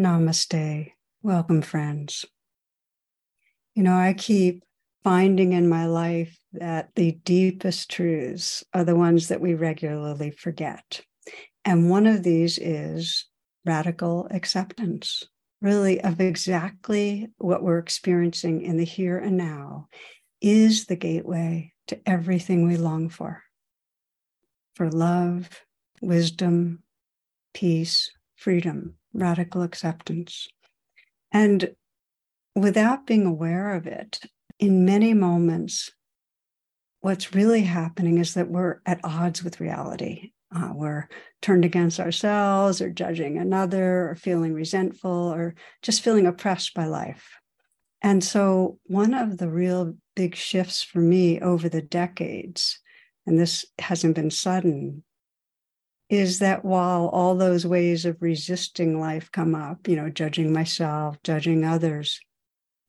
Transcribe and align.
Namaste. 0.00 0.92
Welcome, 1.22 1.60
friends. 1.60 2.24
You 3.74 3.82
know, 3.82 3.94
I 3.94 4.14
keep 4.14 4.64
finding 5.04 5.52
in 5.52 5.68
my 5.68 5.84
life 5.84 6.38
that 6.54 6.88
the 6.94 7.18
deepest 7.22 7.90
truths 7.90 8.64
are 8.72 8.82
the 8.82 8.96
ones 8.96 9.28
that 9.28 9.42
we 9.42 9.52
regularly 9.52 10.30
forget. 10.30 11.02
And 11.66 11.90
one 11.90 12.06
of 12.06 12.22
these 12.22 12.56
is 12.56 13.26
radical 13.66 14.26
acceptance, 14.30 15.22
really, 15.60 16.00
of 16.00 16.18
exactly 16.18 17.28
what 17.36 17.62
we're 17.62 17.76
experiencing 17.76 18.62
in 18.62 18.78
the 18.78 18.84
here 18.84 19.18
and 19.18 19.36
now 19.36 19.88
is 20.40 20.86
the 20.86 20.96
gateway 20.96 21.74
to 21.88 22.00
everything 22.08 22.66
we 22.66 22.78
long 22.78 23.10
for 23.10 23.42
for 24.76 24.88
love, 24.90 25.50
wisdom, 26.00 26.82
peace, 27.52 28.10
freedom 28.40 28.94
radical 29.12 29.62
acceptance. 29.62 30.48
And 31.30 31.74
without 32.54 33.06
being 33.06 33.26
aware 33.26 33.74
of 33.74 33.86
it, 33.86 34.20
in 34.58 34.84
many 34.84 35.14
moments, 35.14 35.90
what's 37.00 37.34
really 37.34 37.62
happening 37.62 38.18
is 38.18 38.34
that 38.34 38.50
we're 38.50 38.80
at 38.86 39.00
odds 39.04 39.44
with 39.44 39.60
reality. 39.60 40.32
Uh, 40.54 40.70
we're 40.74 41.08
turned 41.42 41.64
against 41.64 42.00
ourselves 42.00 42.80
or 42.80 42.90
judging 42.90 43.38
another 43.38 44.10
or 44.10 44.16
feeling 44.16 44.52
resentful 44.52 45.10
or 45.10 45.54
just 45.82 46.02
feeling 46.02 46.26
oppressed 46.26 46.74
by 46.74 46.86
life. 46.86 47.28
And 48.02 48.24
so, 48.24 48.78
one 48.84 49.12
of 49.14 49.36
the 49.36 49.50
real 49.50 49.94
big 50.16 50.34
shifts 50.34 50.82
for 50.82 51.00
me 51.00 51.40
over 51.40 51.68
the 51.68 51.82
decades, 51.82 52.80
and 53.26 53.38
this 53.38 53.64
hasn't 53.78 54.14
been 54.16 54.30
sudden, 54.30 55.04
is 56.10 56.40
that 56.40 56.64
while 56.64 57.08
all 57.08 57.36
those 57.36 57.64
ways 57.64 58.04
of 58.04 58.20
resisting 58.20 59.00
life 59.00 59.30
come 59.30 59.54
up, 59.54 59.88
you 59.88 59.96
know, 59.96 60.10
judging 60.10 60.52
myself, 60.52 61.16
judging 61.22 61.64
others, 61.64 62.20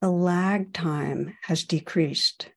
the 0.01 0.09
lag 0.09 0.73
time 0.73 1.37
has 1.43 1.63
decreased. 1.63 2.49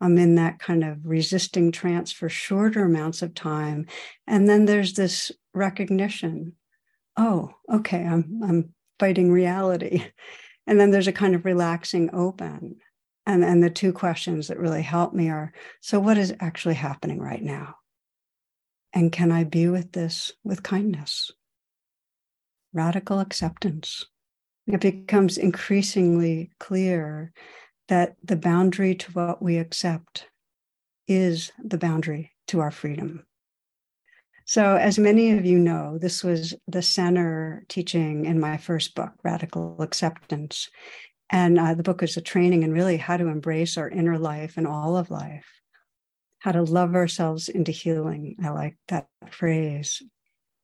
I'm 0.00 0.16
in 0.16 0.36
that 0.36 0.60
kind 0.60 0.84
of 0.84 0.98
resisting 1.04 1.72
trance 1.72 2.12
for 2.12 2.28
shorter 2.28 2.84
amounts 2.84 3.22
of 3.22 3.34
time. 3.34 3.86
And 4.26 4.48
then 4.48 4.64
there's 4.66 4.94
this 4.94 5.32
recognition 5.52 6.54
oh, 7.16 7.52
okay, 7.72 8.04
I'm, 8.04 8.40
I'm 8.42 8.74
fighting 8.98 9.30
reality. 9.30 10.04
And 10.66 10.80
then 10.80 10.90
there's 10.90 11.08
a 11.08 11.12
kind 11.12 11.34
of 11.34 11.44
relaxing 11.44 12.08
open. 12.14 12.76
And, 13.26 13.44
and 13.44 13.62
the 13.62 13.68
two 13.68 13.92
questions 13.92 14.48
that 14.48 14.58
really 14.58 14.80
help 14.80 15.12
me 15.12 15.28
are 15.28 15.52
so, 15.82 16.00
what 16.00 16.16
is 16.16 16.34
actually 16.40 16.76
happening 16.76 17.20
right 17.20 17.42
now? 17.42 17.74
And 18.94 19.10
can 19.10 19.32
I 19.32 19.42
be 19.42 19.68
with 19.68 19.90
this 19.92 20.32
with 20.44 20.62
kindness? 20.62 21.32
Radical 22.72 23.18
acceptance. 23.18 24.06
It 24.68 24.80
becomes 24.80 25.36
increasingly 25.36 26.52
clear 26.60 27.32
that 27.88 28.14
the 28.22 28.36
boundary 28.36 28.94
to 28.94 29.12
what 29.12 29.42
we 29.42 29.58
accept 29.58 30.28
is 31.08 31.52
the 31.62 31.76
boundary 31.76 32.32
to 32.46 32.60
our 32.60 32.70
freedom. 32.70 33.26
So, 34.46 34.76
as 34.76 34.98
many 34.98 35.32
of 35.32 35.44
you 35.44 35.58
know, 35.58 35.98
this 35.98 36.22
was 36.22 36.54
the 36.68 36.82
center 36.82 37.64
teaching 37.68 38.26
in 38.26 38.38
my 38.38 38.58
first 38.58 38.94
book, 38.94 39.12
Radical 39.24 39.82
Acceptance. 39.82 40.70
And 41.30 41.58
uh, 41.58 41.74
the 41.74 41.82
book 41.82 42.02
is 42.02 42.16
a 42.16 42.20
training 42.20 42.62
in 42.62 42.72
really 42.72 42.98
how 42.98 43.16
to 43.16 43.26
embrace 43.26 43.76
our 43.76 43.88
inner 43.88 44.18
life 44.18 44.56
and 44.56 44.66
all 44.66 44.96
of 44.96 45.10
life 45.10 45.63
how 46.44 46.52
to 46.52 46.62
love 46.62 46.94
ourselves 46.94 47.48
into 47.48 47.72
healing. 47.72 48.36
I 48.44 48.50
like 48.50 48.76
that 48.88 49.08
phrase. 49.30 50.02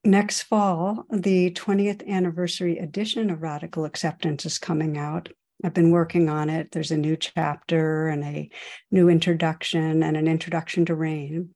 Next 0.04 0.42
fall, 0.42 1.06
the 1.10 1.52
20th 1.52 2.06
anniversary 2.06 2.76
edition 2.76 3.30
of 3.30 3.40
Radical 3.40 3.86
Acceptance 3.86 4.44
is 4.44 4.58
coming 4.58 4.98
out. 4.98 5.30
I've 5.64 5.72
been 5.72 5.90
working 5.90 6.28
on 6.28 6.50
it. 6.50 6.72
There's 6.72 6.90
a 6.90 6.98
new 6.98 7.16
chapter 7.16 8.08
and 8.08 8.22
a 8.22 8.50
new 8.90 9.08
introduction 9.08 10.02
and 10.02 10.18
an 10.18 10.28
introduction 10.28 10.84
to 10.84 10.94
rain. 10.94 11.54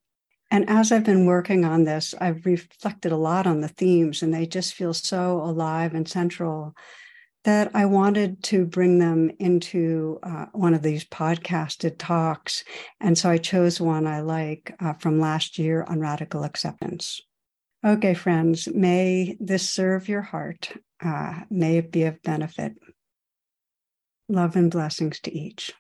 And 0.51 0.71
as 0.71 0.91
I've 0.91 1.05
been 1.05 1.27
working 1.27 1.67
on 1.67 1.85
this, 1.85 2.15
I've 2.19 2.47
reflected 2.47 3.13
a 3.13 3.19
lot 3.19 3.47
on 3.47 3.61
the 3.61 3.69
themes, 3.69 4.23
and 4.23 4.33
they 4.33 4.47
just 4.47 4.73
feel 4.73 4.95
so 4.95 5.43
alive 5.43 5.93
and 5.93 6.09
central 6.09 6.75
that 7.45 7.71
I 7.75 7.85
wanted 7.85 8.43
to 8.45 8.65
bring 8.65 8.99
them 8.99 9.31
into 9.39 10.19
uh, 10.23 10.47
one 10.53 10.73
of 10.73 10.83
these 10.83 11.05
podcasted 11.05 11.99
talks. 11.99 12.65
And 13.01 13.17
so 13.17 13.29
I 13.31 13.37
chose 13.37 13.81
one 13.81 14.07
I 14.07 14.21
like 14.21 14.75
uh, 14.81 14.95
from 14.95 15.21
last 15.21 15.59
year 15.59 15.85
on 15.85 16.01
radical 16.01 16.45
acceptance. 16.45 17.21
Okay, 17.85 18.15
friends, 18.15 18.67
may 18.69 19.37
this 19.41 19.69
serve 19.69 20.09
your 20.09 20.23
heart. 20.23 20.73
Uh, 21.05 21.41
may 21.51 21.79
it 21.79 21.93
be 21.93 22.05
of 22.05 22.23
benefit. 22.23 22.77
Love 24.31 24.57
and 24.57 24.71
blessings 24.71 25.21
to 25.21 25.33
each. 25.33 25.75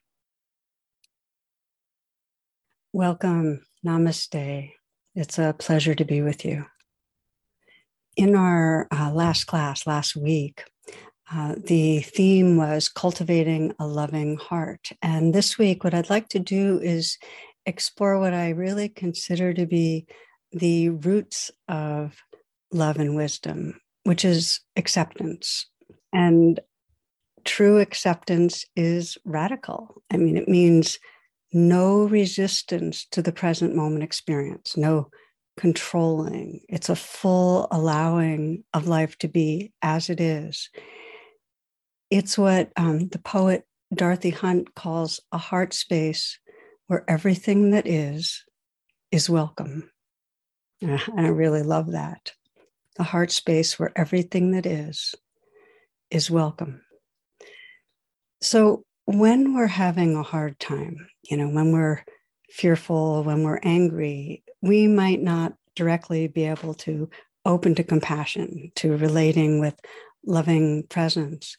Welcome. 2.92 3.64
Namaste. 3.84 4.72
It's 5.14 5.38
a 5.38 5.54
pleasure 5.58 5.94
to 5.94 6.04
be 6.04 6.20
with 6.20 6.44
you. 6.44 6.66
In 8.16 8.36
our 8.36 8.86
uh, 8.92 9.10
last 9.12 9.44
class 9.44 9.86
last 9.86 10.14
week, 10.14 10.64
uh, 11.32 11.54
the 11.56 12.00
theme 12.00 12.56
was 12.56 12.88
cultivating 12.88 13.74
a 13.78 13.86
loving 13.86 14.36
heart. 14.36 14.90
And 15.00 15.34
this 15.34 15.58
week, 15.58 15.82
what 15.82 15.94
I'd 15.94 16.10
like 16.10 16.28
to 16.30 16.38
do 16.38 16.78
is 16.82 17.18
explore 17.66 18.18
what 18.18 18.34
I 18.34 18.50
really 18.50 18.88
consider 18.88 19.54
to 19.54 19.66
be 19.66 20.06
the 20.52 20.90
roots 20.90 21.50
of 21.68 22.16
love 22.72 22.98
and 22.98 23.16
wisdom, 23.16 23.80
which 24.02 24.24
is 24.24 24.60
acceptance. 24.76 25.66
And 26.12 26.60
true 27.44 27.78
acceptance 27.78 28.64
is 28.76 29.16
radical. 29.24 30.02
I 30.12 30.18
mean, 30.18 30.36
it 30.36 30.48
means 30.48 30.98
no 31.52 32.04
resistance 32.04 33.06
to 33.12 33.22
the 33.22 33.32
present 33.32 33.74
moment 33.74 34.04
experience, 34.04 34.76
no 34.76 35.10
controlling. 35.56 36.60
It's 36.68 36.88
a 36.88 36.96
full 36.96 37.68
allowing 37.70 38.64
of 38.74 38.88
life 38.88 39.16
to 39.18 39.28
be 39.28 39.72
as 39.80 40.10
it 40.10 40.20
is 40.20 40.68
it's 42.14 42.38
what 42.38 42.70
um, 42.76 43.08
the 43.08 43.18
poet 43.18 43.64
Dorothy 43.92 44.30
Hunt 44.30 44.72
calls 44.76 45.18
a 45.32 45.38
heart 45.38 45.74
space 45.74 46.38
where 46.86 47.04
everything 47.08 47.72
that 47.72 47.88
is 47.88 48.44
is 49.10 49.28
welcome. 49.28 49.90
And 50.80 51.00
I 51.16 51.26
really 51.26 51.64
love 51.64 51.90
that. 51.90 52.32
The 52.96 53.02
heart 53.02 53.32
space 53.32 53.80
where 53.80 53.90
everything 53.96 54.52
that 54.52 54.64
is 54.64 55.16
is 56.08 56.30
welcome. 56.30 56.82
So 58.40 58.84
when 59.06 59.52
we're 59.52 59.66
having 59.66 60.14
a 60.14 60.22
hard 60.22 60.60
time, 60.60 61.08
you 61.28 61.36
know, 61.36 61.48
when 61.48 61.72
we're 61.72 62.04
fearful, 62.48 63.24
when 63.24 63.42
we're 63.42 63.60
angry, 63.64 64.44
we 64.62 64.86
might 64.86 65.20
not 65.20 65.54
directly 65.74 66.28
be 66.28 66.44
able 66.44 66.74
to 66.74 67.10
open 67.44 67.74
to 67.74 67.82
compassion, 67.82 68.70
to 68.76 68.96
relating 68.96 69.58
with 69.58 69.74
loving 70.24 70.84
presence. 70.84 71.56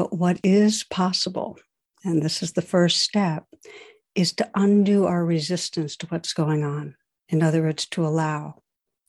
But 0.00 0.16
what 0.16 0.40
is 0.42 0.82
possible, 0.82 1.58
and 2.06 2.22
this 2.22 2.42
is 2.42 2.54
the 2.54 2.62
first 2.62 3.02
step, 3.02 3.44
is 4.14 4.32
to 4.32 4.50
undo 4.54 5.04
our 5.04 5.22
resistance 5.22 5.94
to 5.96 6.06
what's 6.06 6.32
going 6.32 6.64
on. 6.64 6.96
In 7.28 7.42
other 7.42 7.60
words, 7.60 7.84
to 7.88 8.06
allow, 8.06 8.62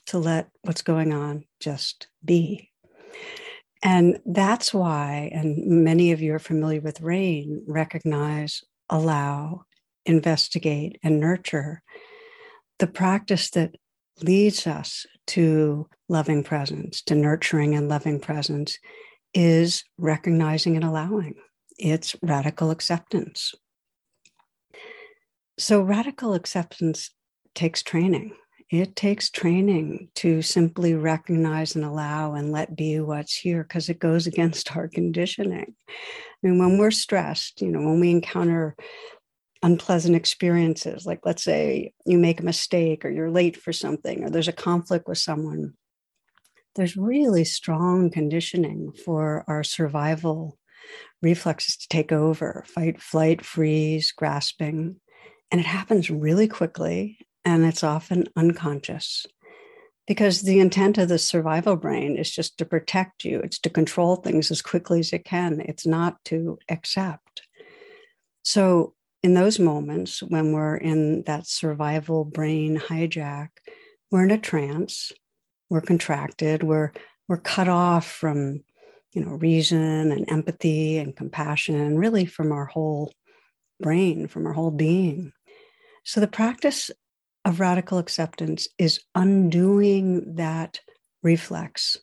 to 0.08 0.18
let 0.18 0.50
what's 0.64 0.82
going 0.82 1.14
on 1.14 1.46
just 1.62 2.10
be. 2.26 2.72
And 3.82 4.20
that's 4.26 4.74
why, 4.74 5.32
and 5.34 5.66
many 5.66 6.12
of 6.12 6.22
you 6.22 6.34
are 6.34 6.40
familiar 6.40 6.82
with 6.82 7.00
RAIN, 7.00 7.64
recognize, 7.68 8.62
allow, 8.90 9.64
investigate, 10.06 11.00
and 11.02 11.22
nurture. 11.22 11.84
The 12.80 12.88
practice 12.88 13.50
that 13.52 13.76
leads 14.22 14.68
us 14.68 15.06
to 15.28 15.88
loving 16.10 16.44
presence, 16.44 17.02
to 17.04 17.16
nurturing 17.16 17.76
and 17.76 17.88
loving 17.88 18.20
presence, 18.20 18.78
is 19.34 19.84
recognizing 19.98 20.76
and 20.76 20.86
allowing. 20.86 21.36
It's 21.78 22.16
radical 22.22 22.72
acceptance. 22.72 23.54
So, 25.58 25.82
radical 25.82 26.34
acceptance 26.34 27.12
takes 27.56 27.84
training. 27.84 28.36
it 28.70 28.96
takes 28.96 29.30
training 29.30 30.08
to 30.16 30.42
simply 30.42 30.94
recognize 30.96 31.76
and 31.76 31.84
allow 31.84 32.36
and 32.36 32.54
let 32.54 32.76
be 32.76 33.02
what's 33.02 33.36
here 33.36 33.64
because 33.64 33.90
it 33.90 34.00
goes 34.00 34.28
against 34.28 34.76
our 34.78 34.88
conditioning. 34.88 35.76
I 35.90 36.48
mean, 36.48 36.58
when 36.58 36.78
we're 36.78 36.92
stressed, 36.92 37.62
you 37.62 37.70
know, 37.70 37.82
when 37.82 38.00
we 38.00 38.12
encounter 38.12 38.76
unpleasant 39.62 40.16
experiences, 40.16 41.06
like 41.06 41.20
let's 41.26 41.44
say 41.44 41.94
you 42.06 42.18
make 42.18 42.40
a 42.40 42.46
mistake 42.46 43.06
or 43.06 43.10
you're 43.10 43.30
late 43.30 43.58
for 43.58 43.74
something 43.74 44.24
or 44.24 44.30
there's 44.30 44.48
a 44.48 44.54
conflict 44.54 45.08
with 45.08 45.18
someone, 45.18 45.74
there's 46.76 46.98
really 46.98 47.44
strong 47.44 48.10
conditioning 48.10 48.92
for 48.94 49.44
our 49.48 49.64
survival 49.64 50.58
reflexes 51.22 51.78
to 51.78 51.88
take 51.88 52.12
over 52.12 52.64
fight, 52.68 53.02
flight, 53.02 53.46
freeze, 53.46 54.12
grasping. 54.12 54.98
And 55.52 55.60
it 55.60 55.68
happens 55.68 56.10
really 56.10 56.48
quickly 56.48 57.20
and 57.44 57.66
it's 57.66 57.84
often 57.84 58.28
unconscious 58.36 59.26
because 60.08 60.42
the 60.42 60.60
intent 60.60 60.98
of 60.98 61.10
the 61.10 61.20
survival 61.20 61.76
brain 61.76 62.18
is 62.18 62.32
just 62.32 62.58
to 62.58 62.66
protect 62.66 63.24
you, 63.24 63.40
it's 63.40 63.60
to 63.60 63.70
control 63.70 64.16
things 64.16 64.52
as 64.52 64.62
quickly 64.62 65.00
as 65.00 65.14
it 65.14 65.26
can, 65.26 65.62
it's 65.62 65.86
not 65.86 66.24
to 66.26 66.58
accept. 66.70 67.44
So, 68.44 68.94
in 69.24 69.36
those 69.36 69.60
moments 69.60 70.24
when 70.24 70.52
we're 70.52 70.78
in 70.78 71.24
that 71.28 71.46
survival 71.46 72.26
brain 72.26 72.80
hijack, 72.80 73.50
we're 74.10 74.24
in 74.24 74.32
a 74.32 74.38
trance, 74.38 75.12
we're 75.72 75.82
contracted, 75.82 76.62
we're 76.64 76.92
we're 77.28 77.38
cut 77.38 77.68
off 77.68 78.06
from 78.06 78.64
you 79.14 79.24
know 79.26 79.32
reason 79.32 80.12
and 80.12 80.30
empathy 80.30 80.98
and 80.98 81.16
compassion 81.16 81.98
really 81.98 82.26
from 82.26 82.52
our 82.52 82.66
whole 82.66 83.14
brain 83.80 84.28
from 84.28 84.46
our 84.46 84.54
whole 84.54 84.72
being 84.72 85.34
so 86.04 86.20
the 86.20 86.28
practice 86.28 86.92
of 87.46 87.60
radical 87.60 87.98
acceptance 87.98 88.68
is 88.78 89.02
undoing 89.16 90.36
that 90.36 90.80
reflex 91.24 91.98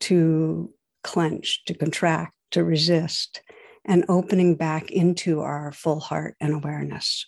to 0.00 0.72
clench, 1.02 1.64
to 1.66 1.74
contract, 1.74 2.34
to 2.50 2.64
resist, 2.64 3.40
and 3.84 4.04
opening 4.08 4.56
back 4.56 4.90
into 4.90 5.40
our 5.40 5.72
full 5.72 6.00
heart 6.00 6.34
and 6.40 6.52
awareness. 6.52 7.26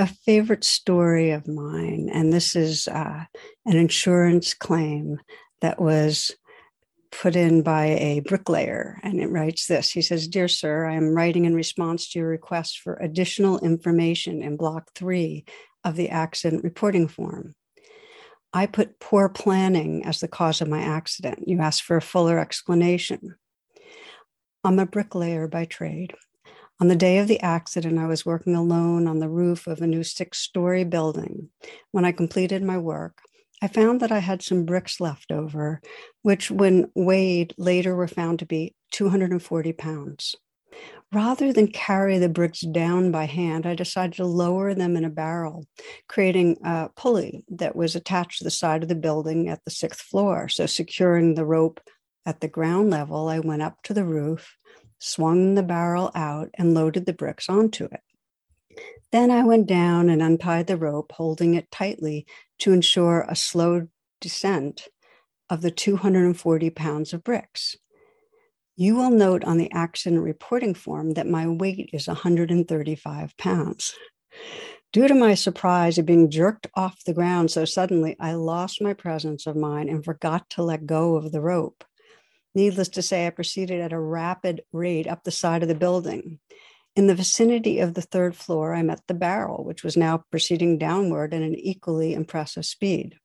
A 0.00 0.06
favorite 0.06 0.64
story 0.64 1.30
of 1.30 1.46
mine, 1.46 2.08
and 2.10 2.32
this 2.32 2.56
is 2.56 2.88
uh, 2.88 3.24
an 3.66 3.76
insurance 3.76 4.54
claim 4.54 5.20
that 5.60 5.78
was 5.78 6.30
put 7.12 7.36
in 7.36 7.60
by 7.60 7.84
a 7.84 8.20
bricklayer, 8.20 8.98
and 9.02 9.20
it 9.20 9.26
writes 9.26 9.66
this 9.66 9.90
He 9.90 10.00
says, 10.00 10.26
Dear 10.26 10.48
sir, 10.48 10.86
I 10.86 10.94
am 10.94 11.14
writing 11.14 11.44
in 11.44 11.54
response 11.54 12.08
to 12.08 12.18
your 12.18 12.28
request 12.28 12.78
for 12.78 12.94
additional 12.94 13.58
information 13.58 14.42
in 14.42 14.56
block 14.56 14.90
three 14.94 15.44
of 15.84 15.96
the 15.96 16.08
accident 16.08 16.64
reporting 16.64 17.06
form. 17.06 17.54
I 18.54 18.64
put 18.64 19.00
poor 19.00 19.28
planning 19.28 20.06
as 20.06 20.20
the 20.20 20.28
cause 20.28 20.62
of 20.62 20.68
my 20.68 20.80
accident. 20.80 21.46
You 21.46 21.60
asked 21.60 21.82
for 21.82 21.98
a 21.98 22.02
fuller 22.02 22.38
explanation. 22.38 23.34
I'm 24.64 24.78
a 24.78 24.86
bricklayer 24.86 25.46
by 25.46 25.66
trade. 25.66 26.14
On 26.80 26.88
the 26.88 26.96
day 26.96 27.18
of 27.18 27.28
the 27.28 27.40
accident, 27.40 27.98
I 27.98 28.06
was 28.06 28.24
working 28.24 28.54
alone 28.54 29.06
on 29.06 29.18
the 29.18 29.28
roof 29.28 29.66
of 29.66 29.82
a 29.82 29.86
new 29.86 30.02
six 30.02 30.38
story 30.38 30.82
building. 30.82 31.50
When 31.90 32.06
I 32.06 32.12
completed 32.12 32.62
my 32.62 32.78
work, 32.78 33.18
I 33.60 33.68
found 33.68 34.00
that 34.00 34.10
I 34.10 34.20
had 34.20 34.40
some 34.40 34.64
bricks 34.64 34.98
left 34.98 35.30
over, 35.30 35.82
which, 36.22 36.50
when 36.50 36.90
weighed, 36.94 37.54
later 37.58 37.94
were 37.94 38.08
found 38.08 38.38
to 38.38 38.46
be 38.46 38.74
240 38.92 39.74
pounds. 39.74 40.36
Rather 41.12 41.52
than 41.52 41.68
carry 41.68 42.16
the 42.16 42.30
bricks 42.30 42.60
down 42.60 43.10
by 43.10 43.26
hand, 43.26 43.66
I 43.66 43.74
decided 43.74 44.14
to 44.14 44.24
lower 44.24 44.72
them 44.72 44.96
in 44.96 45.04
a 45.04 45.10
barrel, 45.10 45.66
creating 46.08 46.56
a 46.64 46.88
pulley 46.96 47.44
that 47.50 47.76
was 47.76 47.94
attached 47.94 48.38
to 48.38 48.44
the 48.44 48.50
side 48.50 48.82
of 48.82 48.88
the 48.88 48.94
building 48.94 49.50
at 49.50 49.62
the 49.66 49.70
sixth 49.70 50.00
floor. 50.00 50.48
So, 50.48 50.64
securing 50.64 51.34
the 51.34 51.44
rope 51.44 51.80
at 52.24 52.40
the 52.40 52.48
ground 52.48 52.88
level, 52.88 53.28
I 53.28 53.40
went 53.40 53.60
up 53.60 53.82
to 53.82 53.92
the 53.92 54.04
roof, 54.04 54.56
swung 55.00 55.54
the 55.54 55.62
barrel 55.62 56.12
out, 56.14 56.50
and 56.54 56.74
loaded 56.74 57.06
the 57.06 57.12
bricks 57.12 57.48
onto 57.48 57.86
it. 57.86 58.00
Then 59.10 59.32
I 59.32 59.42
went 59.42 59.66
down 59.66 60.08
and 60.08 60.22
untied 60.22 60.68
the 60.68 60.76
rope, 60.76 61.10
holding 61.12 61.54
it 61.54 61.70
tightly 61.72 62.26
to 62.58 62.72
ensure 62.72 63.26
a 63.28 63.34
slow 63.34 63.88
descent 64.20 64.86
of 65.48 65.62
the 65.62 65.70
240 65.72 66.70
pounds 66.70 67.12
of 67.12 67.24
bricks. 67.24 67.76
You 68.76 68.94
will 68.94 69.10
note 69.10 69.42
on 69.44 69.58
the 69.58 69.70
accident 69.72 70.22
reporting 70.22 70.74
form 70.74 71.14
that 71.14 71.26
my 71.26 71.46
weight 71.48 71.90
is 71.92 72.06
135 72.06 73.36
pounds. 73.36 73.94
Due 74.92 75.06
to 75.06 75.14
my 75.14 75.34
surprise 75.34 75.98
of 75.98 76.06
being 76.06 76.30
jerked 76.30 76.66
off 76.74 77.04
the 77.04 77.12
ground 77.12 77.50
so 77.50 77.64
suddenly, 77.64 78.16
I 78.18 78.34
lost 78.34 78.80
my 78.80 78.94
presence 78.94 79.46
of 79.46 79.56
mind 79.56 79.88
and 79.88 80.04
forgot 80.04 80.48
to 80.50 80.62
let 80.62 80.86
go 80.86 81.16
of 81.16 81.30
the 81.30 81.40
rope. 81.40 81.84
Needless 82.54 82.88
to 82.90 83.02
say, 83.02 83.26
I 83.26 83.30
proceeded 83.30 83.80
at 83.80 83.92
a 83.92 84.00
rapid 84.00 84.62
rate 84.72 85.06
up 85.06 85.24
the 85.24 85.30
side 85.30 85.62
of 85.62 85.68
the 85.68 85.74
building. 85.74 86.40
In 86.96 87.06
the 87.06 87.14
vicinity 87.14 87.78
of 87.78 87.94
the 87.94 88.02
third 88.02 88.34
floor, 88.34 88.74
I 88.74 88.82
met 88.82 89.00
the 89.06 89.14
barrel, 89.14 89.64
which 89.64 89.84
was 89.84 89.96
now 89.96 90.24
proceeding 90.30 90.76
downward 90.76 91.32
at 91.32 91.42
an 91.42 91.54
equally 91.54 92.14
impressive 92.14 92.66
speed. 92.66 93.16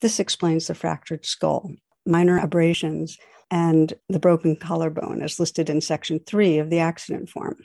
This 0.00 0.18
explains 0.18 0.66
the 0.66 0.74
fractured 0.74 1.26
skull, 1.26 1.72
minor 2.06 2.38
abrasions, 2.38 3.18
and 3.50 3.92
the 4.08 4.18
broken 4.18 4.56
collarbone, 4.56 5.22
as 5.22 5.38
listed 5.38 5.68
in 5.68 5.80
section 5.80 6.18
three 6.18 6.58
of 6.58 6.70
the 6.70 6.78
accident 6.78 7.28
form. 7.28 7.58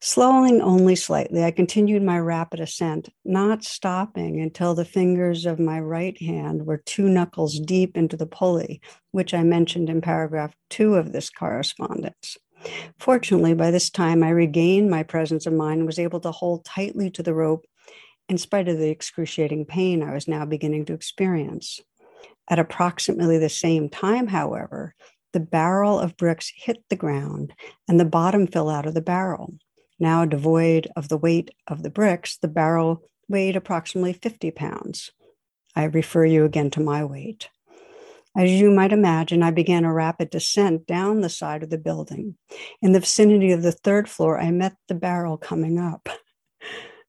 Slowing 0.00 0.60
only 0.60 0.94
slightly, 0.94 1.42
I 1.42 1.50
continued 1.50 2.02
my 2.02 2.18
rapid 2.18 2.60
ascent, 2.60 3.08
not 3.24 3.64
stopping 3.64 4.40
until 4.40 4.74
the 4.74 4.84
fingers 4.84 5.46
of 5.46 5.58
my 5.58 5.80
right 5.80 6.20
hand 6.20 6.66
were 6.66 6.82
two 6.84 7.08
knuckles 7.08 7.58
deep 7.58 7.96
into 7.96 8.16
the 8.16 8.26
pulley, 8.26 8.80
which 9.12 9.32
I 9.32 9.42
mentioned 9.42 9.88
in 9.88 10.02
paragraph 10.02 10.54
two 10.68 10.96
of 10.96 11.12
this 11.12 11.30
correspondence. 11.30 12.36
Fortunately, 12.98 13.54
by 13.54 13.70
this 13.70 13.88
time, 13.88 14.22
I 14.22 14.30
regained 14.30 14.90
my 14.90 15.02
presence 15.02 15.46
of 15.46 15.54
mind 15.54 15.78
and 15.78 15.86
was 15.86 15.98
able 15.98 16.20
to 16.20 16.30
hold 16.30 16.64
tightly 16.64 17.10
to 17.10 17.22
the 17.22 17.34
rope 17.34 17.64
in 18.28 18.38
spite 18.38 18.68
of 18.68 18.78
the 18.78 18.90
excruciating 18.90 19.64
pain 19.64 20.02
I 20.02 20.12
was 20.12 20.28
now 20.28 20.44
beginning 20.44 20.84
to 20.86 20.94
experience. 20.94 21.80
At 22.48 22.58
approximately 22.58 23.38
the 23.38 23.48
same 23.48 23.88
time, 23.88 24.26
however, 24.26 24.94
the 25.32 25.40
barrel 25.40 25.98
of 25.98 26.16
bricks 26.16 26.52
hit 26.54 26.84
the 26.90 26.96
ground 26.96 27.52
and 27.88 27.98
the 27.98 28.04
bottom 28.04 28.46
fell 28.46 28.68
out 28.68 28.86
of 28.86 28.94
the 28.94 29.00
barrel. 29.00 29.54
Now 29.98 30.24
devoid 30.24 30.88
of 30.96 31.08
the 31.08 31.16
weight 31.16 31.50
of 31.66 31.82
the 31.82 31.90
bricks, 31.90 32.36
the 32.36 32.48
barrel 32.48 33.02
weighed 33.28 33.56
approximately 33.56 34.12
50 34.12 34.50
pounds. 34.50 35.10
I 35.74 35.84
refer 35.84 36.24
you 36.24 36.44
again 36.44 36.70
to 36.70 36.80
my 36.80 37.04
weight. 37.04 37.48
As 38.36 38.50
you 38.50 38.70
might 38.70 38.92
imagine, 38.92 39.42
I 39.42 39.50
began 39.50 39.86
a 39.86 39.92
rapid 39.92 40.28
descent 40.28 40.86
down 40.86 41.22
the 41.22 41.30
side 41.30 41.62
of 41.62 41.70
the 41.70 41.78
building. 41.78 42.36
In 42.82 42.92
the 42.92 43.00
vicinity 43.00 43.50
of 43.52 43.62
the 43.62 43.72
third 43.72 44.10
floor, 44.10 44.38
I 44.38 44.50
met 44.50 44.76
the 44.88 44.94
barrel 44.94 45.36
coming 45.36 45.78
up. 45.78 46.08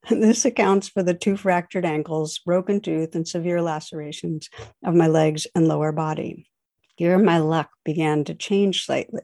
This 0.10 0.46
accounts 0.46 0.88
for 0.88 1.04
the 1.04 1.14
two 1.14 1.36
fractured 1.36 1.84
ankles, 1.84 2.40
broken 2.40 2.80
tooth, 2.80 3.14
and 3.14 3.28
severe 3.28 3.62
lacerations 3.62 4.50
of 4.86 4.96
my 4.96 5.08
legs 5.08 5.46
and 5.54 5.68
lower 5.68 5.92
body. 5.92 6.48
Here, 6.98 7.20
my 7.20 7.38
luck 7.38 7.70
began 7.86 8.24
to 8.24 8.34
change 8.34 8.86
slightly. 8.86 9.22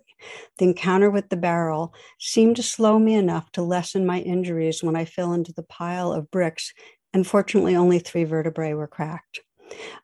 The 0.59 0.65
encounter 0.65 1.09
with 1.09 1.29
the 1.29 1.37
barrel 1.37 1.93
seemed 2.19 2.55
to 2.57 2.63
slow 2.63 2.99
me 2.99 3.15
enough 3.15 3.51
to 3.53 3.63
lessen 3.63 4.05
my 4.05 4.19
injuries 4.19 4.83
when 4.83 4.95
I 4.95 5.05
fell 5.05 5.33
into 5.33 5.51
the 5.51 5.63
pile 5.63 6.13
of 6.13 6.29
bricks, 6.29 6.71
and 7.13 7.25
fortunately, 7.25 7.75
only 7.75 7.97
three 7.97 8.25
vertebrae 8.25 8.73
were 8.73 8.87
cracked. 8.87 9.39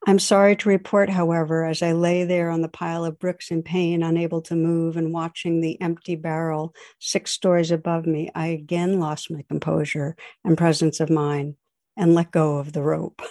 I'm 0.07 0.17
sorry 0.17 0.55
to 0.55 0.69
report, 0.69 1.11
however, 1.11 1.63
as 1.63 1.83
I 1.83 1.91
lay 1.91 2.23
there 2.23 2.49
on 2.49 2.63
the 2.63 2.69
pile 2.69 3.05
of 3.05 3.19
bricks 3.19 3.51
in 3.51 3.61
pain, 3.61 4.01
unable 4.01 4.41
to 4.43 4.55
move, 4.55 4.97
and 4.97 5.13
watching 5.13 5.61
the 5.61 5.79
empty 5.79 6.15
barrel 6.15 6.73
six 6.97 7.31
stories 7.31 7.69
above 7.69 8.07
me, 8.07 8.31
I 8.33 8.47
again 8.47 8.99
lost 8.99 9.29
my 9.29 9.43
composure 9.47 10.15
and 10.43 10.57
presence 10.57 10.99
of 10.99 11.11
mind 11.11 11.53
and 11.95 12.15
let 12.15 12.31
go 12.31 12.57
of 12.57 12.73
the 12.73 12.81
rope. 12.81 13.21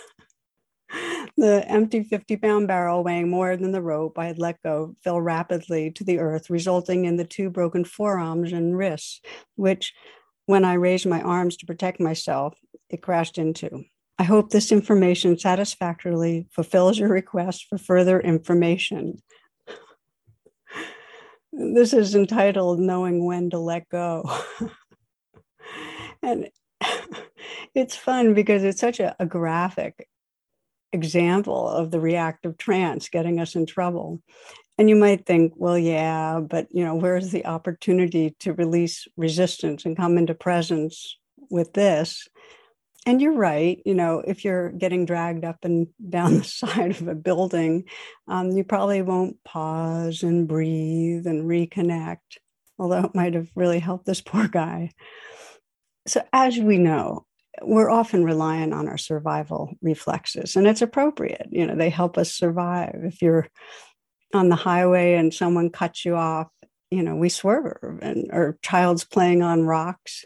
The 1.38 1.64
empty 1.68 2.02
50 2.02 2.36
pound 2.36 2.66
barrel, 2.66 3.04
weighing 3.04 3.30
more 3.30 3.56
than 3.56 3.70
the 3.70 3.80
rope 3.80 4.18
I 4.18 4.26
had 4.26 4.40
let 4.40 4.60
go, 4.62 4.96
fell 5.04 5.20
rapidly 5.20 5.92
to 5.92 6.02
the 6.02 6.18
earth, 6.18 6.50
resulting 6.50 7.04
in 7.04 7.16
the 7.16 7.24
two 7.24 7.48
broken 7.48 7.84
forearms 7.84 8.52
and 8.52 8.76
wrists, 8.76 9.20
which, 9.54 9.94
when 10.46 10.64
I 10.64 10.74
raised 10.74 11.06
my 11.06 11.22
arms 11.22 11.56
to 11.58 11.66
protect 11.66 12.00
myself, 12.00 12.58
it 12.90 13.02
crashed 13.02 13.38
into. 13.38 13.84
I 14.18 14.24
hope 14.24 14.50
this 14.50 14.72
information 14.72 15.38
satisfactorily 15.38 16.48
fulfills 16.50 16.98
your 16.98 17.08
request 17.08 17.66
for 17.68 17.78
further 17.78 18.18
information. 18.18 19.22
this 21.52 21.92
is 21.92 22.16
entitled 22.16 22.80
Knowing 22.80 23.24
When 23.24 23.48
to 23.50 23.58
Let 23.58 23.88
Go. 23.90 24.28
and 26.22 26.48
it's 27.74 27.94
fun 27.94 28.34
because 28.34 28.64
it's 28.64 28.80
such 28.80 28.98
a, 28.98 29.14
a, 29.20 29.26
graphic 29.26 30.08
example 30.92 31.68
of 31.68 31.90
the 31.90 32.00
reactive 32.00 32.58
trance 32.58 33.08
getting 33.08 33.40
us 33.40 33.54
in 33.54 33.66
trouble. 33.66 34.22
And 34.78 34.88
you 34.88 34.96
might 34.96 35.26
think, 35.26 35.54
well, 35.56 35.78
yeah, 35.78 36.40
but 36.40 36.68
you 36.70 36.84
know, 36.84 36.94
where's 36.94 37.30
the 37.30 37.46
opportunity 37.46 38.36
to 38.40 38.52
release 38.52 39.08
resistance 39.16 39.84
and 39.84 39.96
come 39.96 40.16
into 40.18 40.34
presence 40.34 41.16
with 41.50 41.72
this? 41.72 42.28
and 43.08 43.22
you're 43.22 43.32
right. 43.32 43.80
You 43.86 43.94
know, 43.94 44.22
if 44.26 44.44
you're 44.44 44.70
getting 44.70 45.06
dragged 45.06 45.42
up 45.42 45.64
and 45.64 45.88
down 46.10 46.38
the 46.38 46.44
side 46.44 46.90
of 46.90 47.08
a 47.08 47.14
building, 47.14 47.84
um, 48.28 48.50
you 48.50 48.64
probably 48.64 49.00
won't 49.00 49.42
pause 49.44 50.22
and 50.22 50.46
breathe 50.46 51.26
and 51.26 51.44
reconnect, 51.44 52.38
although 52.78 53.04
it 53.04 53.14
might 53.14 53.32
have 53.32 53.48
really 53.54 53.78
helped 53.78 54.04
this 54.04 54.20
poor 54.20 54.46
guy. 54.46 54.90
So, 56.06 56.22
as 56.32 56.58
we 56.58 56.76
know, 56.76 57.26
we're 57.62 57.90
often 57.90 58.24
reliant 58.24 58.72
on 58.72 58.88
our 58.88 58.98
survival 58.98 59.74
reflexes, 59.82 60.56
and 60.56 60.66
it's 60.66 60.82
appropriate. 60.82 61.48
You 61.50 61.66
know, 61.66 61.74
they 61.74 61.90
help 61.90 62.18
us 62.18 62.32
survive. 62.32 63.00
If 63.04 63.22
you're 63.22 63.48
on 64.34 64.48
the 64.48 64.56
highway 64.56 65.14
and 65.14 65.32
someone 65.32 65.70
cuts 65.70 66.04
you 66.04 66.14
off, 66.14 66.48
you 66.90 67.02
know, 67.02 67.16
we 67.16 67.28
swerve, 67.28 67.98
and 68.02 68.30
or 68.32 68.58
child's 68.62 69.04
playing 69.04 69.42
on 69.42 69.64
rocks 69.64 70.24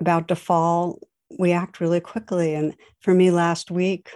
about 0.00 0.28
to 0.28 0.36
fall, 0.36 0.98
we 1.38 1.52
act 1.52 1.80
really 1.80 2.00
quickly. 2.00 2.54
And 2.54 2.74
for 3.00 3.14
me, 3.14 3.30
last 3.30 3.70
week, 3.70 4.10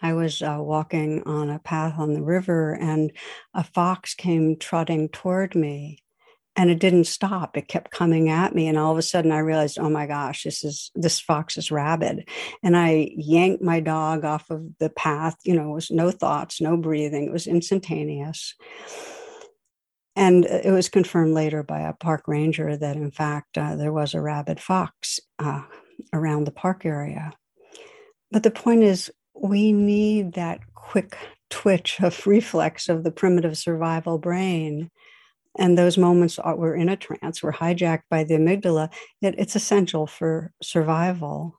I 0.00 0.14
was 0.14 0.42
uh, 0.42 0.58
walking 0.58 1.22
on 1.24 1.50
a 1.50 1.60
path 1.60 1.94
on 1.98 2.14
the 2.14 2.22
river, 2.22 2.74
and 2.74 3.12
a 3.54 3.62
fox 3.62 4.14
came 4.14 4.56
trotting 4.56 5.08
toward 5.08 5.54
me 5.54 5.98
and 6.54 6.70
it 6.70 6.78
didn't 6.78 7.04
stop. 7.04 7.56
It 7.56 7.68
kept 7.68 7.90
coming 7.90 8.28
at 8.28 8.54
me 8.54 8.68
and 8.68 8.76
all 8.76 8.92
of 8.92 8.98
a 8.98 9.02
sudden 9.02 9.32
i 9.32 9.38
realized 9.38 9.78
oh 9.78 9.88
my 9.88 10.06
gosh 10.06 10.44
this 10.44 10.64
is 10.64 10.90
this 10.94 11.18
fox 11.18 11.56
is 11.56 11.70
rabid. 11.70 12.28
And 12.62 12.76
i 12.76 13.10
yanked 13.16 13.62
my 13.62 13.80
dog 13.80 14.24
off 14.24 14.50
of 14.50 14.66
the 14.78 14.90
path 14.90 15.36
you 15.44 15.54
know 15.54 15.70
it 15.70 15.74
was 15.74 15.90
no 15.90 16.10
thoughts 16.10 16.60
no 16.60 16.76
breathing 16.76 17.24
it 17.24 17.32
was 17.32 17.46
instantaneous. 17.46 18.54
And 20.14 20.44
it 20.44 20.70
was 20.70 20.90
confirmed 20.90 21.32
later 21.32 21.62
by 21.62 21.80
a 21.80 21.94
park 21.94 22.28
ranger 22.28 22.76
that 22.76 22.96
in 22.96 23.10
fact 23.10 23.56
uh, 23.56 23.76
there 23.76 23.92
was 23.92 24.12
a 24.12 24.20
rabid 24.20 24.60
fox 24.60 25.20
uh, 25.38 25.62
around 26.12 26.44
the 26.44 26.52
park 26.52 26.84
area. 26.84 27.32
But 28.30 28.42
the 28.42 28.50
point 28.50 28.82
is 28.82 29.10
we 29.34 29.72
need 29.72 30.34
that 30.34 30.60
quick 30.74 31.16
twitch 31.48 32.00
of 32.00 32.26
reflex 32.26 32.88
of 32.88 33.04
the 33.04 33.10
primitive 33.10 33.56
survival 33.56 34.18
brain 34.18 34.90
and 35.58 35.76
those 35.76 35.98
moments 35.98 36.38
are, 36.38 36.56
we're 36.56 36.74
in 36.74 36.88
a 36.88 36.96
trance 36.96 37.42
we're 37.42 37.52
hijacked 37.52 38.04
by 38.10 38.24
the 38.24 38.34
amygdala 38.34 38.92
it, 39.20 39.34
it's 39.38 39.56
essential 39.56 40.06
for 40.06 40.52
survival. 40.62 41.58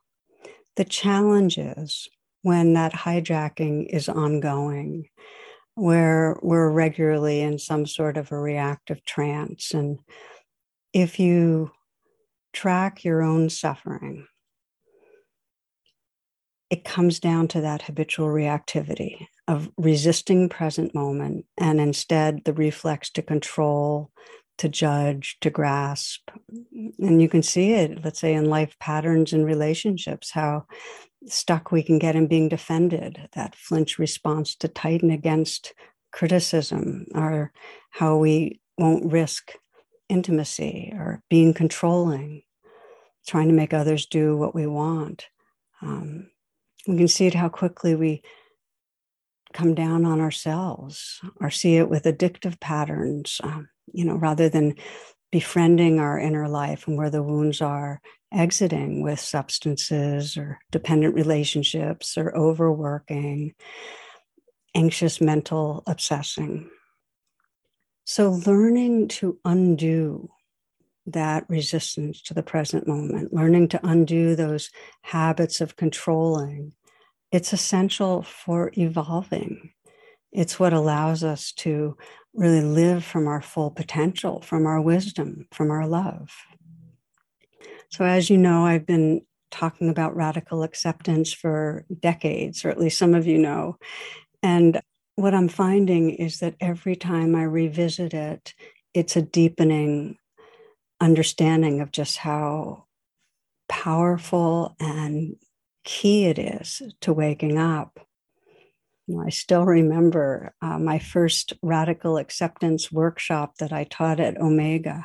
The 0.76 0.84
challenge 0.84 1.58
is 1.58 2.08
when 2.42 2.74
that 2.74 2.92
hijacking 2.92 3.86
is 3.88 4.08
ongoing 4.08 5.08
where 5.76 6.38
we're 6.42 6.70
regularly 6.70 7.40
in 7.40 7.58
some 7.58 7.86
sort 7.86 8.16
of 8.16 8.30
a 8.30 8.38
reactive 8.38 9.04
trance. 9.04 9.72
And 9.72 9.98
if 10.92 11.18
you 11.18 11.72
track 12.52 13.04
your 13.04 13.22
own 13.22 13.50
suffering 13.50 14.26
it 16.70 16.84
comes 16.84 17.20
down 17.20 17.46
to 17.48 17.60
that 17.60 17.82
habitual 17.82 18.28
reactivity 18.28 19.26
of 19.46 19.70
resisting 19.76 20.48
present 20.48 20.94
moment 20.94 21.44
and 21.58 21.80
instead 21.80 22.42
the 22.44 22.52
reflex 22.52 23.10
to 23.10 23.22
control 23.22 24.10
to 24.56 24.68
judge 24.68 25.36
to 25.40 25.50
grasp. 25.50 26.30
And 26.98 27.20
you 27.20 27.28
can 27.28 27.42
see 27.42 27.72
it 27.72 28.04
let's 28.04 28.20
say 28.20 28.34
in 28.34 28.46
life 28.48 28.76
patterns 28.78 29.32
and 29.32 29.44
relationships 29.44 30.30
how 30.30 30.66
stuck 31.26 31.72
we 31.72 31.82
can 31.82 31.98
get 31.98 32.16
in 32.16 32.26
being 32.26 32.48
defended 32.48 33.28
that 33.34 33.54
flinch 33.54 33.98
response 33.98 34.54
to 34.56 34.68
tighten 34.68 35.10
against 35.10 35.74
criticism 36.12 37.06
or 37.14 37.52
how 37.90 38.16
we 38.16 38.60
won't 38.78 39.10
risk 39.10 39.52
intimacy 40.08 40.92
or 40.94 41.22
being 41.28 41.52
controlling 41.52 42.42
trying 43.26 43.48
to 43.48 43.54
make 43.54 43.72
others 43.72 44.06
do 44.06 44.36
what 44.36 44.54
we 44.54 44.66
want. 44.66 45.26
Um, 45.82 46.30
we 46.86 46.96
can 46.96 47.08
see 47.08 47.26
it 47.26 47.34
how 47.34 47.48
quickly 47.48 47.94
we 47.94 48.22
come 49.54 49.74
down 49.74 50.04
on 50.04 50.20
ourselves 50.20 51.20
or 51.40 51.48
see 51.48 51.76
it 51.76 51.88
with 51.88 52.04
addictive 52.04 52.60
patterns, 52.60 53.40
um, 53.42 53.68
you 53.92 54.04
know, 54.04 54.16
rather 54.16 54.48
than 54.50 54.74
befriending 55.32 55.98
our 55.98 56.18
inner 56.18 56.48
life 56.48 56.86
and 56.86 56.98
where 56.98 57.10
the 57.10 57.22
wounds 57.22 57.62
are, 57.62 58.02
exiting 58.32 59.00
with 59.00 59.20
substances 59.20 60.36
or 60.36 60.58
dependent 60.72 61.14
relationships 61.14 62.18
or 62.18 62.36
overworking, 62.36 63.54
anxious 64.74 65.20
mental 65.20 65.84
obsessing. 65.86 66.68
So, 68.04 68.32
learning 68.32 69.08
to 69.08 69.38
undo 69.44 70.30
that 71.06 71.48
resistance 71.48 72.20
to 72.22 72.34
the 72.34 72.42
present 72.42 72.88
moment, 72.88 73.32
learning 73.32 73.68
to 73.68 73.80
undo 73.86 74.34
those 74.34 74.70
habits 75.02 75.60
of 75.60 75.76
controlling 75.76 76.72
it's 77.34 77.52
essential 77.52 78.22
for 78.22 78.70
evolving. 78.78 79.72
It's 80.30 80.60
what 80.60 80.72
allows 80.72 81.24
us 81.24 81.50
to 81.54 81.96
really 82.32 82.60
live 82.60 83.04
from 83.04 83.26
our 83.26 83.42
full 83.42 83.72
potential, 83.72 84.40
from 84.40 84.66
our 84.66 84.80
wisdom, 84.80 85.48
from 85.50 85.72
our 85.72 85.84
love. 85.84 86.30
So, 87.88 88.04
as 88.04 88.30
you 88.30 88.38
know, 88.38 88.64
I've 88.64 88.86
been 88.86 89.22
talking 89.50 89.88
about 89.88 90.14
radical 90.14 90.62
acceptance 90.62 91.32
for 91.32 91.84
decades, 91.98 92.64
or 92.64 92.70
at 92.70 92.78
least 92.78 93.00
some 93.00 93.14
of 93.14 93.26
you 93.26 93.38
know. 93.38 93.78
And 94.40 94.80
what 95.16 95.34
I'm 95.34 95.48
finding 95.48 96.10
is 96.10 96.38
that 96.38 96.54
every 96.60 96.94
time 96.94 97.34
I 97.34 97.42
revisit 97.42 98.14
it, 98.14 98.54
it's 98.94 99.16
a 99.16 99.22
deepening 99.22 100.18
understanding 101.00 101.80
of 101.80 101.90
just 101.90 102.18
how 102.18 102.84
powerful 103.68 104.76
and 104.78 105.34
key 105.84 106.26
it 106.26 106.38
is 106.38 106.82
to 107.00 107.12
waking 107.12 107.58
up. 107.58 108.00
I 109.20 109.28
still 109.28 109.64
remember 109.64 110.54
uh, 110.62 110.78
my 110.78 110.98
first 110.98 111.52
radical 111.62 112.16
acceptance 112.16 112.90
workshop 112.90 113.56
that 113.58 113.72
I 113.72 113.84
taught 113.84 114.18
at 114.18 114.40
Omega. 114.40 115.04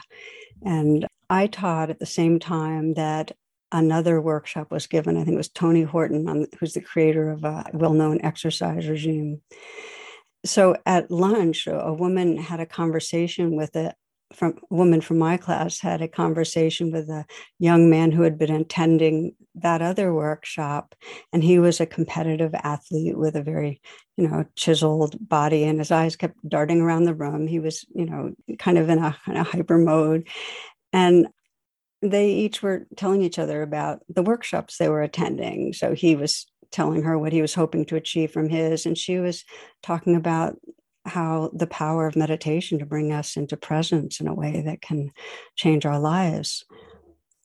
And 0.63 1.05
I 1.29 1.47
taught 1.47 1.89
at 1.89 1.99
the 1.99 2.05
same 2.05 2.39
time 2.39 2.93
that 2.93 3.33
another 3.71 4.21
workshop 4.21 4.71
was 4.71 4.87
given. 4.87 5.17
I 5.17 5.23
think 5.23 5.35
it 5.35 5.37
was 5.37 5.49
Tony 5.49 5.83
Horton, 5.83 6.47
who's 6.59 6.73
the 6.73 6.81
creator 6.81 7.29
of 7.29 7.43
a 7.43 7.65
well 7.73 7.93
known 7.93 8.21
exercise 8.21 8.87
regime. 8.87 9.41
So 10.45 10.77
at 10.85 11.11
lunch, 11.11 11.67
a 11.67 11.93
woman 11.93 12.37
had 12.37 12.61
a 12.61 12.65
conversation 12.65 13.55
with 13.55 13.75
a, 13.75 13.93
from 14.33 14.59
a 14.71 14.75
woman 14.75 15.01
from 15.01 15.17
my 15.17 15.37
class 15.37 15.79
had 15.79 16.01
a 16.01 16.07
conversation 16.07 16.91
with 16.91 17.09
a 17.09 17.25
young 17.57 17.89
man 17.89 18.11
who 18.11 18.21
had 18.21 18.37
been 18.37 18.53
attending 18.53 19.35
that 19.55 19.81
other 19.81 20.13
workshop 20.13 20.93
and 21.33 21.43
he 21.43 21.57
was 21.57 21.79
a 21.79 21.85
competitive 21.85 22.53
athlete 22.53 23.17
with 23.17 23.35
a 23.35 23.41
very 23.41 23.81
you 24.17 24.27
know 24.27 24.45
chiseled 24.55 25.15
body 25.27 25.63
and 25.63 25.79
his 25.79 25.91
eyes 25.91 26.15
kept 26.15 26.35
darting 26.47 26.81
around 26.81 27.05
the 27.05 27.15
room. 27.15 27.47
He 27.47 27.59
was 27.59 27.85
you 27.93 28.05
know 28.05 28.33
kind 28.59 28.77
of 28.77 28.89
in 28.89 28.99
a 28.99 29.17
kind 29.25 29.37
of 29.37 29.47
hyper 29.47 29.77
mode. 29.77 30.27
And 30.93 31.27
they 32.01 32.29
each 32.29 32.61
were 32.61 32.87
telling 32.95 33.21
each 33.21 33.39
other 33.39 33.61
about 33.61 34.01
the 34.07 34.23
workshops 34.23 34.77
they 34.77 34.89
were 34.89 35.01
attending. 35.01 35.73
So 35.73 35.93
he 35.93 36.15
was 36.15 36.45
telling 36.71 37.03
her 37.03 37.17
what 37.17 37.33
he 37.33 37.41
was 37.41 37.53
hoping 37.53 37.85
to 37.85 37.95
achieve 37.95 38.31
from 38.31 38.47
his 38.47 38.85
and 38.85 38.97
she 38.97 39.19
was 39.19 39.43
talking 39.81 40.15
about 40.15 40.55
how 41.05 41.49
the 41.53 41.67
power 41.67 42.07
of 42.07 42.15
meditation 42.15 42.79
to 42.79 42.85
bring 42.85 43.11
us 43.11 43.37
into 43.37 43.57
presence 43.57 44.19
in 44.19 44.27
a 44.27 44.33
way 44.33 44.61
that 44.65 44.81
can 44.81 45.11
change 45.55 45.85
our 45.85 45.99
lives. 45.99 46.65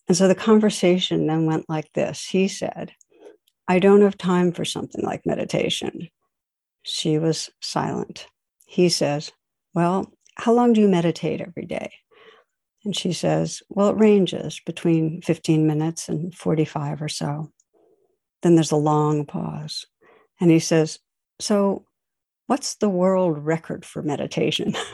And 0.08 0.16
so 0.16 0.28
the 0.28 0.34
conversation 0.34 1.26
then 1.26 1.46
went 1.46 1.68
like 1.68 1.92
this 1.94 2.26
He 2.26 2.48
said, 2.48 2.92
I 3.66 3.78
don't 3.78 4.02
have 4.02 4.18
time 4.18 4.52
for 4.52 4.64
something 4.64 5.02
like 5.02 5.24
meditation. 5.24 6.08
She 6.82 7.18
was 7.18 7.50
silent. 7.60 8.26
He 8.66 8.88
says, 8.88 9.32
Well, 9.74 10.12
how 10.36 10.52
long 10.52 10.72
do 10.72 10.80
you 10.80 10.88
meditate 10.88 11.40
every 11.40 11.64
day? 11.64 11.92
And 12.84 12.94
she 12.94 13.12
says, 13.12 13.62
Well, 13.70 13.88
it 13.88 13.96
ranges 13.96 14.60
between 14.66 15.22
15 15.22 15.66
minutes 15.66 16.08
and 16.08 16.34
45 16.34 17.00
or 17.00 17.08
so. 17.08 17.50
Then 18.42 18.54
there's 18.54 18.72
a 18.72 18.76
long 18.76 19.24
pause. 19.24 19.86
And 20.40 20.50
he 20.50 20.58
says, 20.58 20.98
So 21.40 21.86
what's 22.46 22.76
the 22.76 22.88
world 22.88 23.38
record 23.38 23.84
for 23.84 24.02
meditation? 24.02 24.74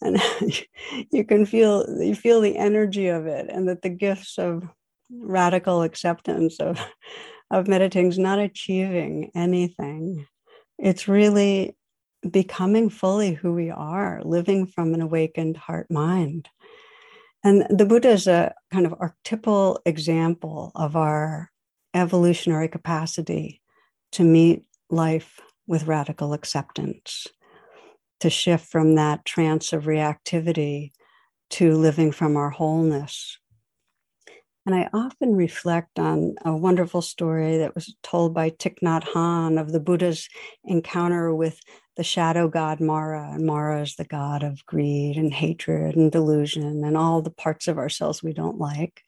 and 0.00 0.20
you 1.12 1.24
can 1.24 1.46
feel 1.46 1.84
you 2.00 2.14
feel 2.14 2.40
the 2.40 2.56
energy 2.56 3.08
of 3.08 3.26
it 3.26 3.46
and 3.50 3.68
that 3.68 3.82
the 3.82 3.88
gifts 3.88 4.38
of 4.38 4.68
radical 5.10 5.82
acceptance 5.82 6.58
of 6.60 6.80
of 7.50 7.68
meditating 7.68 8.08
is 8.08 8.18
not 8.18 8.38
achieving 8.38 9.30
anything 9.34 10.26
it's 10.78 11.08
really 11.08 11.76
becoming 12.30 12.90
fully 12.90 13.32
who 13.32 13.52
we 13.52 13.70
are 13.70 14.20
living 14.24 14.66
from 14.66 14.92
an 14.94 15.00
awakened 15.00 15.56
heart 15.56 15.90
mind 15.90 16.48
and 17.44 17.64
the 17.70 17.86
buddha 17.86 18.10
is 18.10 18.26
a 18.26 18.54
kind 18.72 18.84
of 18.84 18.94
archetypal 18.98 19.80
example 19.86 20.72
of 20.74 20.96
our 20.96 21.50
evolutionary 21.94 22.68
capacity 22.68 23.62
to 24.12 24.24
meet 24.24 24.64
life 24.90 25.40
with 25.66 25.86
radical 25.86 26.32
acceptance, 26.32 27.26
to 28.20 28.30
shift 28.30 28.66
from 28.66 28.94
that 28.94 29.24
trance 29.24 29.72
of 29.72 29.84
reactivity 29.84 30.92
to 31.50 31.74
living 31.74 32.12
from 32.12 32.36
our 32.36 32.50
wholeness. 32.50 33.38
And 34.66 34.74
I 34.74 34.90
often 34.92 35.34
reflect 35.34 35.98
on 35.98 36.34
a 36.44 36.54
wonderful 36.54 37.00
story 37.00 37.56
that 37.56 37.74
was 37.74 37.94
told 38.02 38.34
by 38.34 38.50
Thich 38.50 38.76
Nhat 38.82 39.04
Hanh 39.04 39.58
of 39.58 39.72
the 39.72 39.80
Buddha's 39.80 40.28
encounter 40.64 41.34
with 41.34 41.58
the 41.96 42.04
shadow 42.04 42.48
god 42.48 42.78
Mara. 42.78 43.30
And 43.32 43.46
Mara 43.46 43.80
is 43.80 43.96
the 43.96 44.04
god 44.04 44.42
of 44.42 44.64
greed 44.66 45.16
and 45.16 45.32
hatred 45.32 45.96
and 45.96 46.12
delusion 46.12 46.84
and 46.84 46.98
all 46.98 47.22
the 47.22 47.30
parts 47.30 47.66
of 47.66 47.78
ourselves 47.78 48.22
we 48.22 48.34
don't 48.34 48.58
like. 48.58 49.02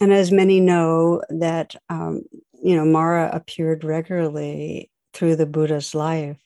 And 0.00 0.12
as 0.12 0.30
many 0.30 0.60
know, 0.60 1.22
that 1.30 1.74
um, 1.88 2.22
you 2.62 2.76
know 2.76 2.84
Mara 2.84 3.30
appeared 3.32 3.84
regularly 3.84 4.90
through 5.12 5.36
the 5.36 5.46
Buddha's 5.46 5.94
life. 5.94 6.38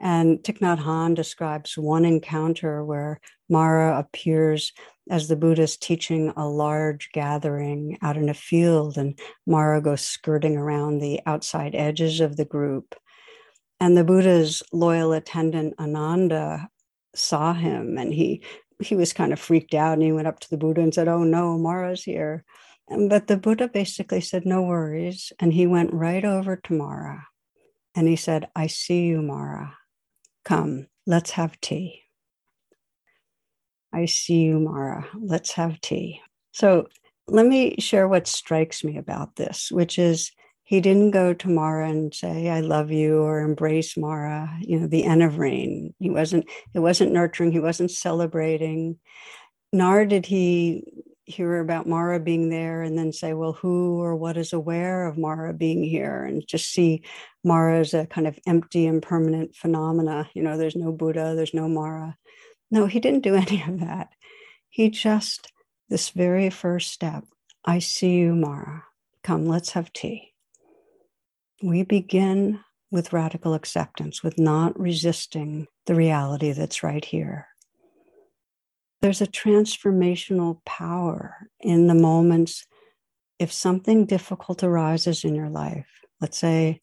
And 0.00 0.38
Thich 0.40 0.58
Nhat 0.58 0.80
Hanh 0.80 1.14
describes 1.14 1.78
one 1.78 2.04
encounter 2.04 2.84
where 2.84 3.20
Mara 3.48 3.98
appears 3.98 4.72
as 5.10 5.28
the 5.28 5.36
Buddha 5.36 5.62
is 5.62 5.76
teaching 5.76 6.32
a 6.36 6.48
large 6.48 7.10
gathering 7.12 7.98
out 8.02 8.16
in 8.16 8.28
a 8.28 8.34
field, 8.34 8.98
and 8.98 9.18
Mara 9.46 9.80
goes 9.80 10.00
skirting 10.00 10.56
around 10.56 10.98
the 10.98 11.20
outside 11.26 11.74
edges 11.74 12.20
of 12.20 12.36
the 12.36 12.44
group. 12.44 12.94
And 13.80 13.96
the 13.96 14.04
Buddha's 14.04 14.62
loyal 14.72 15.12
attendant 15.12 15.74
Ananda 15.78 16.68
saw 17.14 17.52
him, 17.52 17.98
and 17.98 18.12
he 18.12 18.42
he 18.80 18.96
was 18.96 19.12
kind 19.12 19.32
of 19.32 19.38
freaked 19.38 19.74
out, 19.74 19.94
and 19.94 20.02
he 20.02 20.12
went 20.12 20.26
up 20.26 20.40
to 20.40 20.50
the 20.50 20.56
Buddha 20.56 20.80
and 20.80 20.94
said, 20.94 21.08
"Oh 21.08 21.24
no, 21.24 21.58
Mara's 21.58 22.02
here." 22.02 22.44
But 22.88 23.26
the 23.26 23.36
Buddha 23.36 23.68
basically 23.68 24.20
said, 24.20 24.44
"No 24.44 24.62
worries," 24.62 25.32
and 25.38 25.52
he 25.52 25.66
went 25.66 25.92
right 25.92 26.24
over 26.24 26.56
to 26.56 26.72
Mara, 26.74 27.26
and 27.94 28.06
he 28.08 28.16
said, 28.16 28.48
"I 28.54 28.66
see 28.66 29.06
you, 29.06 29.22
Mara. 29.22 29.76
Come, 30.44 30.88
let's 31.06 31.32
have 31.32 31.60
tea." 31.60 32.02
I 33.92 34.06
see 34.06 34.40
you, 34.42 34.58
Mara. 34.58 35.06
Let's 35.14 35.52
have 35.52 35.80
tea. 35.80 36.20
So 36.52 36.88
let 37.28 37.46
me 37.46 37.76
share 37.78 38.08
what 38.08 38.26
strikes 38.26 38.82
me 38.82 38.96
about 38.96 39.36
this, 39.36 39.70
which 39.70 39.98
is 39.98 40.32
he 40.64 40.80
didn't 40.80 41.10
go 41.10 41.34
to 41.34 41.48
Mara 41.50 41.90
and 41.90 42.14
say, 42.14 42.48
I 42.48 42.60
love 42.60 42.90
you 42.90 43.18
or 43.18 43.40
embrace 43.40 43.96
Mara, 43.96 44.50
you 44.60 44.80
know, 44.80 44.86
the 44.86 45.04
N 45.04 45.20
of 45.20 45.38
rain. 45.38 45.92
He 45.98 46.08
wasn't, 46.08 46.48
it 46.72 46.78
wasn't 46.78 47.12
nurturing, 47.12 47.52
he 47.52 47.60
wasn't 47.60 47.90
celebrating. 47.90 48.98
Nor 49.72 50.06
did 50.06 50.26
he 50.26 50.84
hear 51.24 51.60
about 51.60 51.86
Mara 51.86 52.18
being 52.18 52.48
there 52.48 52.82
and 52.82 52.98
then 52.98 53.12
say, 53.12 53.32
well, 53.32 53.52
who 53.52 54.00
or 54.00 54.16
what 54.16 54.36
is 54.36 54.52
aware 54.52 55.06
of 55.06 55.18
Mara 55.18 55.52
being 55.52 55.84
here 55.84 56.24
and 56.24 56.46
just 56.46 56.72
see 56.72 57.02
Mara 57.44 57.78
as 57.78 57.94
a 57.94 58.06
kind 58.06 58.26
of 58.26 58.38
empty, 58.46 58.86
impermanent 58.86 59.54
phenomena. 59.54 60.28
You 60.34 60.42
know, 60.42 60.56
there's 60.56 60.76
no 60.76 60.92
Buddha, 60.92 61.34
there's 61.36 61.54
no 61.54 61.68
Mara. 61.68 62.16
No, 62.70 62.86
he 62.86 63.00
didn't 63.00 63.22
do 63.22 63.34
any 63.36 63.62
of 63.62 63.80
that. 63.80 64.08
He 64.68 64.90
just, 64.90 65.52
this 65.88 66.10
very 66.10 66.50
first 66.50 66.90
step, 66.92 67.24
I 67.64 67.78
see 67.78 68.14
you, 68.14 68.34
Mara. 68.34 68.84
Come, 69.22 69.46
let's 69.46 69.72
have 69.72 69.92
tea. 69.92 70.32
We 71.62 71.84
begin 71.84 72.60
with 72.90 73.12
radical 73.12 73.54
acceptance, 73.54 74.22
with 74.22 74.38
not 74.38 74.78
resisting 74.78 75.68
the 75.86 75.94
reality 75.94 76.52
that's 76.52 76.82
right 76.82 77.04
here. 77.04 77.46
There's 79.02 79.22
a 79.22 79.28
transformational 79.28 80.64
power 80.66 81.48
in 81.60 81.88
the 81.88 81.94
moments 81.96 82.66
if 83.38 83.52
something 83.52 84.06
difficult 84.06 84.64
arises 84.64 85.24
in 85.24 85.34
your 85.34 85.50
life, 85.50 85.88
let's 86.20 86.38
say 86.38 86.80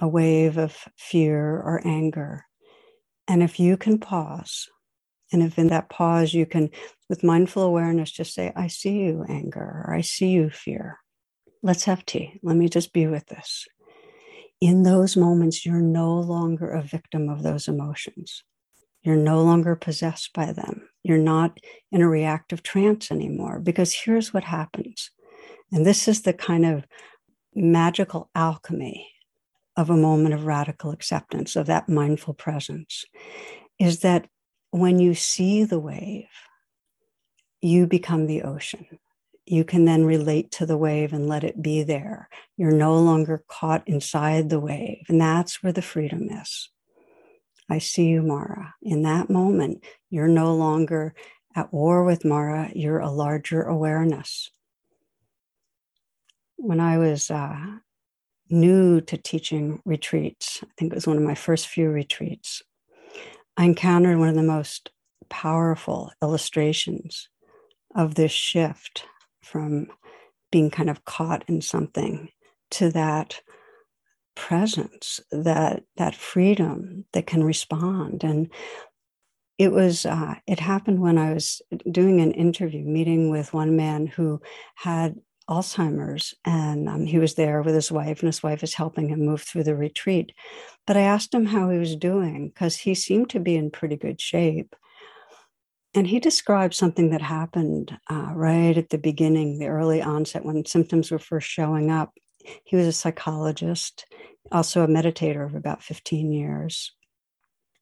a 0.00 0.08
wave 0.08 0.58
of 0.58 0.76
fear 0.98 1.56
or 1.56 1.82
anger, 1.86 2.46
and 3.28 3.42
if 3.42 3.60
you 3.60 3.76
can 3.76 3.98
pause 3.98 4.68
and 5.32 5.42
if 5.42 5.58
in 5.58 5.68
that 5.68 5.90
pause 5.90 6.34
you 6.34 6.46
can, 6.46 6.70
with 7.08 7.24
mindful 7.24 7.62
awareness, 7.62 8.10
just 8.10 8.34
say, 8.34 8.52
I 8.56 8.68
see 8.68 8.98
you, 9.00 9.24
anger, 9.28 9.84
or 9.86 9.94
I 9.94 10.02
see 10.02 10.30
you, 10.30 10.50
fear. 10.50 10.98
Let's 11.62 11.84
have 11.84 12.06
tea. 12.06 12.40
Let 12.42 12.56
me 12.56 12.68
just 12.68 12.92
be 12.92 13.06
with 13.06 13.26
this. 13.26 13.66
In 14.60 14.84
those 14.84 15.16
moments, 15.16 15.66
you're 15.66 15.82
no 15.82 16.14
longer 16.20 16.70
a 16.70 16.82
victim 16.82 17.28
of 17.30 17.42
those 17.44 17.68
emotions. 17.68 18.44
You're 19.02 19.16
no 19.16 19.42
longer 19.44 19.76
possessed 19.76 20.32
by 20.34 20.52
them. 20.52 20.89
You're 21.02 21.18
not 21.18 21.58
in 21.90 22.02
a 22.02 22.08
reactive 22.08 22.62
trance 22.62 23.10
anymore. 23.10 23.60
Because 23.60 23.92
here's 23.92 24.32
what 24.34 24.44
happens. 24.44 25.10
And 25.72 25.86
this 25.86 26.08
is 26.08 26.22
the 26.22 26.32
kind 26.32 26.66
of 26.66 26.84
magical 27.54 28.30
alchemy 28.34 29.08
of 29.76 29.90
a 29.90 29.96
moment 29.96 30.34
of 30.34 30.46
radical 30.46 30.90
acceptance, 30.90 31.56
of 31.56 31.66
that 31.66 31.88
mindful 31.88 32.34
presence, 32.34 33.04
is 33.78 34.00
that 34.00 34.26
when 34.70 34.98
you 34.98 35.14
see 35.14 35.64
the 35.64 35.78
wave, 35.78 36.26
you 37.60 37.86
become 37.86 38.26
the 38.26 38.42
ocean. 38.42 38.86
You 39.46 39.64
can 39.64 39.84
then 39.84 40.04
relate 40.04 40.50
to 40.52 40.66
the 40.66 40.76
wave 40.76 41.12
and 41.12 41.28
let 41.28 41.44
it 41.44 41.62
be 41.62 41.82
there. 41.82 42.28
You're 42.56 42.72
no 42.72 42.98
longer 42.98 43.44
caught 43.48 43.82
inside 43.86 44.48
the 44.48 44.60
wave. 44.60 45.04
And 45.08 45.20
that's 45.20 45.62
where 45.62 45.72
the 45.72 45.82
freedom 45.82 46.28
is. 46.30 46.70
I 47.70 47.78
see 47.78 48.06
you, 48.06 48.22
Mara. 48.22 48.74
In 48.82 49.02
that 49.02 49.30
moment, 49.30 49.84
you're 50.10 50.28
no 50.28 50.54
longer 50.54 51.14
at 51.54 51.72
war 51.72 52.04
with 52.04 52.24
Mara, 52.24 52.70
you're 52.74 52.98
a 52.98 53.10
larger 53.10 53.62
awareness. 53.62 54.50
When 56.56 56.80
I 56.80 56.98
was 56.98 57.30
uh, 57.30 57.78
new 58.50 59.00
to 59.02 59.16
teaching 59.16 59.80
retreats, 59.84 60.60
I 60.62 60.68
think 60.76 60.92
it 60.92 60.96
was 60.96 61.06
one 61.06 61.16
of 61.16 61.22
my 61.22 61.34
first 61.34 61.68
few 61.68 61.88
retreats, 61.90 62.62
I 63.56 63.64
encountered 63.64 64.18
one 64.18 64.28
of 64.28 64.34
the 64.34 64.42
most 64.42 64.90
powerful 65.28 66.12
illustrations 66.22 67.28
of 67.94 68.14
this 68.14 68.32
shift 68.32 69.04
from 69.42 69.88
being 70.50 70.70
kind 70.70 70.90
of 70.90 71.04
caught 71.04 71.44
in 71.48 71.60
something 71.60 72.30
to 72.72 72.90
that 72.90 73.40
presence 74.34 75.20
that 75.30 75.82
that 75.96 76.14
freedom 76.14 77.04
that 77.12 77.26
can 77.26 77.44
respond 77.44 78.24
and 78.24 78.50
it 79.58 79.72
was 79.72 80.06
uh, 80.06 80.34
it 80.46 80.60
happened 80.60 81.00
when 81.00 81.18
i 81.18 81.32
was 81.32 81.60
doing 81.90 82.20
an 82.20 82.32
interview 82.32 82.84
meeting 82.84 83.30
with 83.30 83.52
one 83.52 83.76
man 83.76 84.06
who 84.06 84.40
had 84.74 85.16
Alzheimer's, 85.50 86.32
and 86.44 86.88
um, 86.88 87.04
he 87.04 87.18
was 87.18 87.34
there 87.34 87.60
with 87.60 87.74
his 87.74 87.90
wife, 87.90 88.20
and 88.20 88.28
his 88.28 88.42
wife 88.42 88.62
is 88.62 88.72
helping 88.72 89.08
him 89.08 89.26
move 89.26 89.42
through 89.42 89.64
the 89.64 89.74
retreat. 89.74 90.32
But 90.86 90.96
I 90.96 91.00
asked 91.00 91.34
him 91.34 91.44
how 91.44 91.70
he 91.70 91.78
was 91.78 91.96
doing 91.96 92.48
because 92.48 92.76
he 92.76 92.94
seemed 92.94 93.30
to 93.30 93.40
be 93.40 93.56
in 93.56 93.72
pretty 93.72 93.96
good 93.96 94.20
shape. 94.20 94.76
And 95.92 96.06
he 96.06 96.20
described 96.20 96.74
something 96.74 97.10
that 97.10 97.20
happened 97.20 97.98
uh, 98.08 98.30
right 98.32 98.78
at 98.78 98.90
the 98.90 98.98
beginning, 98.98 99.58
the 99.58 99.66
early 99.66 100.00
onset 100.00 100.44
when 100.44 100.64
symptoms 100.64 101.10
were 101.10 101.18
first 101.18 101.48
showing 101.48 101.90
up. 101.90 102.12
He 102.64 102.76
was 102.76 102.86
a 102.86 102.92
psychologist, 102.92 104.06
also 104.50 104.82
a 104.82 104.88
meditator 104.88 105.44
of 105.44 105.54
about 105.54 105.82
15 105.82 106.32
years. 106.32 106.92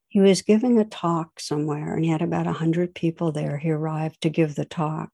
He 0.08 0.20
was 0.20 0.42
giving 0.42 0.78
a 0.78 0.84
talk 0.84 1.38
somewhere, 1.38 1.94
and 1.94 2.04
he 2.04 2.10
had 2.10 2.22
about 2.22 2.46
100 2.46 2.94
people 2.94 3.30
there. 3.32 3.58
He 3.58 3.70
arrived 3.70 4.22
to 4.22 4.30
give 4.30 4.54
the 4.54 4.64
talk 4.64 5.10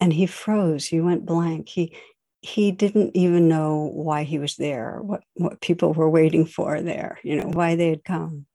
and 0.00 0.12
he 0.12 0.26
froze. 0.26 0.86
He 0.86 1.00
went 1.00 1.26
blank. 1.26 1.68
He 1.68 1.96
he 2.42 2.70
didn't 2.70 3.16
even 3.16 3.48
know 3.48 3.90
why 3.92 4.22
he 4.22 4.38
was 4.38 4.56
there 4.56 5.00
what 5.02 5.22
what 5.34 5.60
people 5.60 5.92
were 5.92 6.08
waiting 6.08 6.46
for 6.46 6.80
there 6.80 7.18
you 7.24 7.34
know 7.36 7.48
why 7.48 7.74
they 7.74 7.88
had 7.88 8.04
come. 8.04 8.46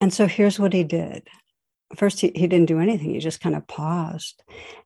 And 0.00 0.12
so 0.12 0.26
here's 0.26 0.58
what 0.58 0.72
he 0.72 0.84
did. 0.84 1.28
First 1.96 2.20
he, 2.20 2.32
he 2.34 2.46
didn't 2.46 2.66
do 2.66 2.80
anything. 2.80 3.10
He 3.10 3.18
just 3.18 3.40
kind 3.40 3.54
of 3.54 3.66
paused. 3.66 4.42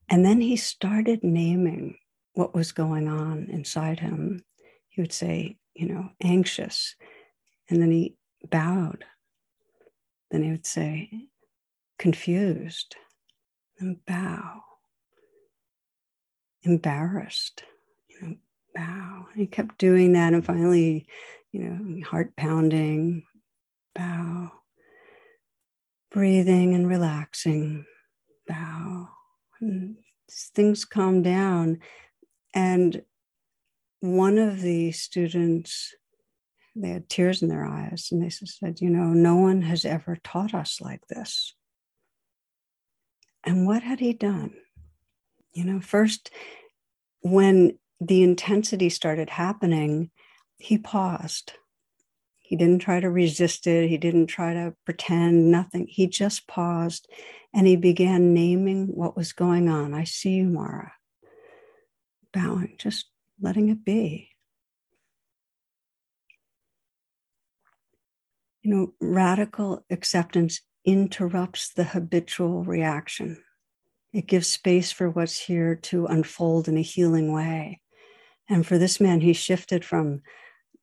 And 0.09 0.25
then 0.25 0.41
he 0.41 0.57
started 0.57 1.23
naming 1.23 1.97
what 2.35 2.55
was 2.55 2.73
going 2.73 3.09
on 3.09 3.47
inside 3.51 4.01
him 4.01 4.45
he 4.89 5.01
would 5.01 5.13
say 5.13 5.57
you 5.75 5.87
know 5.87 6.11
anxious 6.23 6.95
and 7.69 7.81
then 7.81 7.91
he 7.91 8.17
bowed 8.51 9.05
then 10.31 10.43
he 10.43 10.51
would 10.51 10.67
say 10.67 11.11
confused 11.99 12.97
and 13.79 14.05
bow 14.07 14.61
embarrassed, 16.65 17.63
you 18.09 18.21
know, 18.21 18.35
bow. 18.75 19.27
And 19.33 19.41
he 19.41 19.47
kept 19.47 19.79
doing 19.79 20.13
that. 20.13 20.33
And 20.33 20.45
finally, 20.45 21.07
you 21.53 21.61
know, 21.61 22.07
heart 22.07 22.35
pounding, 22.37 23.25
bow, 23.95 24.51
breathing 26.11 26.75
and 26.75 26.89
relaxing, 26.89 27.85
bow. 28.49 29.09
And 29.61 29.97
things 30.31 30.85
calm 30.85 31.23
down. 31.23 31.79
And 32.55 33.03
one 34.01 34.39
of 34.39 34.61
the 34.61 34.93
students, 34.93 35.95
they 36.77 36.91
had 36.91 37.09
tears 37.09 37.43
in 37.43 37.49
their 37.49 37.65
eyes, 37.65 38.09
and 38.13 38.23
they 38.23 38.31
said, 38.31 38.81
You 38.81 38.91
know, 38.91 39.09
no 39.09 39.37
one 39.37 39.63
has 39.63 39.85
ever 39.85 40.17
taught 40.23 40.55
us 40.55 40.81
like 40.81 41.07
this. 41.09 41.55
And 43.43 43.67
what 43.67 43.83
had 43.83 44.01
he 44.01 44.13
done? 44.13 44.55
You 45.53 45.65
know, 45.65 45.81
first, 45.81 46.31
when 47.21 47.79
the 48.01 48.23
intensity 48.23 48.89
started 48.89 49.31
happening, 49.31 50.11
he 50.59 50.79
paused. 50.79 51.53
He 52.39 52.57
didn't 52.57 52.81
try 52.81 53.01
to 53.01 53.11
resist 53.11 53.67
it. 53.67 53.89
He 53.89 53.97
didn't 53.97 54.27
try 54.27 54.53
to 54.55 54.75
pretend 54.85 55.51
nothing. 55.51 55.87
He 55.89 56.07
just 56.07 56.47
paused 56.47 57.09
and 57.55 57.67
he 57.67 57.77
began 57.77 58.35
naming 58.35 58.89
what 58.89 59.17
was 59.17 59.33
going 59.33 59.69
on. 59.69 59.95
I 59.95 60.05
see 60.05 60.33
you, 60.33 60.45
Mara. 60.45 60.93
Bowing, 62.35 62.75
just 62.77 63.07
letting 63.41 63.71
it 63.71 63.85
be. 63.85 64.29
You 68.63 68.75
know, 68.75 68.95
radical 69.01 69.85
acceptance 69.91 70.61
interrupts 70.85 71.73
the 71.73 71.85
habitual 71.85 72.65
reaction. 72.65 73.43
It 74.13 74.27
gives 74.27 74.49
space 74.49 74.93
for 74.93 75.11
what's 75.11 75.39
here 75.39 75.77
to 75.77 76.07
unfold 76.07 76.69
in 76.69 76.77
a 76.77 76.83
healing 76.83 77.33
way. 77.33 77.81
And 78.49 78.67
for 78.67 78.79
this 78.79 79.01
man, 79.01 79.21
he 79.21 79.33
shifted 79.33 79.85
from, 79.85 80.23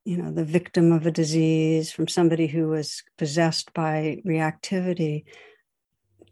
you 0.04 0.16
know, 0.16 0.32
the 0.32 0.44
victim 0.44 0.92
of 0.92 1.06
a 1.06 1.10
disease, 1.10 1.92
from 1.92 2.08
somebody 2.08 2.46
who 2.46 2.68
was 2.68 3.02
possessed 3.18 3.72
by 3.72 4.20
reactivity 4.26 5.24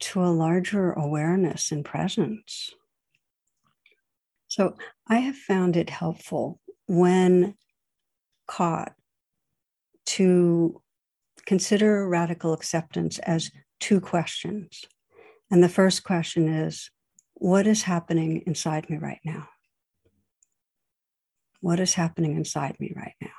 to 0.01 0.23
a 0.23 0.27
larger 0.27 0.93
awareness 0.93 1.73
and 1.73 1.85
presence. 1.85 2.75
So 4.51 4.75
I 5.07 5.19
have 5.19 5.37
found 5.37 5.77
it 5.77 5.89
helpful 5.89 6.59
when 6.89 7.55
caught 8.49 8.93
to 10.07 10.83
consider 11.47 12.09
radical 12.09 12.53
acceptance 12.53 13.21
as 13.21 13.53
two 13.79 14.01
questions. 14.01 14.85
And 15.53 15.63
the 15.63 15.69
first 15.69 16.03
question 16.03 16.49
is 16.49 16.91
what 17.35 17.69
is 17.69 17.85
happening 17.85 18.43
inside 18.45 18.91
me 18.91 18.97
right 18.97 19.21
now? 19.25 19.49
What 21.61 21.79
is 21.79 21.95
happening 21.95 22.35
inside 22.35 22.75
me 22.81 22.93
right 22.97 23.15
now? 23.21 23.31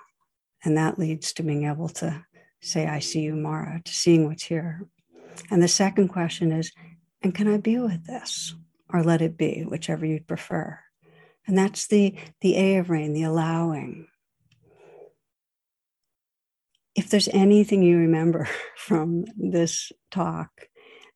And 0.64 0.78
that 0.78 0.98
leads 0.98 1.34
to 1.34 1.44
being 1.44 1.66
able 1.66 1.90
to 1.90 2.26
say, 2.62 2.88
I 2.88 3.00
see 3.00 3.20
you, 3.20 3.36
Mara, 3.36 3.82
to 3.84 3.94
seeing 3.94 4.28
what's 4.28 4.44
here. 4.44 4.88
And 5.50 5.62
the 5.62 5.68
second 5.68 6.08
question 6.08 6.54
is, 6.54 6.72
and 7.22 7.36
can 7.36 7.50
I 7.50 7.58
be 7.58 7.80
with 7.80 8.06
this? 8.06 8.56
Or 8.94 9.04
let 9.04 9.22
it 9.22 9.38
be, 9.38 9.66
whichever 9.68 10.06
you'd 10.06 10.28
prefer. 10.28 10.80
And 11.48 11.58
that's 11.58 11.88
the, 11.88 12.16
the 12.42 12.58
A 12.58 12.78
of 12.78 12.90
rain, 12.90 13.14
the 13.14 13.24
allowing. 13.24 14.08
If 16.96 17.10
there's 17.10 17.30
anything 17.30 17.82
you 17.84 17.98
remember 17.98 18.48
from 18.78 19.26
this 19.38 19.92
talk, 20.12 20.68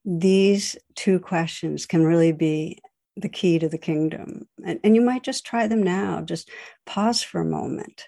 these 0.03 0.77
two 0.95 1.19
questions 1.19 1.85
can 1.85 2.05
really 2.05 2.31
be 2.31 2.79
the 3.17 3.29
key 3.29 3.59
to 3.59 3.69
the 3.69 3.77
kingdom. 3.77 4.47
And, 4.63 4.79
and 4.83 4.95
you 4.95 5.01
might 5.01 5.23
just 5.23 5.45
try 5.45 5.67
them 5.67 5.81
now. 5.81 6.21
Just 6.21 6.49
pause 6.85 7.23
for 7.23 7.41
a 7.41 7.45
moment, 7.45 8.05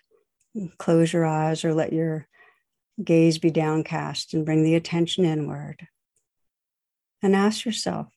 close 0.78 1.14
your 1.14 1.26
eyes, 1.26 1.64
or 1.64 1.74
let 1.74 1.94
your 1.94 2.28
gaze 3.04 3.38
be 3.38 3.52
downcast 3.52 4.34
and 4.34 4.46
bring 4.46 4.64
the 4.64 4.76
attention 4.76 5.26
inward. 5.26 5.88
And 7.22 7.36
ask 7.36 7.66
yourself, 7.66 8.08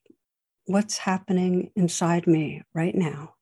what's 0.67 0.99
happening 0.99 1.71
inside 1.75 2.27
me 2.27 2.63
right 2.75 2.95
now? 2.95 3.35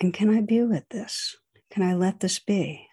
And 0.00 0.14
can 0.14 0.30
I 0.30 0.40
be 0.40 0.62
with 0.62 0.88
this? 0.90 1.36
Can 1.70 1.82
I 1.82 1.94
let 1.94 2.20
this 2.20 2.38
be? 2.38 2.86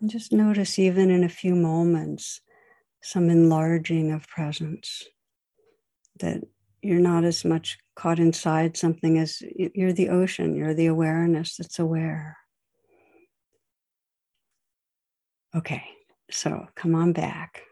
And 0.00 0.10
just 0.10 0.32
notice, 0.32 0.78
even 0.78 1.10
in 1.10 1.24
a 1.24 1.28
few 1.28 1.54
moments, 1.54 2.40
some 3.02 3.30
enlarging 3.30 4.12
of 4.12 4.28
presence, 4.28 5.06
that 6.18 6.42
you're 6.82 7.00
not 7.00 7.24
as 7.24 7.44
much 7.44 7.78
caught 7.96 8.18
inside 8.18 8.76
something 8.76 9.18
as 9.18 9.42
you're 9.74 9.92
the 9.92 10.08
ocean, 10.08 10.54
you're 10.54 10.74
the 10.74 10.86
awareness 10.86 11.56
that's 11.56 11.78
aware. 11.78 12.36
Okay, 15.54 15.82
so 16.30 16.66
come 16.76 16.94
on 16.94 17.12
back. 17.12 17.62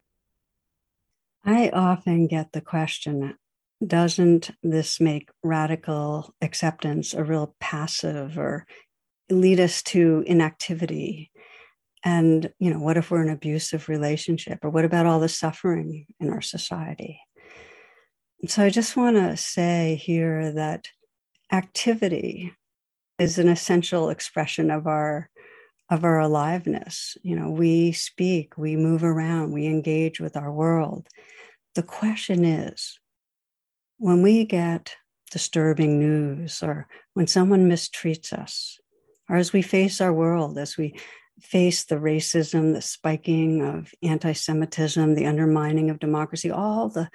I 1.49 1.71
often 1.71 2.27
get 2.27 2.53
the 2.53 2.61
question 2.61 3.35
doesn't 3.87 4.51
this 4.63 5.01
make 5.01 5.31
radical 5.43 6.35
acceptance 6.43 7.15
a 7.15 7.25
real 7.25 7.55
passive 7.59 8.37
or 8.37 8.67
lead 9.31 9.59
us 9.59 9.83
to 9.85 10.25
inactivity? 10.27 11.31
And, 12.05 12.53
you 12.59 12.71
know, 12.71 12.81
what 12.81 12.99
if 12.99 13.11
we're 13.11 13.23
in 13.23 13.29
an 13.29 13.35
abusive 13.35 13.89
relationship? 13.89 14.59
Or 14.63 14.69
what 14.69 14.85
about 14.85 15.07
all 15.07 15.21
the 15.21 15.29
suffering 15.29 16.05
in 16.21 16.29
our 16.29 16.43
society? 16.43 17.21
So 18.47 18.63
I 18.65 18.69
just 18.69 18.95
want 18.95 19.17
to 19.17 19.35
say 19.39 19.95
here 19.95 20.53
that 20.53 20.89
activity 21.51 22.53
is 23.19 23.39
an 23.39 23.49
essential 23.49 24.11
expression 24.11 24.71
of 24.71 24.87
our 24.87 25.31
of 25.91 26.05
our 26.05 26.19
aliveness. 26.19 27.17
You 27.23 27.37
know, 27.37 27.49
we 27.49 27.93
speak, 27.93 28.59
we 28.59 28.77
move 28.77 29.03
around, 29.03 29.53
we 29.53 29.67
engage 29.67 30.21
with 30.21 30.37
our 30.37 30.53
world. 30.53 31.09
The 31.79 31.85
question 31.85 32.45
is 32.45 32.99
when 33.99 34.21
we 34.21 34.45
get 34.45 34.97
disturbing 35.31 36.01
news 36.01 36.61
or 36.61 36.89
when 37.15 37.29
someone 37.29 37.71
mistreats 37.71 38.33
us, 38.33 38.81
or 39.31 39.37
as 39.37 39.53
we 39.53 39.63
face 39.63 40.01
our 40.01 40.13
world, 40.13 40.59
as 40.59 40.77
we 40.77 40.99
face 41.41 41.85
the 41.85 41.95
racism, 41.95 42.75
the 42.75 42.83
spiking 42.83 43.63
of 43.63 43.95
anti 44.03 44.33
Semitism, 44.33 45.15
the 45.15 45.27
undermining 45.27 45.89
of 45.89 46.01
democracy, 46.01 46.51
all 46.51 46.89
the 46.89 47.09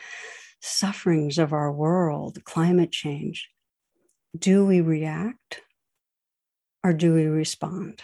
sufferings 0.61 1.37
of 1.37 1.51
our 1.51 1.69
world, 1.69 2.41
climate 2.45 2.93
change, 2.93 3.49
do 4.39 4.65
we 4.65 4.79
react 4.79 5.59
or 6.85 6.93
do 6.93 7.13
we 7.13 7.25
respond? 7.25 8.01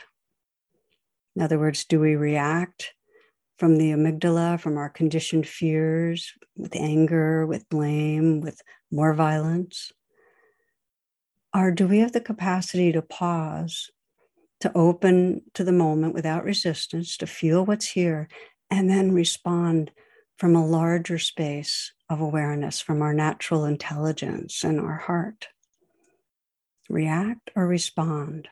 In 1.38 1.42
other 1.42 1.58
words, 1.58 1.86
do 1.86 2.02
we 2.02 2.18
react 2.18 2.96
from 3.60 3.76
the 3.76 3.92
amygdala, 3.92 4.58
from 4.58 4.78
our 4.78 4.90
conditioned 4.90 5.46
fears, 5.46 6.34
with 6.56 6.76
anger, 6.76 7.46
with 7.46 7.68
blame, 7.70 8.40
with 8.40 8.62
more 8.90 9.14
violence? 9.14 9.92
Or 11.54 11.70
do 11.70 11.86
we 11.86 12.00
have 12.00 12.14
the 12.14 12.22
capacity 12.22 12.94
to 12.94 13.02
pause, 13.02 13.92
to 14.62 14.72
open 14.76 15.42
to 15.56 15.66
the 15.66 15.74
moment 15.74 16.14
without 16.14 16.46
resistance, 16.46 17.18
to 17.18 17.28
feel 17.28 17.66
what's 17.66 17.90
here, 17.90 18.30
and 18.72 18.90
then 18.90 19.12
respond 19.12 19.92
from 20.38 20.56
a 20.56 20.66
larger 20.66 21.20
space 21.20 21.92
of 22.10 22.22
awareness, 22.22 22.80
from 22.80 23.02
our 23.02 23.14
natural 23.14 23.66
intelligence 23.66 24.64
and 24.64 24.80
our 24.80 24.98
heart? 24.98 25.50
React 26.90 27.52
or 27.58 27.68
respond? 27.68 28.48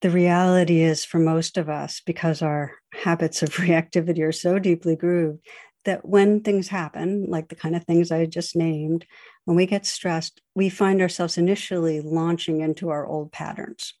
The 0.00 0.10
reality 0.10 0.80
is 0.82 1.04
for 1.04 1.18
most 1.18 1.58
of 1.58 1.68
us, 1.68 2.00
because 2.04 2.42
our 2.42 2.72
habits 2.92 3.42
of 3.42 3.50
reactivity 3.54 4.22
are 4.22 4.32
so 4.32 4.58
deeply 4.58 4.96
grooved, 4.96 5.46
that 5.84 6.06
when 6.06 6.40
things 6.40 6.68
happen, 6.68 7.26
like 7.28 7.48
the 7.48 7.54
kind 7.54 7.74
of 7.74 7.84
things 7.84 8.10
I 8.10 8.26
just 8.26 8.54
named, 8.54 9.06
when 9.44 9.56
we 9.56 9.66
get 9.66 9.86
stressed, 9.86 10.40
we 10.54 10.68
find 10.68 11.00
ourselves 11.00 11.38
initially 11.38 12.00
launching 12.00 12.60
into 12.60 12.90
our 12.90 13.06
old 13.06 13.32
patterns. 13.32 13.94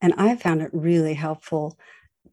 And 0.00 0.14
I 0.16 0.34
found 0.34 0.62
it 0.62 0.70
really 0.72 1.14
helpful 1.14 1.78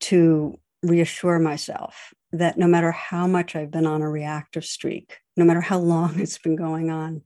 to 0.01 0.57
reassure 0.81 1.39
myself 1.39 2.13
that 2.31 2.57
no 2.57 2.67
matter 2.67 2.91
how 2.91 3.27
much 3.27 3.55
I've 3.55 3.71
been 3.71 3.85
on 3.85 4.01
a 4.01 4.09
reactive 4.09 4.65
streak, 4.65 5.17
no 5.37 5.45
matter 5.45 5.61
how 5.61 5.77
long 5.79 6.19
it's 6.19 6.37
been 6.37 6.55
going 6.55 6.89
on, 6.89 7.21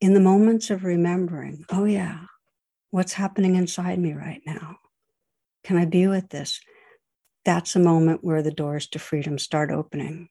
in 0.00 0.14
the 0.14 0.20
moments 0.20 0.70
of 0.70 0.84
remembering, 0.84 1.64
oh, 1.70 1.84
yeah, 1.84 2.20
what's 2.90 3.12
happening 3.12 3.54
inside 3.54 3.98
me 3.98 4.12
right 4.12 4.40
now? 4.46 4.79
Can 5.64 5.76
I 5.76 5.84
be 5.84 6.06
with 6.06 6.28
this? 6.30 6.60
That's 7.44 7.76
a 7.76 7.80
moment 7.80 8.22
where 8.22 8.42
the 8.42 8.50
doors 8.50 8.86
to 8.88 8.98
freedom 8.98 9.38
start 9.38 9.70
opening. 9.70 10.28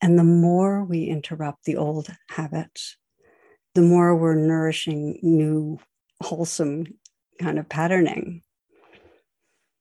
And 0.00 0.18
the 0.18 0.24
more 0.24 0.84
we 0.84 1.04
interrupt 1.04 1.64
the 1.64 1.76
old 1.76 2.08
habits, 2.28 2.96
the 3.74 3.82
more 3.82 4.14
we're 4.14 4.34
nourishing 4.34 5.18
new, 5.22 5.78
wholesome 6.22 6.86
kind 7.40 7.58
of 7.58 7.68
patterning. 7.68 8.42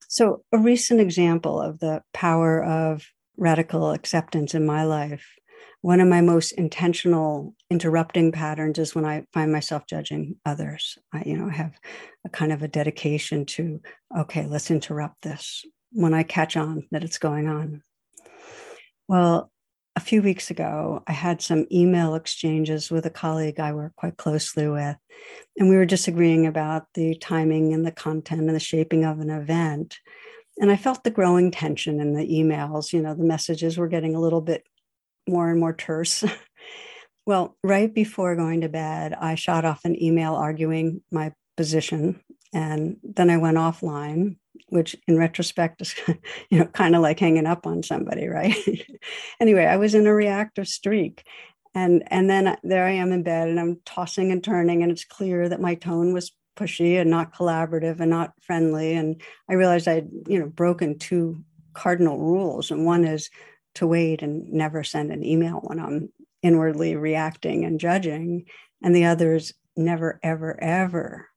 So, 0.07 0.43
a 0.51 0.57
recent 0.57 0.99
example 0.99 1.61
of 1.61 1.79
the 1.79 2.03
power 2.13 2.63
of 2.63 3.05
radical 3.37 3.91
acceptance 3.91 4.53
in 4.53 4.65
my 4.65 4.83
life 4.83 5.25
one 5.83 5.99
of 5.99 6.07
my 6.07 6.21
most 6.21 6.53
intentional 6.53 7.53
interrupting 7.69 8.31
patterns 8.31 8.79
is 8.79 8.95
when 8.95 9.03
I 9.03 9.25
find 9.33 9.51
myself 9.51 9.85
judging 9.85 10.37
others. 10.45 10.97
I, 11.11 11.23
you 11.25 11.37
know, 11.37 11.49
have 11.49 11.77
a 12.23 12.29
kind 12.29 12.53
of 12.53 12.63
a 12.63 12.69
dedication 12.69 13.45
to, 13.47 13.81
okay, 14.17 14.45
let's 14.45 14.71
interrupt 14.71 15.21
this 15.23 15.65
when 15.91 16.13
I 16.13 16.23
catch 16.23 16.55
on 16.55 16.87
that 16.91 17.03
it's 17.03 17.17
going 17.17 17.49
on. 17.49 17.83
Well, 19.09 19.51
a 19.97 19.99
few 19.99 20.21
weeks 20.21 20.49
ago, 20.49 21.03
I 21.05 21.11
had 21.11 21.41
some 21.41 21.67
email 21.69 22.15
exchanges 22.15 22.89
with 22.89 23.05
a 23.05 23.09
colleague 23.09 23.59
I 23.59 23.73
work 23.73 23.93
quite 23.97 24.15
closely 24.15 24.69
with, 24.69 24.95
and 25.57 25.67
we 25.67 25.75
were 25.75 25.85
disagreeing 25.85 26.47
about 26.47 26.85
the 26.93 27.13
timing 27.15 27.73
and 27.73 27.85
the 27.85 27.91
content 27.91 28.39
and 28.39 28.55
the 28.55 28.59
shaping 28.61 29.03
of 29.03 29.19
an 29.19 29.29
event. 29.29 29.97
And 30.59 30.71
I 30.71 30.77
felt 30.77 31.03
the 31.03 31.11
growing 31.11 31.51
tension 31.51 31.99
in 31.99 32.13
the 32.13 32.25
emails. 32.25 32.93
You 32.93 33.01
know, 33.01 33.15
the 33.15 33.25
messages 33.25 33.77
were 33.77 33.89
getting 33.89 34.15
a 34.15 34.21
little 34.21 34.39
bit 34.39 34.63
more 35.27 35.49
and 35.49 35.59
more 35.59 35.73
terse. 35.73 36.23
well, 37.25 37.57
right 37.63 37.93
before 37.93 38.35
going 38.35 38.61
to 38.61 38.69
bed, 38.69 39.13
I 39.13 39.35
shot 39.35 39.65
off 39.65 39.85
an 39.85 40.01
email 40.01 40.35
arguing 40.35 41.01
my 41.11 41.33
position. 41.57 42.21
And 42.53 42.97
then 43.03 43.29
I 43.29 43.37
went 43.37 43.57
offline, 43.57 44.37
which 44.67 44.95
in 45.07 45.17
retrospect 45.17 45.81
is, 45.81 45.95
you 46.49 46.59
know, 46.59 46.65
kind 46.65 46.95
of 46.95 47.01
like 47.01 47.19
hanging 47.19 47.47
up 47.47 47.65
on 47.65 47.83
somebody, 47.83 48.27
right? 48.27 48.55
anyway, 49.39 49.65
I 49.65 49.77
was 49.77 49.95
in 49.95 50.07
a 50.07 50.13
reactive 50.13 50.67
streak. 50.67 51.25
And, 51.75 52.03
and 52.07 52.29
then 52.29 52.55
there 52.63 52.85
I 52.85 52.91
am 52.91 53.11
in 53.11 53.23
bed 53.23 53.49
and 53.49 53.59
I'm 53.59 53.79
tossing 53.83 54.31
and 54.31 54.43
turning, 54.43 54.83
and 54.83 54.91
it's 54.91 55.05
clear 55.05 55.49
that 55.49 55.59
my 55.59 55.73
tone 55.73 56.13
was 56.13 56.31
pushy 56.55 57.01
and 57.01 57.09
not 57.09 57.33
collaborative 57.33 57.99
and 57.99 58.11
not 58.11 58.33
friendly. 58.41 58.93
And 58.93 59.19
I 59.49 59.53
realized 59.53 59.87
I'd, 59.87 60.09
you 60.27 60.39
know, 60.39 60.47
broken 60.47 60.99
two 60.99 61.43
cardinal 61.73 62.19
rules. 62.19 62.71
And 62.71 62.85
one 62.85 63.05
is 63.05 63.29
to 63.75 63.87
wait 63.87 64.21
and 64.21 64.51
never 64.51 64.83
send 64.83 65.11
an 65.11 65.25
email 65.25 65.59
when 65.63 65.79
I'm 65.79 66.09
inwardly 66.41 66.95
reacting 66.95 67.65
and 67.65 67.79
judging. 67.79 68.45
And 68.81 68.95
the 68.95 69.05
others 69.05 69.53
never, 69.75 70.19
ever, 70.21 70.61
ever 70.61 71.29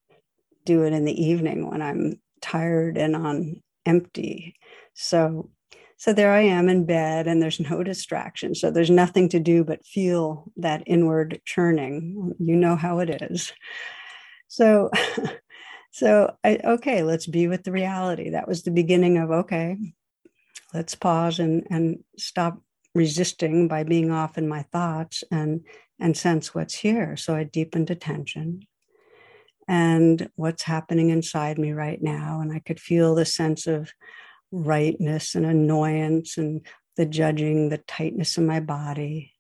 do 0.65 0.83
it 0.83 0.93
in 0.93 1.05
the 1.05 1.25
evening 1.25 1.71
when 1.71 1.81
I'm 1.81 2.21
tired 2.43 2.99
and 2.99 3.17
on 3.17 3.63
empty. 3.87 4.57
So 4.95 5.51
so 5.99 6.13
there 6.13 6.33
I 6.33 6.43
am 6.43 6.69
in 6.69 6.85
bed 6.85 7.27
and 7.27 7.41
there's 7.41 7.59
no 7.59 7.83
distraction. 7.83 8.55
So 8.55 8.71
there's 8.71 8.91
nothing 8.91 9.31
to 9.31 9.41
do 9.41 9.65
but 9.65 9.87
feel 9.87 10.53
that 10.57 10.83
inward 10.87 11.41
churning. 11.47 12.35
You 12.39 12.57
know 12.57 12.77
how 12.77 12.99
it 12.99 13.23
is. 13.31 13.53
So 14.49 14.91
so 15.93 16.37
I 16.45 16.61
okay, 16.63 17.03
let's 17.03 17.27
be 17.27 17.49
with 17.49 17.65
the 17.65 17.73
reality. 17.73 18.31
That 18.31 18.47
was 18.47 18.63
the 18.63 18.71
beginning 18.71 19.17
of 19.17 19.31
okay, 19.31 19.77
let's 20.75 20.95
pause 20.95 21.39
and 21.39 21.67
and 21.71 22.01
stop 22.19 22.61
resisting 22.95 23.69
by 23.69 23.83
being 23.83 24.11
off 24.11 24.39
in 24.39 24.49
my 24.49 24.63
thoughts 24.63 25.23
and 25.31 25.63
and 26.01 26.17
sense 26.17 26.55
what's 26.55 26.75
here. 26.75 27.17
So 27.17 27.35
I 27.35 27.45
deepened 27.45 27.91
attention 27.91 28.67
and 29.69 30.31
what's 30.37 30.63
happening 30.63 31.11
inside 31.11 31.59
me 31.59 31.73
right 31.73 32.01
now. 32.01 32.41
And 32.41 32.53
I 32.53 32.61
could 32.61 32.81
feel 32.81 33.15
the 33.15 33.25
sense 33.25 33.67
of 33.67 33.91
rightness 34.53 35.35
and 35.35 35.45
annoyance 35.45 36.39
and 36.39 36.67
the 36.97 37.07
judging, 37.07 37.69
the 37.69 37.79
tightness 37.79 38.39
in 38.39 38.47
my 38.47 38.61
body. 38.61 39.33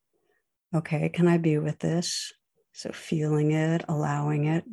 Okay, 0.75 1.09
can 1.09 1.29
I 1.29 1.39
be 1.39 1.59
with 1.59 1.79
this? 1.79 2.33
So 2.73 2.91
feeling 2.91 3.53
it, 3.53 3.85
allowing 3.89 4.47
it. 4.47 4.65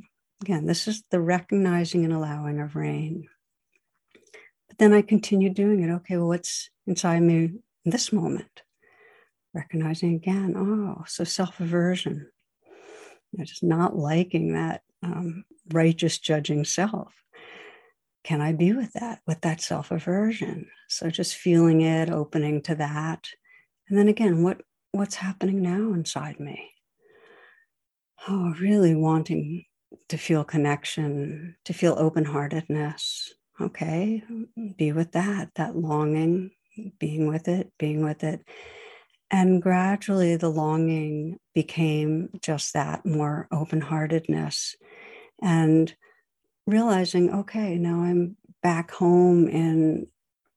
Again, 0.42 0.66
this 0.66 0.88
is 0.88 1.04
the 1.12 1.22
recognizing 1.22 2.04
and 2.04 2.14
allowing 2.14 2.60
of 2.60 2.76
rain. 2.76 3.28
But 4.74 4.80
then 4.80 4.94
I 4.94 5.04
continue 5.04 5.52
doing 5.52 5.84
it. 5.84 5.92
Okay, 5.92 6.18
well, 6.18 6.30
what's 6.30 6.72
inside 6.88 7.20
me 7.20 7.36
in 7.86 7.92
this 7.92 8.12
moment? 8.12 8.64
Recognizing 9.54 10.16
again, 10.16 10.56
oh, 10.58 11.04
so 11.06 11.24
self 11.24 11.60
aversion. 11.60 12.28
Just 13.38 13.62
not 13.62 13.96
liking 13.96 14.54
that 14.54 14.82
um, 15.04 15.46
righteous 15.72 16.18
judging 16.18 16.66
self. 16.66 17.14
Can 18.24 18.42
I 18.42 18.54
be 18.54 18.74
with 18.74 18.94
that, 18.94 19.20
with 19.28 19.42
that 19.42 19.62
self 19.62 19.92
aversion? 19.92 20.68
So 20.88 21.12
just 21.12 21.36
feeling 21.36 21.82
it, 21.82 22.10
opening 22.10 22.64
to 22.64 22.74
that. 22.74 23.28
And 23.88 23.96
then 23.96 24.08
again, 24.08 24.42
what, 24.42 24.62
what's 24.92 25.16
happening 25.18 25.62
now 25.62 25.94
inside 25.94 26.40
me? 26.40 26.72
Oh, 28.28 28.56
really 28.60 28.96
wanting 28.96 29.66
to 30.10 30.18
feel 30.18 30.44
connection, 30.44 31.58
to 31.66 31.74
feel 31.74 31.96
open 32.00 32.26
heartedness. 32.26 33.36
Okay, 33.62 34.24
be 34.78 34.92
with 34.92 35.12
that, 35.12 35.50
that 35.56 35.76
longing, 35.76 36.52
being 37.00 37.28
with 37.28 37.48
it, 37.48 37.72
being 37.78 38.04
with 38.04 38.24
it. 38.24 38.42
And 39.30 39.62
gradually 39.62 40.36
the 40.36 40.50
longing 40.50 41.40
became 41.54 42.30
just 42.42 42.74
that 42.74 43.06
more 43.06 43.48
open 43.52 43.82
heartedness 43.82 44.76
and 45.42 45.94
realizing, 46.66 47.34
okay, 47.34 47.78
now 47.78 48.02
I'm 48.02 48.38
back 48.62 48.92
home 48.92 49.48
in 49.48 50.08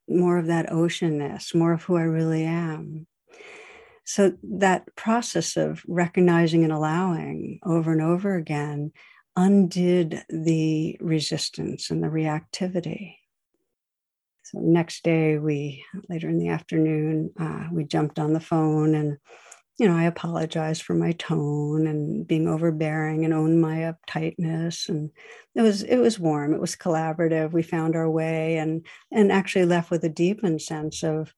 more 0.09 0.39
of 0.39 0.47
that 0.47 0.71
oceanness, 0.71 1.55
more 1.55 1.73
of 1.73 1.83
who 1.83 1.97
I 1.97 2.03
really 2.03 2.45
am. 2.45 3.07
So 4.05 4.35
that 4.43 4.95
process 4.95 5.57
of 5.57 5.83
recognizing 5.89 6.63
and 6.63 6.73
allowing 6.73 7.59
over 7.65 7.93
and 7.93 8.01
over 8.01 8.37
again 8.37 8.93
undid 9.37 10.25
the 10.29 10.97
resistance 11.01 11.91
and 11.91 12.03
the 12.03 12.09
reactivity. 12.09 13.17
So 14.45 14.61
next 14.61 15.03
day, 15.03 15.39
we 15.39 15.85
later 16.09 16.29
in 16.29 16.39
the 16.39 16.49
afternoon, 16.49 17.33
uh, 17.39 17.67
we 17.73 17.85
jumped 17.85 18.19
on 18.19 18.33
the 18.33 18.41
phone 18.41 18.95
and 18.95 19.19
you 19.79 19.87
know, 19.87 19.95
I 19.95 20.05
apologized 20.05 20.83
for 20.83 20.95
my 20.95 21.13
tone 21.13 21.87
and 21.87 22.27
being 22.27 22.49
overbearing 22.49 23.25
and 23.25 23.35
owned 23.35 23.61
my 23.61 23.93
uptightness. 23.93 24.89
And 24.89 25.11
it 25.55 25.63
was 25.63 25.83
it 25.83 25.99
was 25.99 26.19
warm. 26.19 26.55
It 26.55 26.61
was 26.61 26.77
collaborative. 26.77 27.53
We 27.53 27.63
found 27.63 27.95
our 27.95 28.09
way 28.09 28.57
and 28.57 28.87
and 29.13 29.31
actually 29.31 29.67
left 29.67 29.91
with 29.91 30.03
a 30.05 30.09
deepened 30.09 30.63
sense 30.63 31.03
of 31.03 31.35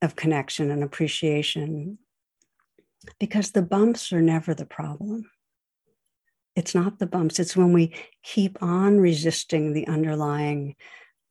of 0.00 0.14
connection 0.14 0.70
and 0.70 0.84
appreciation. 0.84 1.98
Because 3.18 3.50
the 3.50 3.62
bumps 3.62 4.12
are 4.12 4.22
never 4.22 4.54
the 4.54 4.66
problem. 4.66 5.28
It's 6.54 6.74
not 6.74 6.98
the 6.98 7.06
bumps. 7.06 7.38
It's 7.38 7.56
when 7.56 7.72
we 7.72 7.94
keep 8.22 8.62
on 8.62 8.98
resisting 8.98 9.72
the 9.72 9.86
underlying 9.86 10.76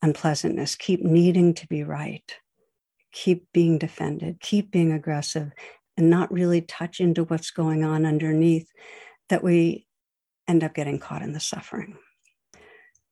unpleasantness, 0.02 0.74
keep 0.74 1.02
needing 1.02 1.54
to 1.54 1.66
be 1.68 1.84
right, 1.84 2.36
keep 3.12 3.46
being 3.52 3.78
defended, 3.78 4.40
keep 4.40 4.70
being 4.72 4.92
aggressive, 4.92 5.52
and 5.96 6.10
not 6.10 6.32
really 6.32 6.60
touch 6.60 7.00
into 7.00 7.24
what's 7.24 7.50
going 7.50 7.84
on 7.84 8.04
underneath, 8.04 8.68
that 9.28 9.44
we 9.44 9.86
end 10.48 10.64
up 10.64 10.74
getting 10.74 10.98
caught 10.98 11.22
in 11.22 11.32
the 11.32 11.40
suffering. 11.40 11.96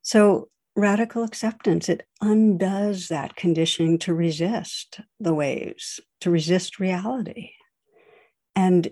So, 0.03 0.49
radical 0.75 1.23
acceptance, 1.23 1.89
it 1.89 2.07
undoes 2.21 3.09
that 3.09 3.37
conditioning 3.37 3.99
to 3.99 4.15
resist 4.15 5.01
the 5.21 5.35
waves, 5.35 6.01
to 6.23 6.31
resist 6.31 6.81
reality. 6.81 7.53
And 8.57 8.91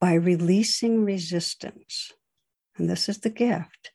by 0.00 0.14
releasing 0.14 1.04
resistance, 1.04 2.12
and 2.76 2.88
this 2.88 3.08
is 3.08 3.18
the 3.18 3.30
gift, 3.30 3.90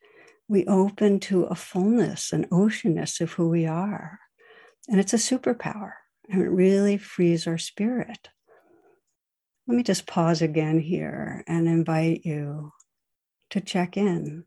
we 0.48 0.66
open 0.66 1.20
to 1.20 1.44
a 1.44 1.54
fullness, 1.54 2.32
an 2.32 2.46
oceanness 2.46 3.20
of 3.20 3.32
who 3.32 3.48
we 3.48 3.66
are. 3.66 4.18
And 4.88 4.98
it's 4.98 5.14
a 5.14 5.16
superpower, 5.16 5.92
and 6.28 6.42
it 6.42 6.48
really 6.48 6.98
frees 6.98 7.46
our 7.46 7.58
spirit. 7.58 8.28
Let 9.66 9.76
me 9.76 9.84
just 9.84 10.06
pause 10.06 10.42
again 10.42 10.80
here 10.80 11.44
and 11.46 11.68
invite 11.68 12.24
you 12.24 12.72
to 13.50 13.60
check 13.60 13.96
in. 13.96 14.44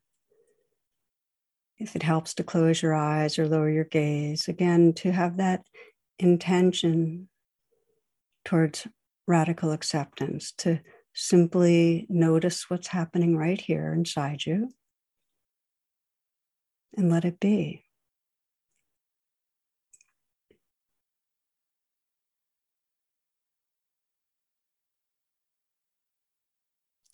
If 1.78 1.96
it 1.96 2.04
helps 2.04 2.34
to 2.36 2.44
close 2.44 2.82
your 2.82 2.94
eyes 2.94 3.40
or 3.40 3.48
lower 3.48 3.70
your 3.70 3.86
gaze, 3.86 4.48
again, 4.48 4.94
to 4.96 5.12
have 5.12 5.38
that 5.38 5.64
intention 6.20 7.30
towards 8.44 8.88
radical 9.28 9.72
acceptance, 9.72 10.52
to 10.60 10.80
simply 11.16 12.06
notice 12.10 12.70
what's 12.70 12.88
happening 12.88 13.38
right 13.38 13.60
here 13.60 13.94
inside 13.94 14.46
you 14.46 14.70
and 16.98 17.10
let 17.10 17.24
it 17.24 17.40
be. 17.40 17.86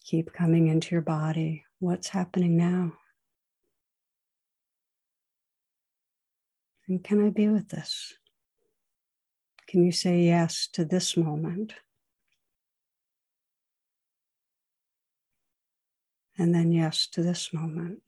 Keep 0.04 0.34
coming 0.34 0.68
into 0.68 0.94
your 0.94 1.02
body. 1.02 1.64
What's 1.80 2.10
happening 2.10 2.58
now? 2.58 2.94
And 6.88 7.04
can 7.04 7.26
I 7.26 7.30
be 7.30 7.48
with 7.48 7.70
this? 7.70 8.16
Can 9.68 9.86
you 9.86 9.92
say 9.94 10.24
yes 10.24 10.68
to 10.74 10.84
this 10.84 11.16
moment? 11.16 11.76
And 16.42 16.56
then 16.56 16.72
yes 16.72 17.06
to 17.12 17.22
this 17.22 17.54
moment. 17.54 18.00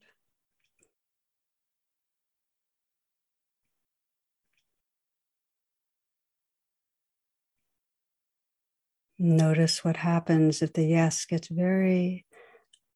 Notice 9.19 9.85
what 9.85 9.97
happens 9.97 10.63
if 10.63 10.73
the 10.73 10.83
yes 10.83 11.25
gets 11.25 11.47
very 11.47 12.25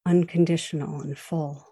unconditional 0.06 1.02
and 1.02 1.18
full. 1.18 1.67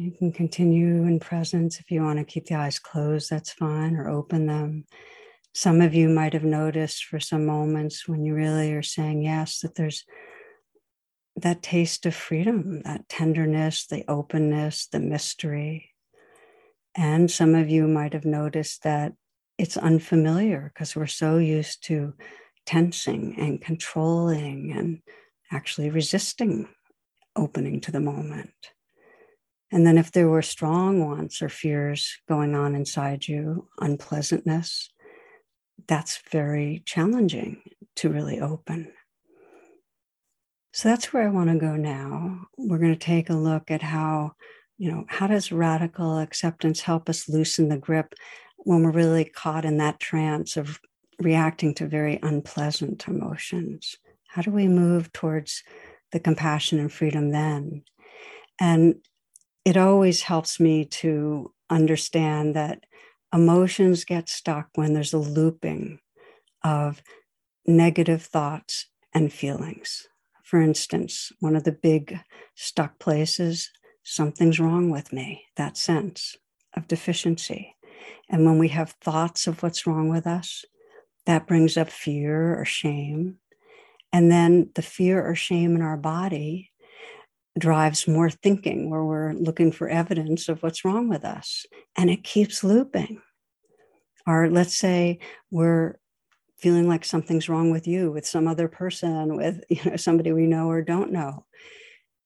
You 0.00 0.12
can 0.12 0.32
continue 0.32 1.04
in 1.04 1.20
presence 1.20 1.78
if 1.78 1.90
you 1.90 2.00
want 2.00 2.18
to 2.18 2.24
keep 2.24 2.46
the 2.46 2.54
eyes 2.54 2.78
closed, 2.78 3.28
that's 3.28 3.52
fine, 3.52 3.96
or 3.96 4.08
open 4.08 4.46
them. 4.46 4.86
Some 5.52 5.82
of 5.82 5.92
you 5.92 6.08
might 6.08 6.32
have 6.32 6.42
noticed 6.42 7.04
for 7.04 7.20
some 7.20 7.44
moments 7.44 8.08
when 8.08 8.24
you 8.24 8.34
really 8.34 8.72
are 8.72 8.82
saying 8.82 9.22
yes 9.22 9.60
that 9.60 9.74
there's 9.74 10.06
that 11.36 11.62
taste 11.62 12.06
of 12.06 12.14
freedom, 12.14 12.80
that 12.84 13.10
tenderness, 13.10 13.86
the 13.88 14.04
openness, 14.08 14.86
the 14.86 15.00
mystery. 15.00 15.90
And 16.94 17.30
some 17.30 17.54
of 17.54 17.68
you 17.68 17.86
might 17.86 18.14
have 18.14 18.24
noticed 18.24 18.84
that 18.84 19.12
it's 19.58 19.76
unfamiliar 19.76 20.72
because 20.72 20.96
we're 20.96 21.08
so 21.08 21.36
used 21.36 21.84
to 21.88 22.14
tensing 22.64 23.38
and 23.38 23.60
controlling 23.60 24.72
and 24.72 25.02
actually 25.52 25.90
resisting 25.90 26.70
opening 27.36 27.82
to 27.82 27.92
the 27.92 28.00
moment. 28.00 28.54
And 29.72 29.86
then, 29.86 29.98
if 29.98 30.10
there 30.12 30.28
were 30.28 30.42
strong 30.42 31.04
wants 31.04 31.42
or 31.42 31.48
fears 31.48 32.18
going 32.28 32.54
on 32.54 32.74
inside 32.74 33.28
you, 33.28 33.68
unpleasantness, 33.78 34.90
that's 35.86 36.22
very 36.30 36.82
challenging 36.86 37.62
to 37.96 38.08
really 38.08 38.40
open. 38.40 38.92
So 40.72 40.88
that's 40.88 41.12
where 41.12 41.26
I 41.26 41.30
want 41.30 41.50
to 41.50 41.56
go 41.56 41.76
now. 41.76 42.46
We're 42.56 42.78
going 42.78 42.92
to 42.92 42.98
take 42.98 43.28
a 43.30 43.34
look 43.34 43.70
at 43.70 43.82
how, 43.82 44.32
you 44.78 44.90
know, 44.90 45.04
how 45.08 45.26
does 45.26 45.52
radical 45.52 46.18
acceptance 46.18 46.80
help 46.80 47.08
us 47.08 47.28
loosen 47.28 47.68
the 47.68 47.78
grip 47.78 48.14
when 48.58 48.82
we're 48.82 48.92
really 48.92 49.24
caught 49.24 49.64
in 49.64 49.78
that 49.78 49.98
trance 49.98 50.56
of 50.56 50.80
reacting 51.18 51.74
to 51.74 51.86
very 51.86 52.18
unpleasant 52.22 53.06
emotions? 53.08 53.96
How 54.28 54.42
do 54.42 54.52
we 54.52 54.68
move 54.68 55.12
towards 55.12 55.64
the 56.12 56.20
compassion 56.20 56.78
and 56.78 56.92
freedom 56.92 57.30
then? 57.30 57.82
And 58.60 58.96
it 59.64 59.76
always 59.76 60.22
helps 60.22 60.58
me 60.58 60.84
to 60.84 61.52
understand 61.68 62.56
that 62.56 62.84
emotions 63.32 64.04
get 64.04 64.28
stuck 64.28 64.68
when 64.74 64.92
there's 64.92 65.12
a 65.12 65.18
looping 65.18 66.00
of 66.64 67.02
negative 67.66 68.22
thoughts 68.22 68.86
and 69.14 69.32
feelings. 69.32 70.08
For 70.42 70.60
instance, 70.60 71.30
one 71.40 71.54
of 71.54 71.64
the 71.64 71.72
big 71.72 72.18
stuck 72.54 72.98
places, 72.98 73.70
something's 74.02 74.58
wrong 74.58 74.90
with 74.90 75.12
me, 75.12 75.44
that 75.56 75.76
sense 75.76 76.36
of 76.74 76.88
deficiency. 76.88 77.76
And 78.28 78.44
when 78.44 78.58
we 78.58 78.68
have 78.68 78.96
thoughts 79.00 79.46
of 79.46 79.62
what's 79.62 79.86
wrong 79.86 80.08
with 80.08 80.26
us, 80.26 80.64
that 81.26 81.46
brings 81.46 81.76
up 81.76 81.90
fear 81.90 82.58
or 82.58 82.64
shame. 82.64 83.36
And 84.12 84.30
then 84.30 84.70
the 84.74 84.82
fear 84.82 85.24
or 85.24 85.34
shame 85.34 85.76
in 85.76 85.82
our 85.82 85.96
body 85.96 86.69
drives 87.58 88.06
more 88.06 88.30
thinking 88.30 88.90
where 88.90 89.04
we're 89.04 89.32
looking 89.32 89.72
for 89.72 89.88
evidence 89.88 90.48
of 90.48 90.62
what's 90.62 90.84
wrong 90.84 91.08
with 91.08 91.24
us. 91.24 91.66
And 91.96 92.10
it 92.10 92.24
keeps 92.24 92.62
looping. 92.62 93.20
Or 94.26 94.48
let's 94.48 94.76
say 94.76 95.18
we're 95.50 95.96
feeling 96.58 96.86
like 96.86 97.04
something's 97.04 97.48
wrong 97.48 97.70
with 97.70 97.86
you, 97.86 98.12
with 98.12 98.26
some 98.26 98.46
other 98.46 98.68
person, 98.68 99.36
with 99.36 99.64
you 99.68 99.80
know 99.84 99.96
somebody 99.96 100.32
we 100.32 100.46
know 100.46 100.68
or 100.68 100.82
don't 100.82 101.12
know. 101.12 101.46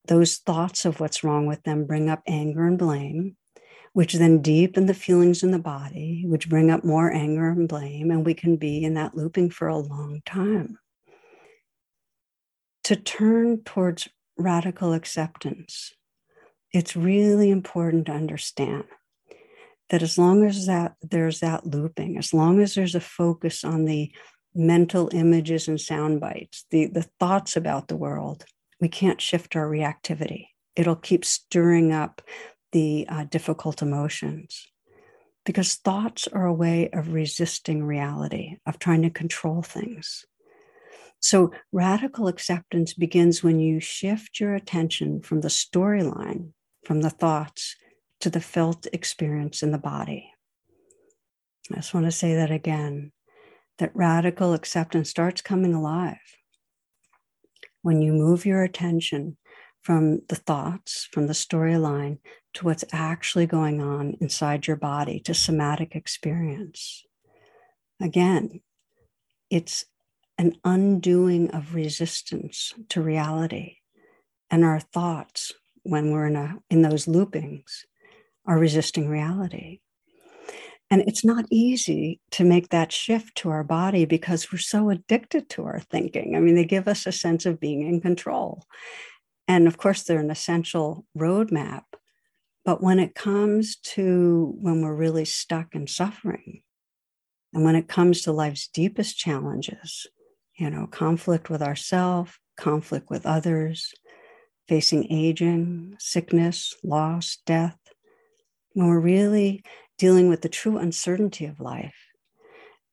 Those 0.06 0.36
thoughts 0.36 0.84
of 0.84 1.00
what's 1.00 1.24
wrong 1.24 1.46
with 1.46 1.62
them 1.62 1.86
bring 1.86 2.10
up 2.10 2.22
anger 2.26 2.66
and 2.66 2.78
blame, 2.78 3.36
which 3.94 4.14
then 4.14 4.42
deepen 4.42 4.86
the 4.86 4.92
feelings 4.92 5.42
in 5.42 5.50
the 5.50 5.58
body, 5.58 6.24
which 6.26 6.48
bring 6.48 6.70
up 6.70 6.84
more 6.84 7.10
anger 7.10 7.48
and 7.48 7.68
blame, 7.68 8.10
and 8.10 8.26
we 8.26 8.34
can 8.34 8.56
be 8.56 8.84
in 8.84 8.94
that 8.94 9.16
looping 9.16 9.50
for 9.50 9.68
a 9.68 9.78
long 9.78 10.20
time. 10.26 10.78
To 12.84 12.96
turn 12.96 13.62
towards 13.64 14.08
radical 14.36 14.92
acceptance, 14.92 15.92
it's 16.72 16.96
really 16.96 17.50
important 17.50 18.06
to 18.06 18.12
understand 18.12 18.84
that 19.90 20.02
as 20.02 20.18
long 20.18 20.44
as 20.44 20.66
that 20.66 20.94
there's 21.02 21.40
that 21.40 21.66
looping, 21.66 22.18
as 22.18 22.32
long 22.32 22.60
as 22.60 22.74
there's 22.74 22.94
a 22.94 23.00
focus 23.00 23.64
on 23.64 23.84
the 23.84 24.12
mental 24.54 25.10
images 25.12 25.68
and 25.68 25.80
sound 25.80 26.20
bites, 26.20 26.64
the, 26.70 26.86
the 26.86 27.06
thoughts 27.20 27.56
about 27.56 27.88
the 27.88 27.96
world, 27.96 28.44
we 28.80 28.88
can't 28.88 29.20
shift 29.20 29.56
our 29.56 29.66
reactivity. 29.66 30.48
It'll 30.74 30.96
keep 30.96 31.24
stirring 31.24 31.92
up 31.92 32.22
the 32.72 33.06
uh, 33.08 33.24
difficult 33.24 33.82
emotions 33.82 34.66
because 35.44 35.74
thoughts 35.74 36.26
are 36.28 36.46
a 36.46 36.52
way 36.52 36.88
of 36.92 37.12
resisting 37.12 37.84
reality, 37.84 38.56
of 38.66 38.78
trying 38.78 39.02
to 39.02 39.10
control 39.10 39.62
things. 39.62 40.24
So, 41.24 41.52
radical 41.72 42.28
acceptance 42.28 42.92
begins 42.92 43.42
when 43.42 43.58
you 43.58 43.80
shift 43.80 44.38
your 44.38 44.54
attention 44.54 45.22
from 45.22 45.40
the 45.40 45.48
storyline, 45.48 46.50
from 46.84 47.00
the 47.00 47.08
thoughts, 47.08 47.76
to 48.20 48.28
the 48.28 48.42
felt 48.42 48.86
experience 48.92 49.62
in 49.62 49.72
the 49.72 49.78
body. 49.78 50.30
I 51.72 51.76
just 51.76 51.94
want 51.94 52.04
to 52.04 52.12
say 52.12 52.34
that 52.34 52.50
again 52.50 53.12
that 53.78 53.96
radical 53.96 54.52
acceptance 54.52 55.08
starts 55.08 55.40
coming 55.40 55.72
alive 55.72 56.18
when 57.80 58.02
you 58.02 58.12
move 58.12 58.44
your 58.44 58.62
attention 58.62 59.38
from 59.80 60.20
the 60.28 60.36
thoughts, 60.36 61.08
from 61.10 61.26
the 61.26 61.32
storyline, 61.32 62.18
to 62.52 62.66
what's 62.66 62.84
actually 62.92 63.46
going 63.46 63.80
on 63.80 64.18
inside 64.20 64.66
your 64.66 64.76
body, 64.76 65.20
to 65.20 65.32
somatic 65.32 65.96
experience. 65.96 67.02
Again, 67.98 68.60
it's 69.48 69.86
an 70.38 70.56
undoing 70.64 71.50
of 71.50 71.74
resistance 71.74 72.72
to 72.88 73.00
reality. 73.00 73.76
And 74.50 74.64
our 74.64 74.80
thoughts, 74.80 75.52
when 75.82 76.10
we're 76.10 76.26
in, 76.26 76.36
a, 76.36 76.56
in 76.70 76.82
those 76.82 77.06
loopings, 77.06 77.84
are 78.46 78.58
resisting 78.58 79.08
reality. 79.08 79.80
And 80.90 81.02
it's 81.02 81.24
not 81.24 81.46
easy 81.50 82.20
to 82.32 82.44
make 82.44 82.68
that 82.68 82.92
shift 82.92 83.36
to 83.38 83.50
our 83.50 83.64
body 83.64 84.04
because 84.04 84.52
we're 84.52 84.58
so 84.58 84.90
addicted 84.90 85.48
to 85.50 85.64
our 85.64 85.80
thinking. 85.80 86.36
I 86.36 86.40
mean, 86.40 86.54
they 86.54 86.64
give 86.64 86.88
us 86.88 87.06
a 87.06 87.12
sense 87.12 87.46
of 87.46 87.58
being 87.58 87.82
in 87.82 88.00
control. 88.00 88.64
And 89.48 89.66
of 89.66 89.78
course, 89.78 90.02
they're 90.02 90.20
an 90.20 90.30
essential 90.30 91.06
roadmap. 91.16 91.82
But 92.64 92.82
when 92.82 92.98
it 92.98 93.14
comes 93.14 93.76
to 93.94 94.54
when 94.58 94.82
we're 94.82 94.94
really 94.94 95.24
stuck 95.24 95.74
and 95.74 95.88
suffering, 95.88 96.62
and 97.52 97.64
when 97.64 97.76
it 97.76 97.88
comes 97.88 98.22
to 98.22 98.32
life's 98.32 98.68
deepest 98.68 99.18
challenges, 99.18 100.06
you 100.56 100.70
know, 100.70 100.86
conflict 100.86 101.50
with 101.50 101.62
ourselves, 101.62 102.32
conflict 102.56 103.10
with 103.10 103.26
others, 103.26 103.92
facing 104.68 105.10
aging, 105.12 105.96
sickness, 105.98 106.74
loss, 106.82 107.38
death, 107.44 107.78
when 108.72 108.88
we're 108.88 109.00
really 109.00 109.62
dealing 109.98 110.28
with 110.28 110.42
the 110.42 110.48
true 110.48 110.78
uncertainty 110.78 111.46
of 111.46 111.60
life, 111.60 111.94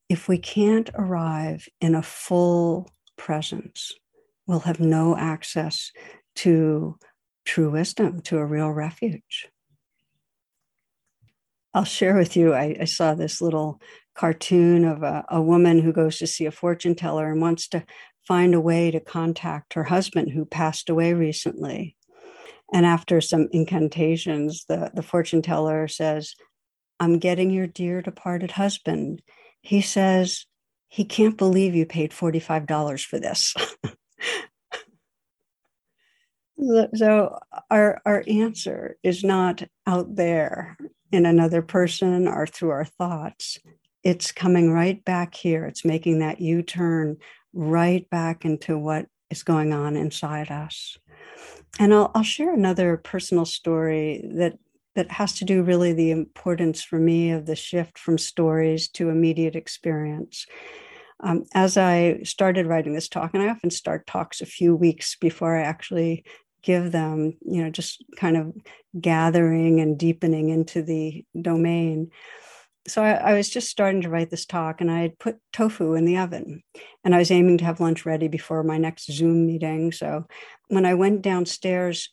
if 0.10 0.28
we 0.28 0.38
can't 0.38 0.90
arrive 0.96 1.68
in 1.80 1.96
a 1.96 2.04
full 2.04 2.90
presence, 3.18 3.94
we'll 4.46 4.60
have 4.60 4.80
no 4.80 5.16
access 5.18 5.92
to 6.36 6.98
true 7.46 7.72
wisdom, 7.72 8.22
to 8.22 8.38
a 8.38 8.46
real 8.46 8.70
refuge. 8.70 9.50
I'll 11.74 11.86
share 11.86 12.18
with 12.18 12.36
you, 12.36 12.54
I, 12.54 12.76
I 12.82 12.86
saw 12.86 13.16
this 13.16 13.42
little 13.42 13.80
cartoon 14.16 14.86
of 14.86 15.04
a, 15.04 15.26
a 15.30 15.42
woman 15.42 15.80
who 15.80 15.94
goes 15.94 16.18
to 16.18 16.28
see 16.28 16.46
a 16.46 16.52
fortune 16.52 16.96
teller 16.96 17.32
and 17.32 17.42
wants 17.42 17.68
to 17.70 17.84
find 18.28 18.54
a 18.54 18.62
way 18.62 18.92
to 18.92 19.00
contact 19.00 19.74
her 19.74 19.86
husband 19.86 20.32
who 20.32 20.46
passed 20.46 20.90
away 20.90 21.14
recently. 21.14 21.96
And 22.74 22.86
after 22.86 23.20
some 23.20 23.50
incantations, 23.52 24.66
the, 24.68 24.92
the 24.94 25.04
fortune 25.04 25.42
teller 25.42 25.88
says, 25.88 26.36
I'm 27.00 27.20
getting 27.20 27.50
your 27.50 27.68
dear 27.68 28.02
departed 28.02 28.52
husband. 28.52 29.22
He 29.62 29.82
says, 29.82 30.46
he 30.88 31.04
can't 31.04 31.38
believe 31.38 31.74
you 31.76 31.86
paid 31.86 32.12
$45 32.12 33.06
for 33.06 33.20
this. 33.20 33.54
so 36.96 37.40
our, 37.70 38.02
our 38.06 38.24
answer 38.28 38.98
is 39.04 39.24
not 39.24 39.64
out 39.88 40.16
there 40.16 40.78
in 41.12 41.26
another 41.26 41.62
person 41.62 42.28
or 42.28 42.46
through 42.46 42.70
our 42.70 42.86
thoughts 42.86 43.58
it's 44.04 44.32
coming 44.32 44.72
right 44.72 45.04
back 45.06 45.36
here. 45.36 45.66
It's 45.66 45.86
making 45.86 46.20
that 46.20 46.42
U 46.42 46.62
turn 46.64 47.18
right 47.54 48.10
back 48.10 48.46
into 48.46 48.78
what 48.78 49.08
is 49.30 49.44
going 49.44 49.74
on 49.74 49.96
inside 49.96 50.52
us. 50.52 50.98
And 51.80 51.94
I'll, 51.94 52.12
I'll 52.14 52.24
share 52.24 52.54
another 52.54 52.98
personal 52.98 53.46
story 53.46 54.24
that 54.36 54.58
that 54.96 55.10
has 55.10 55.34
to 55.34 55.46
do 55.46 55.64
really 55.64 55.94
the 55.94 56.12
importance 56.12 56.84
for 56.84 57.00
me 57.00 57.32
of 57.32 57.46
the 57.46 57.56
shift 57.56 57.98
from 57.98 58.18
stories 58.18 58.90
to 58.90 59.10
immediate 59.10 59.56
experience. 59.56 60.46
Um, 61.22 61.46
as 61.54 61.78
I 61.78 62.20
started 62.24 62.66
writing 62.66 62.94
this 62.94 63.08
talk, 63.08 63.34
and 63.34 63.42
I 63.42 63.48
often 63.48 63.70
start 63.70 64.06
talks 64.06 64.42
a 64.42 64.46
few 64.46 64.76
weeks 64.76 65.16
before 65.16 65.56
I 65.56 65.62
actually 65.62 66.26
give 66.62 66.92
them, 66.92 67.38
you 67.42 67.64
know, 67.64 67.70
just 67.70 68.04
kind 68.18 68.36
of 68.36 68.54
gathering 69.00 69.80
and 69.80 69.98
deepening 69.98 70.50
into 70.50 70.82
the 70.82 71.24
domain 71.40 72.12
so 72.88 73.04
I, 73.04 73.12
I, 73.12 73.34
was 73.34 73.50
just 73.50 73.70
starting 73.70 74.02
to 74.02 74.10
write 74.10 74.30
this 74.30 74.46
talk 74.46 74.82
and 74.82 74.90
I 74.90 75.02
had 75.02 75.20
put 75.20 75.38
tofu 75.54 75.94
in 75.94 76.06
the 76.06 76.18
oven 76.18 76.64
and 77.04 77.14
I 77.14 77.20
was 77.20 77.32
aiming 77.32 77.60
to 77.60 77.66
have 77.66 77.80
lunch 77.80 78.06
ready 78.06 78.28
before 78.28 78.64
my 78.64 78.78
next 78.78 79.12
Zoom 79.12 79.46
meeting. 79.46 79.92
So 79.92 80.26
when 80.68 80.86
I 80.86 80.96
went 80.96 81.22
downstairs, 81.22 82.10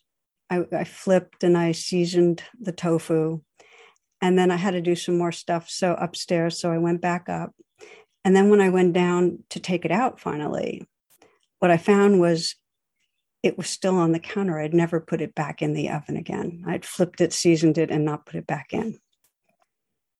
I, 0.49 0.65
I 0.71 0.83
flipped 0.83 1.43
and 1.43 1.57
I 1.57 1.71
seasoned 1.71 2.43
the 2.59 2.71
tofu. 2.71 3.41
And 4.21 4.37
then 4.37 4.51
I 4.51 4.57
had 4.57 4.71
to 4.71 4.81
do 4.81 4.95
some 4.95 5.17
more 5.17 5.31
stuff. 5.31 5.69
So 5.69 5.93
upstairs, 5.93 6.59
so 6.59 6.71
I 6.71 6.77
went 6.77 7.01
back 7.01 7.29
up 7.29 7.53
And 8.25 8.35
then 8.35 8.49
when 8.49 8.61
I 8.61 8.69
went 8.69 8.93
down 8.93 9.39
to 9.49 9.59
take 9.59 9.85
it 9.85 9.91
out 9.91 10.19
finally, 10.19 10.85
what 11.59 11.71
I 11.71 11.77
found 11.77 12.19
was 12.19 12.55
it 13.41 13.57
was 13.57 13.69
still 13.69 13.95
on 13.95 14.11
the 14.11 14.19
counter. 14.19 14.59
I'd 14.59 14.73
never 14.73 14.99
put 14.99 15.21
it 15.21 15.33
back 15.33 15.61
in 15.61 15.73
the 15.73 15.89
oven 15.89 16.17
again. 16.17 16.63
I'd 16.67 16.85
flipped 16.85 17.21
it, 17.21 17.31
seasoned 17.31 17.77
it, 17.77 17.89
and 17.89 18.03
not 18.03 18.25
put 18.25 18.35
it 18.35 18.45
back 18.45 18.73
in. 18.73 18.99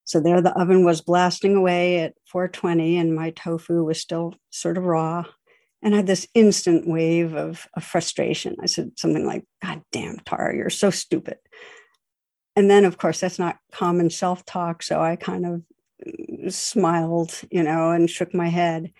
So 0.10 0.20
there 0.20 0.42
the 0.42 0.60
oven 0.60 0.84
was 0.84 1.02
blasting 1.02 1.56
away 1.56 2.00
at 2.00 2.16
420, 2.26 2.98
and 2.98 3.16
my 3.16 3.30
tofu 3.30 3.84
was 3.84 4.02
still 4.02 4.34
sort 4.50 4.76
of 4.76 4.86
raw. 4.86 5.24
And 5.84 5.94
I 5.94 5.98
had 5.98 6.08
this 6.08 6.28
instant 6.34 6.88
wave 6.88 7.36
of, 7.36 7.68
of 7.76 7.84
frustration. 7.84 8.56
I 8.60 8.66
said 8.66 8.94
something 8.98 9.24
like, 9.24 9.46
God 9.62 9.84
damn, 9.92 10.18
Tara, 10.26 10.56
you're 10.56 10.72
so 10.72 10.90
stupid. 10.90 11.38
And 12.56 12.72
then, 12.72 12.86
of 12.86 12.98
course, 12.98 13.20
that's 13.20 13.38
not 13.38 13.60
common 13.72 14.10
self 14.10 14.44
talk. 14.46 14.82
So 14.82 15.00
I 15.00 15.16
kind 15.16 15.46
of 15.46 15.62
mm, 16.04 16.52
smiled, 16.52 17.40
you 17.52 17.62
know, 17.62 17.92
and 17.92 18.10
shook 18.10 18.34
my 18.34 18.48
head. 18.48 18.92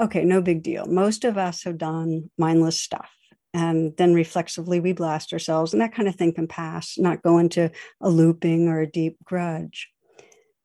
Okay, 0.00 0.24
no 0.24 0.40
big 0.40 0.62
deal. 0.62 0.86
Most 0.86 1.24
of 1.24 1.36
us 1.36 1.64
have 1.64 1.78
done 1.78 2.30
mindless 2.38 2.80
stuff 2.80 3.10
and 3.52 3.96
then 3.96 4.14
reflexively 4.14 4.78
we 4.78 4.92
blast 4.92 5.32
ourselves 5.32 5.72
and 5.72 5.82
that 5.82 5.94
kind 5.94 6.08
of 6.08 6.16
thing 6.16 6.32
can 6.32 6.48
pass 6.48 6.98
not 6.98 7.22
go 7.22 7.38
into 7.38 7.70
a 8.00 8.10
looping 8.10 8.66
or 8.66 8.80
a 8.80 8.90
deep 8.90 9.16
grudge 9.22 9.93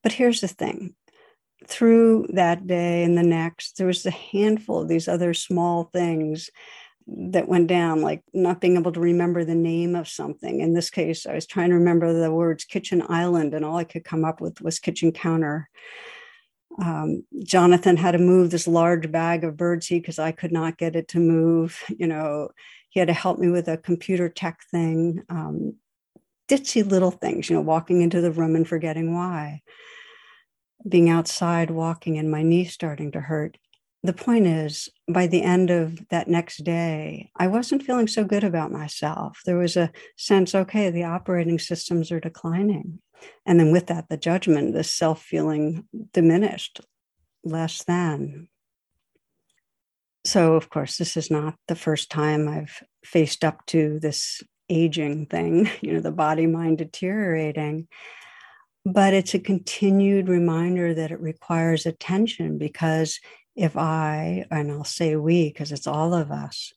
but 0.03 0.13
here's 0.13 0.41
the 0.41 0.47
thing. 0.47 0.95
Through 1.67 2.27
that 2.33 2.67
day 2.67 3.03
and 3.03 3.17
the 3.17 3.23
next 3.23 3.77
there 3.77 3.87
was 3.87 4.05
a 4.05 4.11
handful 4.11 4.81
of 4.81 4.87
these 4.87 5.07
other 5.07 5.33
small 5.33 5.89
things 5.91 6.49
that 7.07 7.49
went 7.49 7.67
down 7.67 8.01
like 8.01 8.21
not 8.33 8.61
being 8.61 8.77
able 8.77 8.91
to 8.91 8.99
remember 8.99 9.43
the 9.43 9.55
name 9.55 9.95
of 9.95 10.07
something. 10.07 10.61
In 10.61 10.73
this 10.73 10.89
case 10.89 11.25
i 11.25 11.33
was 11.33 11.45
trying 11.45 11.69
to 11.69 11.75
remember 11.75 12.13
the 12.13 12.31
words 12.31 12.63
kitchen 12.63 13.03
island 13.09 13.53
and 13.53 13.65
all 13.65 13.77
i 13.77 13.83
could 13.83 14.05
come 14.05 14.23
up 14.23 14.39
with 14.41 14.61
was 14.61 14.79
kitchen 14.79 15.11
counter. 15.11 15.69
Um, 16.81 17.23
jonathan 17.43 17.97
had 17.97 18.11
to 18.11 18.19
move 18.19 18.51
this 18.51 18.67
large 18.67 19.11
bag 19.11 19.43
of 19.43 19.55
birdseed 19.55 20.01
because 20.01 20.19
i 20.19 20.31
could 20.31 20.53
not 20.53 20.77
get 20.77 20.95
it 20.95 21.09
to 21.09 21.19
move 21.19 21.83
you 21.89 22.07
know. 22.07 22.49
He 22.89 22.99
had 22.99 23.07
to 23.07 23.13
help 23.13 23.37
me 23.37 23.49
with 23.49 23.67
a 23.67 23.77
computer 23.77 24.29
tech 24.29 24.61
thing, 24.71 25.21
um, 25.29 25.75
ditzy 26.49 26.89
little 26.89 27.11
things, 27.11 27.49
you 27.49 27.55
know, 27.55 27.61
walking 27.61 28.01
into 28.01 28.21
the 28.21 28.31
room 28.31 28.55
and 28.55 28.67
forgetting 28.67 29.13
why, 29.13 29.61
being 30.87 31.09
outside 31.09 31.69
walking 31.69 32.17
and 32.17 32.31
my 32.31 32.41
knee 32.41 32.65
starting 32.65 33.11
to 33.11 33.21
hurt. 33.21 33.57
The 34.01 34.13
point 34.13 34.47
is, 34.47 34.89
by 35.09 35.27
the 35.27 35.43
end 35.43 35.69
of 35.69 36.07
that 36.09 36.27
next 36.27 36.63
day, 36.63 37.31
I 37.35 37.47
wasn't 37.47 37.83
feeling 37.83 38.07
so 38.07 38.23
good 38.23 38.45
about 38.45 38.71
myself. 38.71 39.41
There 39.45 39.57
was 39.57 39.75
a 39.75 39.91
sense, 40.17 40.55
okay, 40.55 40.89
the 40.89 41.03
operating 41.03 41.59
systems 41.59 42.11
are 42.11 42.21
declining. 42.21 42.99
And 43.45 43.59
then 43.59 43.73
with 43.73 43.87
that, 43.87 44.07
the 44.07 44.15
judgment, 44.15 44.73
the 44.73 44.85
self 44.85 45.21
feeling 45.21 45.85
diminished, 46.13 46.79
less 47.43 47.83
than, 47.83 48.47
so, 50.25 50.55
of 50.55 50.69
course, 50.69 50.97
this 50.97 51.15
is 51.15 51.31
not 51.31 51.55
the 51.67 51.75
first 51.75 52.11
time 52.11 52.47
I've 52.47 52.83
faced 53.03 53.43
up 53.43 53.65
to 53.67 53.99
this 53.99 54.43
aging 54.69 55.25
thing, 55.27 55.69
you 55.81 55.93
know, 55.93 55.99
the 55.99 56.11
body 56.11 56.47
mind 56.47 56.79
deteriorating. 56.79 57.87
But 58.85 59.13
it's 59.13 59.33
a 59.33 59.39
continued 59.39 60.29
reminder 60.29 60.93
that 60.93 61.11
it 61.11 61.19
requires 61.19 61.85
attention 61.85 62.57
because 62.57 63.19
if 63.55 63.75
I, 63.75 64.45
and 64.49 64.71
I'll 64.71 64.85
say 64.85 65.15
we, 65.15 65.49
because 65.49 65.71
it's 65.71 65.87
all 65.87 66.13
of 66.13 66.31
us, 66.31 66.73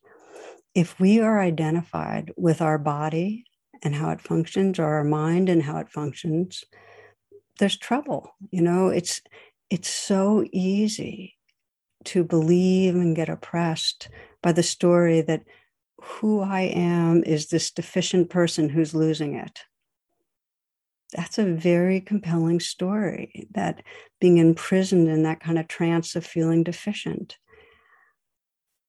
if 0.75 0.99
we 0.99 1.21
are 1.21 1.41
identified 1.41 2.33
with 2.37 2.61
our 2.61 2.79
body 2.79 3.45
and 3.83 3.95
how 3.95 4.11
it 4.11 4.21
functions, 4.21 4.79
or 4.79 4.85
our 4.85 5.05
mind 5.05 5.49
and 5.49 5.63
how 5.63 5.79
it 5.79 5.91
functions, 5.91 6.65
there's 7.59 7.77
trouble. 7.77 8.35
You 8.51 8.63
know, 8.63 8.89
it's 8.89 9.21
it's 9.71 9.89
so 9.89 10.45
easy 10.53 11.37
to 12.05 12.25
believe 12.25 12.95
and 12.95 13.17
get 13.17 13.29
oppressed 13.29 14.09
by 14.43 14.53
the 14.53 14.63
story 14.63 15.21
that 15.23 15.45
who 16.03 16.41
I 16.41 16.63
am 16.63 17.23
is 17.23 17.47
this 17.47 17.71
deficient 17.71 18.29
person 18.29 18.69
who's 18.69 18.95
losing 18.95 19.35
it. 19.35 19.61
That's 21.13 21.39
a 21.39 21.45
very 21.45 22.01
compelling 22.01 22.59
story 22.59 23.47
that 23.53 23.83
being 24.21 24.39
imprisoned 24.39 25.09
in 25.09 25.23
that 25.23 25.41
kind 25.41 25.59
of 25.59 25.69
trance 25.69 26.17
of 26.17 26.27
feeling 26.27 26.65
deficient. 26.65 27.37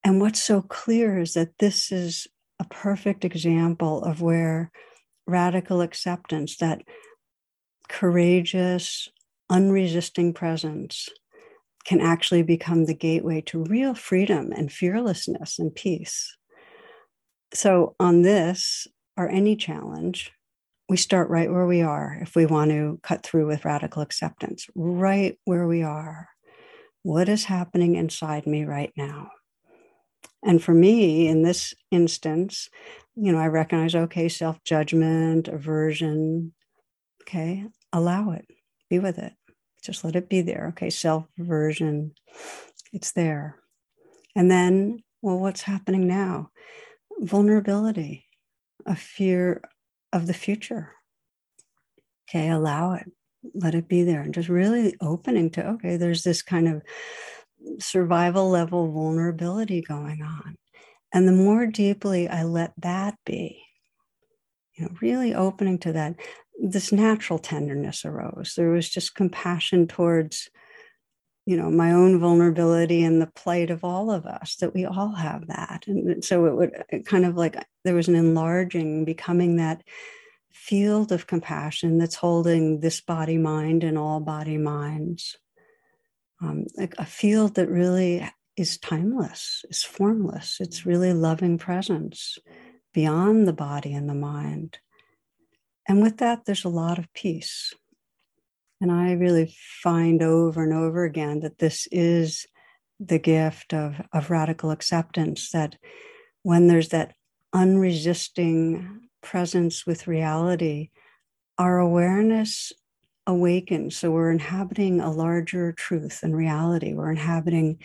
And 0.03 0.19
what's 0.19 0.41
so 0.41 0.61
clear 0.61 1.19
is 1.19 1.33
that 1.33 1.59
this 1.59 1.91
is 1.91 2.27
a 2.59 2.65
perfect 2.65 3.25
example 3.25 4.03
of 4.03 4.21
where 4.21 4.71
radical 5.27 5.81
acceptance, 5.81 6.57
that 6.57 6.81
courageous, 7.89 9.09
unresisting 9.49 10.33
presence, 10.33 11.09
can 11.85 12.01
actually 12.01 12.43
become 12.43 12.85
the 12.85 12.93
gateway 12.95 13.41
to 13.41 13.63
real 13.65 13.93
freedom 13.93 14.51
and 14.51 14.71
fearlessness 14.71 15.59
and 15.59 15.75
peace. 15.75 16.37
So, 17.53 17.95
on 17.99 18.23
this 18.23 18.87
or 19.15 19.29
any 19.29 19.55
challenge, 19.55 20.31
we 20.89 20.97
start 20.97 21.29
right 21.29 21.51
where 21.51 21.67
we 21.67 21.81
are 21.81 22.17
if 22.21 22.35
we 22.35 22.45
want 22.45 22.71
to 22.71 22.99
cut 23.03 23.23
through 23.23 23.47
with 23.47 23.65
radical 23.65 24.01
acceptance, 24.01 24.67
right 24.75 25.37
where 25.45 25.67
we 25.67 25.83
are. 25.83 26.29
What 27.03 27.29
is 27.29 27.45
happening 27.45 27.95
inside 27.95 28.47
me 28.47 28.65
right 28.65 28.91
now? 28.97 29.29
And 30.43 30.61
for 30.61 30.73
me, 30.73 31.27
in 31.27 31.43
this 31.43 31.73
instance, 31.91 32.69
you 33.15 33.31
know, 33.31 33.37
I 33.37 33.47
recognize 33.47 33.95
okay, 33.95 34.29
self 34.29 34.63
judgment, 34.63 35.47
aversion. 35.47 36.53
Okay, 37.21 37.65
allow 37.93 38.31
it, 38.31 38.45
be 38.89 38.99
with 38.99 39.17
it. 39.19 39.33
Just 39.83 40.03
let 40.03 40.15
it 40.15 40.27
be 40.27 40.41
there. 40.41 40.67
Okay, 40.69 40.89
self 40.89 41.25
aversion, 41.39 42.13
it's 42.91 43.11
there. 43.11 43.59
And 44.35 44.49
then, 44.49 45.03
well, 45.21 45.39
what's 45.39 45.61
happening 45.61 46.07
now? 46.07 46.49
Vulnerability, 47.19 48.25
a 48.85 48.95
fear 48.95 49.61
of 50.11 50.27
the 50.27 50.33
future. 50.33 50.91
Okay, 52.29 52.49
allow 52.49 52.93
it, 52.93 53.11
let 53.53 53.75
it 53.75 53.87
be 53.87 54.03
there, 54.03 54.21
and 54.21 54.33
just 54.33 54.49
really 54.49 54.95
opening 55.01 55.49
to, 55.51 55.65
okay, 55.65 55.97
there's 55.97 56.23
this 56.23 56.41
kind 56.41 56.67
of 56.67 56.81
survival 57.79 58.49
level 58.49 58.91
vulnerability 58.91 59.81
going 59.81 60.21
on. 60.21 60.55
And 61.13 61.27
the 61.27 61.33
more 61.33 61.65
deeply 61.67 62.27
I 62.27 62.43
let 62.43 62.73
that 62.77 63.15
be, 63.25 63.61
you 64.73 64.85
know, 64.85 64.91
really 65.01 65.33
opening 65.35 65.77
to 65.79 65.93
that, 65.93 66.15
this 66.61 66.91
natural 66.91 67.39
tenderness 67.39 68.03
arose. 68.03 68.53
There 68.55 68.71
was 68.71 68.89
just 68.89 69.15
compassion 69.15 69.87
towards, 69.87 70.49
you 71.45 71.57
know, 71.57 71.69
my 71.69 71.91
own 71.91 72.19
vulnerability 72.19 73.03
and 73.03 73.21
the 73.21 73.31
plight 73.35 73.69
of 73.69 73.83
all 73.83 74.09
of 74.11 74.25
us, 74.25 74.55
that 74.57 74.73
we 74.73 74.85
all 74.85 75.13
have 75.13 75.47
that. 75.47 75.83
And 75.87 76.23
so 76.23 76.45
it 76.45 76.55
would 76.55 76.83
it 76.89 77.05
kind 77.05 77.25
of 77.25 77.35
like 77.35 77.57
there 77.83 77.95
was 77.95 78.07
an 78.07 78.15
enlarging, 78.15 79.03
becoming 79.03 79.57
that 79.57 79.83
field 80.51 81.11
of 81.11 81.27
compassion 81.27 81.97
that's 81.97 82.15
holding 82.15 82.79
this 82.79 83.01
body 83.01 83.37
mind 83.37 83.83
and 83.83 83.97
all 83.97 84.19
body 84.19 84.57
minds. 84.57 85.37
Um, 86.41 86.65
like 86.77 86.95
a 86.97 87.05
field 87.05 87.55
that 87.55 87.69
really 87.69 88.29
is 88.55 88.77
timeless, 88.77 89.65
is 89.69 89.83
formless. 89.83 90.57
It's 90.59 90.85
really 90.85 91.13
loving 91.13 91.57
presence 91.57 92.37
beyond 92.93 93.47
the 93.47 93.53
body 93.53 93.93
and 93.93 94.07
the 94.09 94.13
mind. 94.13 94.77
And 95.87 96.01
with 96.01 96.17
that, 96.17 96.45
there's 96.45 96.65
a 96.65 96.69
lot 96.69 96.99
of 96.99 97.11
peace. 97.13 97.73
And 98.83 98.91
I 98.91 99.13
really 99.13 99.55
find 99.81 100.21
over 100.21 100.61
and 100.61 100.73
over 100.73 101.05
again 101.05 101.39
that 101.39 101.57
this 101.57 101.87
is 101.89 102.45
the 102.99 103.17
gift 103.17 103.73
of, 103.73 104.01
of 104.11 104.29
radical 104.29 104.71
acceptance 104.71 105.51
that 105.51 105.77
when 106.41 106.67
there's 106.67 106.89
that 106.89 107.13
unresisting 107.53 109.07
presence 109.21 109.85
with 109.87 110.05
reality, 110.05 110.89
our 111.57 111.79
awareness 111.79 112.73
awakens. 113.25 113.95
So 113.95 114.11
we're 114.11 114.31
inhabiting 114.31 114.99
a 114.99 115.11
larger 115.11 115.71
truth 115.71 116.19
and 116.21 116.35
reality. 116.35 116.93
We're 116.93 117.11
inhabiting 117.11 117.79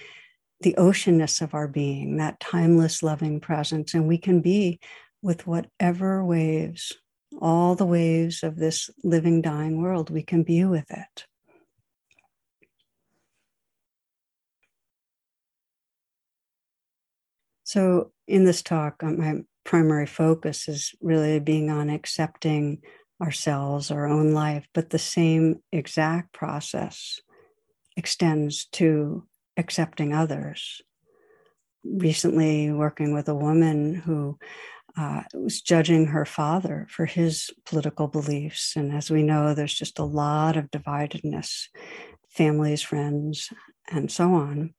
the 0.63 0.75
oceanness 0.77 1.41
of 1.41 1.55
our 1.55 1.69
being, 1.69 2.17
that 2.17 2.41
timeless, 2.41 3.05
loving 3.05 3.39
presence. 3.39 3.95
And 3.95 4.09
we 4.09 4.19
can 4.19 4.41
be 4.41 4.81
with 5.23 5.47
whatever 5.47 6.25
waves 6.25 6.93
all 7.41 7.75
the 7.75 7.87
waves 7.87 8.43
of 8.43 8.57
this 8.57 8.91
living, 9.05 9.41
dying 9.43 9.81
world. 9.81 10.11
We 10.11 10.23
can 10.23 10.43
be 10.43 10.65
with 10.65 10.91
it. 10.91 11.27
So, 17.65 18.13
in 18.27 18.45
this 18.45 18.63
talk, 18.63 19.03
uh, 19.03 19.11
my 19.11 19.41
primary 19.65 20.07
focus 20.07 20.69
is 20.69 20.95
really 21.03 21.39
being 21.39 21.69
on 21.69 21.91
accepting 21.91 22.81
ourselves, 23.21 23.91
our 23.91 24.07
own 24.07 24.33
life, 24.33 24.67
but 24.73 24.91
the 24.91 24.99
same 24.99 25.57
exact 25.71 26.33
process 26.33 27.21
extends 27.97 28.65
to 28.73 29.27
accepting 29.59 30.15
others. 30.15 30.81
Recently, 31.85 32.73
working 32.73 33.13
with 33.13 33.29
a 33.29 33.35
woman 33.35 33.95
who 33.95 34.39
uh, 34.97 35.23
was 35.35 35.61
judging 35.61 36.07
her 36.07 36.25
father 36.25 36.87
for 36.91 37.07
his 37.07 37.51
political 37.67 38.09
beliefs. 38.09 38.75
And 38.77 38.93
as 38.93 39.11
we 39.11 39.23
know, 39.23 39.55
there's 39.55 39.75
just 39.75 39.99
a 39.99 40.05
lot 40.05 40.57
of 40.57 40.71
dividedness, 40.71 41.67
families, 42.29 42.83
friends. 42.83 43.51
and 43.91 44.11
so 44.11 44.35
on. 44.35 44.75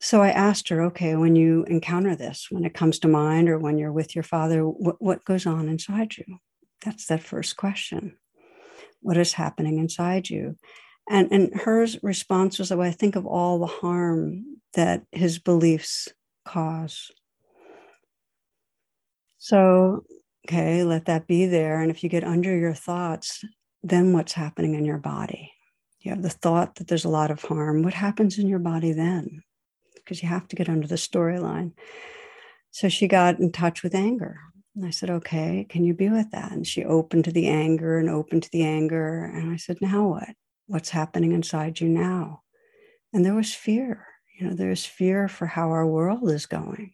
So 0.00 0.22
I 0.22 0.30
asked 0.30 0.68
her, 0.68 0.82
okay, 0.84 1.16
when 1.16 1.36
you 1.36 1.64
encounter 1.64 2.16
this, 2.16 2.46
when 2.50 2.64
it 2.64 2.74
comes 2.74 2.98
to 3.00 3.08
mind 3.08 3.48
or 3.48 3.58
when 3.58 3.78
you're 3.78 3.92
with 3.92 4.14
your 4.14 4.22
father, 4.22 4.62
what, 4.62 4.96
what 4.98 5.24
goes 5.24 5.46
on 5.46 5.68
inside 5.68 6.16
you? 6.16 6.38
That's 6.84 7.06
that 7.06 7.22
first 7.22 7.56
question. 7.56 8.16
What 9.02 9.18
is 9.18 9.34
happening 9.34 9.78
inside 9.78 10.30
you? 10.30 10.56
And, 11.08 11.30
and 11.32 11.60
her 11.62 11.86
response 12.02 12.58
was, 12.58 12.70
well, 12.70 12.86
I 12.86 12.92
think 12.92 13.16
of 13.16 13.26
all 13.26 13.58
the 13.58 13.66
harm 13.66 14.44
that 14.74 15.02
his 15.12 15.38
beliefs 15.38 16.08
cause. 16.46 17.10
So, 19.42 20.04
okay, 20.46 20.84
let 20.84 21.06
that 21.06 21.26
be 21.26 21.46
there. 21.46 21.80
And 21.80 21.90
if 21.90 22.04
you 22.04 22.10
get 22.10 22.24
under 22.24 22.54
your 22.54 22.74
thoughts, 22.74 23.42
then 23.82 24.12
what's 24.12 24.34
happening 24.34 24.74
in 24.74 24.84
your 24.84 24.98
body? 24.98 25.50
You 26.00 26.10
have 26.10 26.22
the 26.22 26.28
thought 26.28 26.74
that 26.76 26.88
there's 26.88 27.06
a 27.06 27.10
lot 27.10 27.30
of 27.30 27.42
harm. 27.42 27.82
What 27.82 27.94
happens 27.94 28.38
in 28.38 28.46
your 28.46 28.58
body 28.58 28.92
then? 28.92 29.42
Because 29.94 30.22
you 30.22 30.28
have 30.28 30.46
to 30.48 30.56
get 30.56 30.68
under 30.68 30.86
the 30.86 30.96
storyline. 30.96 31.72
So 32.70 32.90
she 32.90 33.08
got 33.08 33.38
in 33.38 33.50
touch 33.50 33.82
with 33.82 33.94
anger. 33.94 34.38
And 34.76 34.84
I 34.84 34.90
said, 34.90 35.08
okay, 35.08 35.66
can 35.68 35.84
you 35.84 35.94
be 35.94 36.10
with 36.10 36.30
that? 36.32 36.52
And 36.52 36.66
she 36.66 36.84
opened 36.84 37.24
to 37.24 37.32
the 37.32 37.48
anger 37.48 37.98
and 37.98 38.10
opened 38.10 38.42
to 38.42 38.50
the 38.52 38.62
anger. 38.62 39.24
And 39.24 39.50
I 39.50 39.56
said, 39.56 39.78
now 39.80 40.06
what? 40.06 40.28
What's 40.66 40.90
happening 40.90 41.32
inside 41.32 41.80
you 41.80 41.88
now? 41.88 42.42
And 43.14 43.24
there 43.24 43.34
was 43.34 43.54
fear. 43.54 44.06
You 44.38 44.48
know, 44.48 44.54
there's 44.54 44.84
fear 44.84 45.28
for 45.28 45.46
how 45.46 45.70
our 45.70 45.86
world 45.86 46.30
is 46.30 46.44
going. 46.44 46.92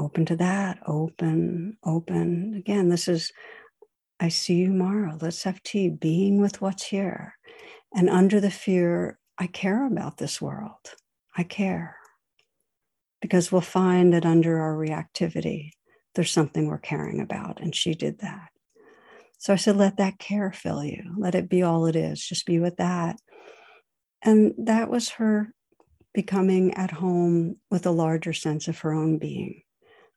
Open 0.00 0.24
to 0.24 0.36
that, 0.36 0.78
open, 0.86 1.76
open. 1.84 2.54
Again, 2.56 2.88
this 2.88 3.06
is, 3.06 3.32
I 4.18 4.30
see 4.30 4.54
you 4.54 4.70
Mara. 4.72 5.18
Let's 5.20 5.42
have 5.42 5.62
tea, 5.62 5.90
being 5.90 6.40
with 6.40 6.62
what's 6.62 6.84
here. 6.84 7.34
And 7.94 8.08
under 8.08 8.40
the 8.40 8.50
fear, 8.50 9.18
I 9.36 9.46
care 9.46 9.86
about 9.86 10.16
this 10.16 10.40
world. 10.40 10.94
I 11.36 11.42
care. 11.42 11.96
Because 13.20 13.52
we'll 13.52 13.60
find 13.60 14.14
that 14.14 14.24
under 14.24 14.58
our 14.58 14.74
reactivity, 14.74 15.72
there's 16.14 16.30
something 16.30 16.66
we're 16.66 16.78
caring 16.78 17.20
about. 17.20 17.60
And 17.60 17.74
she 17.74 17.94
did 17.94 18.20
that. 18.20 18.48
So 19.36 19.52
I 19.52 19.56
said, 19.56 19.76
let 19.76 19.98
that 19.98 20.18
care 20.18 20.50
fill 20.50 20.82
you. 20.82 21.14
Let 21.18 21.34
it 21.34 21.50
be 21.50 21.62
all 21.62 21.84
it 21.84 21.94
is. 21.94 22.24
Just 22.24 22.46
be 22.46 22.58
with 22.58 22.76
that. 22.78 23.18
And 24.22 24.54
that 24.56 24.88
was 24.88 25.10
her 25.10 25.52
becoming 26.14 26.72
at 26.72 26.90
home 26.90 27.56
with 27.70 27.84
a 27.84 27.90
larger 27.90 28.32
sense 28.32 28.66
of 28.66 28.78
her 28.78 28.94
own 28.94 29.18
being. 29.18 29.60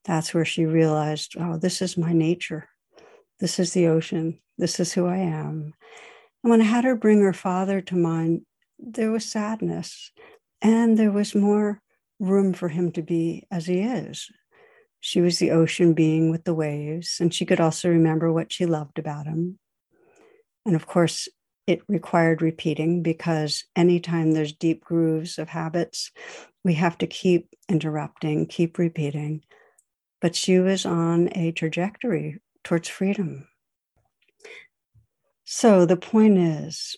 That's 0.05 0.33
where 0.33 0.45
she 0.45 0.65
realized, 0.65 1.35
oh, 1.39 1.57
this 1.57 1.81
is 1.81 1.97
my 1.97 2.13
nature. 2.13 2.67
This 3.39 3.59
is 3.59 3.73
the 3.73 3.87
ocean. 3.87 4.39
This 4.57 4.79
is 4.79 4.93
who 4.93 5.07
I 5.07 5.17
am. 5.17 5.73
And 6.43 6.51
when 6.51 6.61
I 6.61 6.65
had 6.65 6.83
her 6.83 6.95
bring 6.95 7.21
her 7.21 7.33
father 7.33 7.81
to 7.81 7.95
mind, 7.95 8.41
there 8.77 9.11
was 9.11 9.25
sadness 9.25 10.11
and 10.61 10.97
there 10.97 11.11
was 11.11 11.35
more 11.35 11.81
room 12.19 12.53
for 12.53 12.69
him 12.69 12.91
to 12.93 13.01
be 13.01 13.45
as 13.51 13.65
he 13.65 13.79
is. 13.81 14.29
She 14.99 15.19
was 15.19 15.39
the 15.39 15.51
ocean 15.51 15.93
being 15.93 16.31
with 16.31 16.45
the 16.45 16.53
waves, 16.53 17.17
and 17.19 17.33
she 17.33 17.45
could 17.45 17.59
also 17.59 17.89
remember 17.89 18.31
what 18.31 18.53
she 18.53 18.65
loved 18.65 18.97
about 18.97 19.25
him. 19.25 19.59
And 20.65 20.75
of 20.75 20.87
course, 20.87 21.27
it 21.67 21.81
required 21.89 22.41
repeating 22.41 23.03
because 23.03 23.65
anytime 23.75 24.31
there's 24.31 24.53
deep 24.53 24.81
grooves 24.81 25.37
of 25.37 25.49
habits, 25.49 26.11
we 26.63 26.75
have 26.75 26.97
to 26.99 27.07
keep 27.07 27.49
interrupting, 27.67 28.45
keep 28.47 28.77
repeating. 28.77 29.43
But 30.23 30.37
she 30.37 30.57
was 30.57 30.85
on 30.85 31.27
a 31.35 31.51
trajectory 31.51 32.39
towards 32.63 32.87
freedom. 32.87 33.49
So 35.43 35.85
the 35.85 35.97
point 35.97 36.37
is 36.37 36.95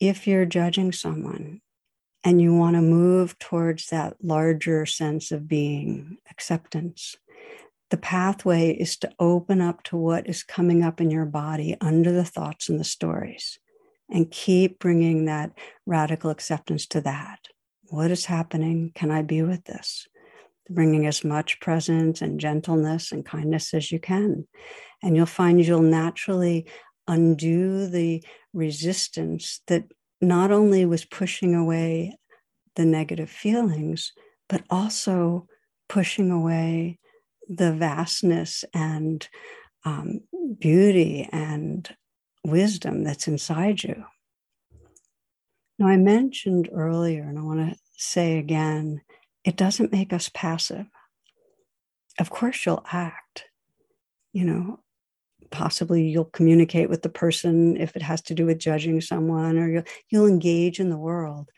if 0.00 0.26
you're 0.26 0.46
judging 0.46 0.92
someone 0.92 1.60
and 2.24 2.40
you 2.40 2.54
want 2.54 2.76
to 2.76 2.80
move 2.80 3.38
towards 3.38 3.90
that 3.90 4.16
larger 4.24 4.86
sense 4.86 5.32
of 5.32 5.46
being, 5.46 6.16
acceptance, 6.30 7.14
the 7.90 7.98
pathway 7.98 8.70
is 8.70 8.96
to 8.96 9.12
open 9.18 9.60
up 9.60 9.82
to 9.82 9.96
what 9.98 10.26
is 10.26 10.42
coming 10.42 10.82
up 10.82 10.98
in 10.98 11.10
your 11.10 11.26
body 11.26 11.76
under 11.82 12.10
the 12.10 12.24
thoughts 12.24 12.70
and 12.70 12.80
the 12.80 12.84
stories 12.84 13.58
and 14.10 14.30
keep 14.30 14.78
bringing 14.78 15.26
that 15.26 15.52
radical 15.84 16.30
acceptance 16.30 16.86
to 16.86 17.02
that. 17.02 17.48
What 17.90 18.10
is 18.10 18.24
happening? 18.24 18.92
Can 18.94 19.10
I 19.10 19.20
be 19.20 19.42
with 19.42 19.64
this? 19.64 20.08
Bringing 20.70 21.06
as 21.06 21.24
much 21.24 21.60
presence 21.60 22.22
and 22.22 22.40
gentleness 22.40 23.12
and 23.12 23.24
kindness 23.24 23.74
as 23.74 23.90
you 23.90 23.98
can. 23.98 24.46
And 25.02 25.16
you'll 25.16 25.26
find 25.26 25.64
you'll 25.64 25.82
naturally 25.82 26.66
undo 27.08 27.88
the 27.88 28.22
resistance 28.52 29.60
that 29.66 29.84
not 30.20 30.52
only 30.52 30.86
was 30.86 31.04
pushing 31.04 31.54
away 31.54 32.16
the 32.76 32.84
negative 32.84 33.28
feelings, 33.28 34.12
but 34.48 34.62
also 34.70 35.48
pushing 35.88 36.30
away 36.30 36.98
the 37.48 37.72
vastness 37.72 38.64
and 38.72 39.28
um, 39.84 40.20
beauty 40.58 41.28
and 41.32 41.94
wisdom 42.44 43.04
that's 43.04 43.26
inside 43.28 43.82
you. 43.82 44.04
Now, 45.78 45.88
I 45.88 45.96
mentioned 45.96 46.68
earlier, 46.72 47.24
and 47.24 47.38
I 47.38 47.42
want 47.42 47.70
to 47.70 47.76
say 47.96 48.38
again, 48.38 49.00
it 49.44 49.56
doesn't 49.56 49.92
make 49.92 50.12
us 50.12 50.30
passive. 50.32 50.86
Of 52.18 52.30
course, 52.30 52.64
you'll 52.64 52.84
act. 52.90 53.44
You 54.32 54.44
know, 54.44 54.80
possibly 55.52 56.08
you'll 56.08 56.24
communicate 56.24 56.88
with 56.88 57.02
the 57.02 57.08
person 57.08 57.76
if 57.76 57.94
it 57.94 58.02
has 58.02 58.20
to 58.22 58.34
do 58.34 58.46
with 58.46 58.58
judging 58.58 59.00
someone 59.00 59.58
or 59.58 59.68
you'll, 59.68 59.84
you'll 60.10 60.26
engage 60.26 60.80
in 60.80 60.90
the 60.90 60.98
world 60.98 61.48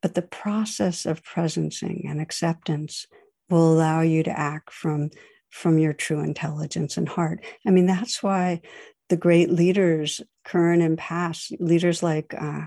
but 0.00 0.14
the 0.14 0.22
process 0.22 1.06
of 1.06 1.22
presencing 1.22 2.10
and 2.10 2.20
acceptance 2.20 3.06
will 3.48 3.72
allow 3.72 4.00
you 4.00 4.24
to 4.24 4.36
act 4.36 4.72
from 4.72 5.10
from 5.50 5.78
your 5.78 5.92
true 5.92 6.20
intelligence 6.20 6.96
and 6.96 7.08
heart 7.08 7.44
i 7.66 7.70
mean 7.70 7.86
that's 7.86 8.22
why 8.22 8.60
the 9.08 9.16
great 9.16 9.50
leaders 9.50 10.20
current 10.44 10.82
and 10.82 10.98
past 10.98 11.52
leaders 11.60 12.02
like 12.02 12.34
uh, 12.34 12.62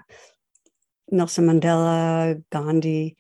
nelson 1.10 1.48
mandela 1.48 2.42
gandhi 2.52 3.18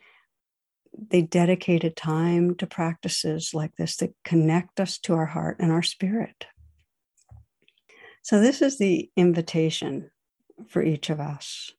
they 1.09 1.21
dedicated 1.21 1.95
time 1.95 2.55
to 2.55 2.65
practices 2.67 3.51
like 3.53 3.75
this 3.77 3.97
that 3.97 4.13
connect 4.23 4.79
us 4.79 4.97
to 4.97 5.13
our 5.13 5.25
heart 5.25 5.57
and 5.59 5.71
our 5.71 5.83
spirit 5.83 6.45
so, 8.25 8.39
this 8.39 8.63
is 8.63 8.79
the 8.79 9.11
invitation 9.15 10.09
for 10.67 10.81
each 10.81 11.11
of 11.11 11.19
us 11.19 11.71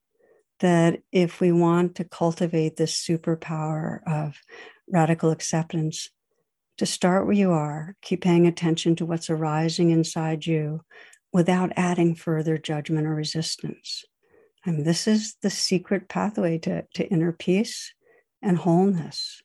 that 0.60 1.02
if 1.10 1.40
we 1.40 1.50
want 1.50 1.96
to 1.96 2.04
cultivate 2.04 2.76
this 2.76 3.04
superpower 3.04 3.98
of 4.06 4.38
radical 4.88 5.32
acceptance, 5.32 6.08
to 6.78 6.86
start 6.86 7.26
where 7.26 7.34
you 7.34 7.50
are, 7.50 7.96
keep 8.00 8.22
paying 8.22 8.46
attention 8.46 8.94
to 8.94 9.04
what's 9.04 9.28
arising 9.28 9.90
inside 9.90 10.46
you 10.46 10.82
without 11.32 11.72
adding 11.74 12.14
further 12.14 12.56
judgment 12.56 13.08
or 13.08 13.14
resistance. 13.16 14.04
And 14.64 14.86
this 14.86 15.08
is 15.08 15.34
the 15.42 15.50
secret 15.50 16.08
pathway 16.08 16.58
to, 16.58 16.84
to 16.94 17.08
inner 17.08 17.32
peace 17.32 17.92
and 18.42 18.56
wholeness. 18.56 19.40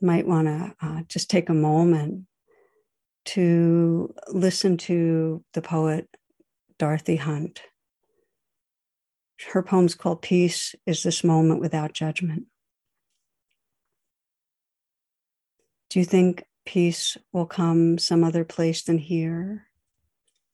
You 0.00 0.06
might 0.06 0.26
want 0.26 0.46
to 0.46 0.74
uh, 0.80 1.02
just 1.08 1.30
take 1.30 1.48
a 1.48 1.54
moment 1.54 2.26
to 3.24 4.12
listen 4.28 4.76
to 4.76 5.44
the 5.52 5.62
poet 5.62 6.08
Dorothy 6.78 7.16
Hunt. 7.16 7.62
Her 9.52 9.62
poem's 9.62 9.94
called 9.94 10.22
Peace 10.22 10.74
is 10.86 11.02
This 11.02 11.24
Moment 11.24 11.60
Without 11.60 11.92
Judgment. 11.92 12.46
Do 15.90 15.98
you 15.98 16.04
think 16.04 16.44
peace 16.64 17.16
will 17.32 17.46
come 17.46 17.98
some 17.98 18.24
other 18.24 18.44
place 18.44 18.82
than 18.82 18.98
here, 18.98 19.66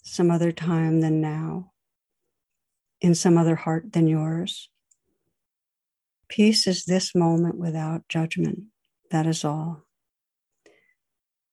some 0.03 0.31
other 0.31 0.53
time 0.53 1.01
than 1.01 1.21
now, 1.21 1.73
in 3.01 3.15
some 3.15 3.39
other 3.39 3.55
heart 3.55 3.93
than 3.93 4.07
yours? 4.07 4.69
Peace 6.29 6.67
is 6.67 6.85
this 6.85 7.15
moment 7.15 7.57
without 7.57 8.09
judgment. 8.09 8.65
That 9.11 9.27
is 9.27 9.45
all 9.45 9.85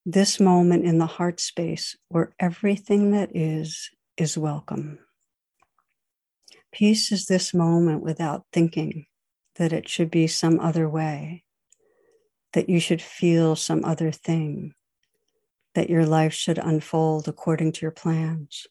this 0.06 0.40
moment 0.40 0.86
in 0.86 1.00
the 1.00 1.08
heart 1.08 1.40
space 1.40 1.98
where 2.10 2.34
everything 2.40 3.12
that 3.12 3.36
is 3.36 3.90
is 4.18 4.38
welcome. 4.38 5.00
Peace 6.72 7.12
is 7.12 7.26
this 7.26 7.54
moment 7.54 8.04
without 8.04 8.46
thinking 8.54 9.06
that 9.56 9.74
it 9.74 9.90
should 9.90 10.12
be 10.12 10.28
some 10.28 10.60
other 10.60 10.88
way, 10.88 11.44
that 12.54 12.70
you 12.70 12.80
should 12.80 13.02
feel 13.02 13.56
some 13.56 13.84
other 13.84 14.12
thing, 14.12 14.74
that 15.74 15.90
your 15.90 16.06
life 16.06 16.34
should 16.34 16.60
unfold 16.60 17.28
according 17.28 17.72
to 17.72 17.82
your 17.82 17.92
plans. 17.92 18.68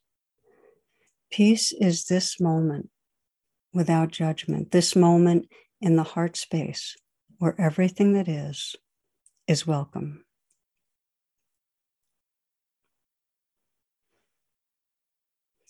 Peace 1.32 1.72
is 1.72 2.04
this 2.04 2.38
moment 2.38 2.90
without 3.72 4.12
judgment, 4.12 4.70
this 4.70 4.94
moment 4.94 5.48
in 5.84 5.96
the 5.96 6.02
heart 6.02 6.34
space 6.34 6.96
where 7.38 7.54
everything 7.60 8.14
that 8.14 8.26
is 8.26 8.74
is 9.46 9.66
welcome. 9.66 10.24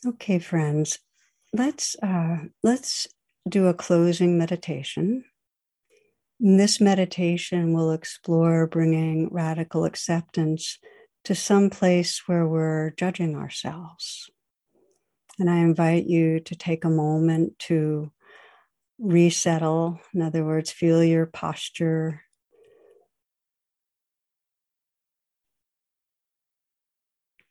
Okay, 0.07 0.39
friends, 0.39 1.01
let's 1.53 1.97
uh, 2.01 2.37
let's 2.62 3.09
do 3.49 3.67
a 3.67 3.75
closing 3.75 4.39
meditation. 4.39 5.25
And 6.41 6.61
this 6.61 6.81
meditation 6.81 7.73
will 7.73 7.91
explore 7.91 8.69
bringing 8.69 9.29
radical 9.33 9.85
acceptance 9.85 10.79
to 11.25 11.35
some 11.35 11.71
place 11.71 12.23
where 12.27 12.47
we're 12.47 12.91
judging 12.91 13.35
ourselves. 13.35 14.31
And 15.41 15.51
I 15.51 15.57
invite 15.57 16.05
you 16.05 16.39
to 16.39 16.55
take 16.55 16.85
a 16.85 16.91
moment 16.91 17.59
to 17.71 18.12
resettle. 19.05 20.00
In 20.14 20.22
other 20.22 20.44
words, 20.44 20.72
feel 20.72 21.05
your 21.05 21.26
posture. 21.26 22.22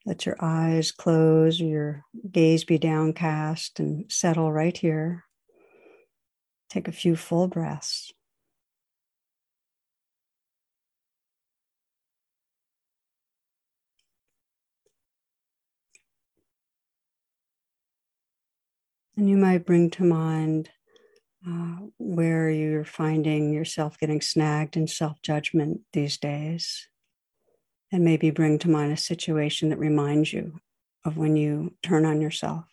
Let 0.05 0.25
your 0.25 0.35
eyes 0.41 0.91
close, 0.91 1.61
your 1.61 2.03
gaze 2.29 2.65
be 2.65 2.77
downcast, 2.77 3.79
and 3.79 4.11
settle 4.11 4.51
right 4.51 4.75
here. 4.75 5.25
Take 6.69 6.87
a 6.87 6.91
few 6.91 7.15
full 7.15 7.47
breaths. 7.47 8.11
And 19.15 19.29
you 19.29 19.37
might 19.37 19.65
bring 19.65 19.91
to 19.91 20.03
mind 20.03 20.71
uh, 21.47 21.77
where 21.97 22.49
you're 22.49 22.85
finding 22.85 23.53
yourself 23.53 23.97
getting 23.99 24.21
snagged 24.21 24.77
in 24.77 24.87
self 24.87 25.21
judgment 25.21 25.81
these 25.91 26.17
days. 26.17 26.87
And 27.91 28.03
maybe 28.03 28.31
bring 28.31 28.57
to 28.59 28.69
mind 28.69 28.91
a 28.91 28.97
situation 28.97 29.69
that 29.69 29.77
reminds 29.77 30.33
you 30.33 30.59
of 31.05 31.17
when 31.17 31.35
you 31.35 31.75
turn 31.83 32.05
on 32.05 32.21
yourself. 32.21 32.72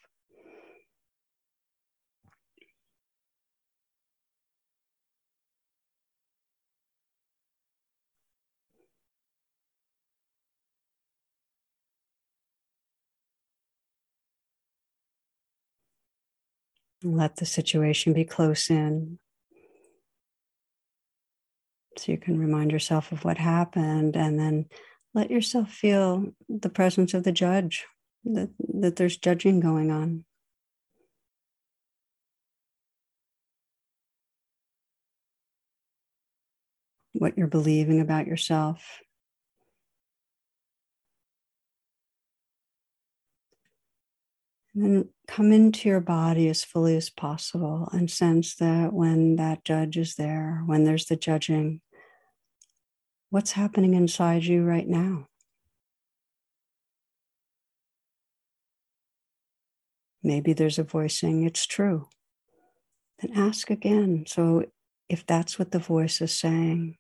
Let 17.16 17.36
the 17.36 17.46
situation 17.46 18.12
be 18.12 18.24
close 18.24 18.70
in. 18.70 19.18
So 21.98 22.12
you 22.12 22.18
can 22.18 22.38
remind 22.38 22.70
yourself 22.70 23.10
of 23.10 23.24
what 23.24 23.36
happened 23.36 24.16
and 24.16 24.38
then 24.38 24.66
let 25.12 25.30
yourself 25.30 25.70
feel 25.70 26.32
the 26.48 26.68
presence 26.68 27.14
of 27.14 27.24
the 27.24 27.32
judge, 27.32 27.84
that, 28.24 28.50
that 28.74 28.96
there's 28.96 29.16
judging 29.16 29.58
going 29.58 29.90
on. 29.90 30.24
What 37.12 37.36
you're 37.36 37.48
believing 37.48 38.00
about 38.00 38.28
yourself. 38.28 39.00
And 44.74 44.84
then 44.84 45.08
come 45.30 45.52
into 45.52 45.88
your 45.88 46.00
body 46.00 46.48
as 46.48 46.64
fully 46.64 46.96
as 46.96 47.08
possible 47.08 47.88
and 47.92 48.10
sense 48.10 48.56
that 48.56 48.92
when 48.92 49.36
that 49.36 49.64
judge 49.64 49.96
is 49.96 50.16
there, 50.16 50.64
when 50.66 50.82
there's 50.82 51.04
the 51.04 51.14
judging, 51.14 51.80
what's 53.30 53.52
happening 53.52 53.94
inside 53.94 54.42
you 54.42 54.64
right 54.64 54.88
now? 54.88 55.28
Maybe 60.20 60.52
there's 60.52 60.80
a 60.80 60.84
voice 60.84 61.20
saying 61.20 61.44
it's 61.44 61.64
true. 61.64 62.08
Then 63.20 63.30
ask 63.36 63.70
again. 63.70 64.24
So, 64.26 64.64
if 65.08 65.24
that's 65.26 65.58
what 65.58 65.70
the 65.70 65.78
voice 65.78 66.20
is 66.20 66.36
saying, 66.36 66.96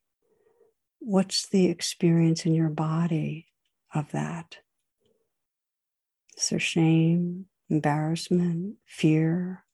what's 1.00 1.48
the 1.48 1.66
experience 1.66 2.46
in 2.46 2.54
your 2.54 2.70
body 2.70 3.48
of 3.92 4.12
that? 4.12 4.58
Is 6.38 6.48
there 6.48 6.60
shame? 6.60 7.46
Embarrassment, 7.70 8.76
fear. 8.84 9.64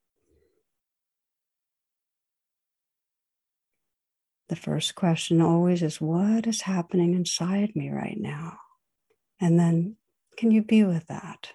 The 4.48 4.56
first 4.56 4.94
question 4.94 5.40
always 5.40 5.82
is 5.82 6.00
What 6.00 6.46
is 6.46 6.62
happening 6.62 7.14
inside 7.14 7.74
me 7.74 7.90
right 7.90 8.18
now? 8.18 8.58
And 9.40 9.58
then, 9.58 9.96
can 10.36 10.50
you 10.50 10.62
be 10.62 10.84
with 10.84 11.06
that? 11.08 11.52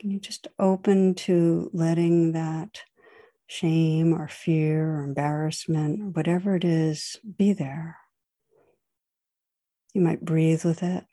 Can 0.00 0.10
you 0.10 0.20
just 0.20 0.48
open 0.58 1.14
to 1.14 1.70
letting 1.72 2.32
that 2.32 2.80
shame 3.46 4.12
or 4.12 4.28
fear 4.28 4.98
or 4.98 5.04
embarrassment 5.04 6.00
or 6.00 6.06
whatever 6.06 6.56
it 6.56 6.64
is 6.64 7.18
be 7.36 7.52
there? 7.52 7.98
You 9.94 10.00
might 10.00 10.24
breathe 10.24 10.64
with 10.64 10.82
it. 10.82 11.04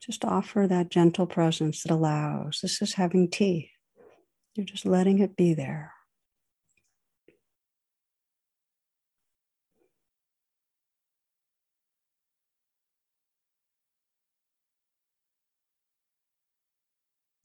Just 0.00 0.24
offer 0.24 0.66
that 0.68 0.90
gentle 0.90 1.26
presence 1.26 1.82
that 1.82 1.92
allows. 1.92 2.60
This 2.60 2.82
is 2.82 2.94
having 2.94 3.30
tea. 3.30 3.70
You're 4.54 4.66
just 4.66 4.86
letting 4.86 5.18
it 5.18 5.36
be 5.36 5.54
there. 5.54 5.92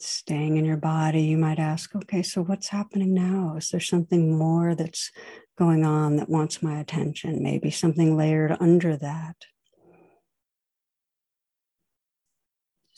Staying 0.01 0.57
in 0.57 0.65
your 0.65 0.77
body, 0.77 1.23
you 1.23 1.37
might 1.37 1.59
ask, 1.59 1.95
okay, 1.95 2.21
so 2.21 2.43
what's 2.43 2.69
happening 2.69 3.13
now? 3.13 3.55
Is 3.57 3.69
there 3.69 3.79
something 3.81 4.37
more 4.37 4.75
that's 4.75 5.11
going 5.57 5.83
on 5.83 6.17
that 6.17 6.29
wants 6.29 6.61
my 6.61 6.79
attention? 6.79 7.43
Maybe 7.43 7.71
something 7.71 8.15
layered 8.15 8.55
under 8.59 8.95
that. 8.95 9.35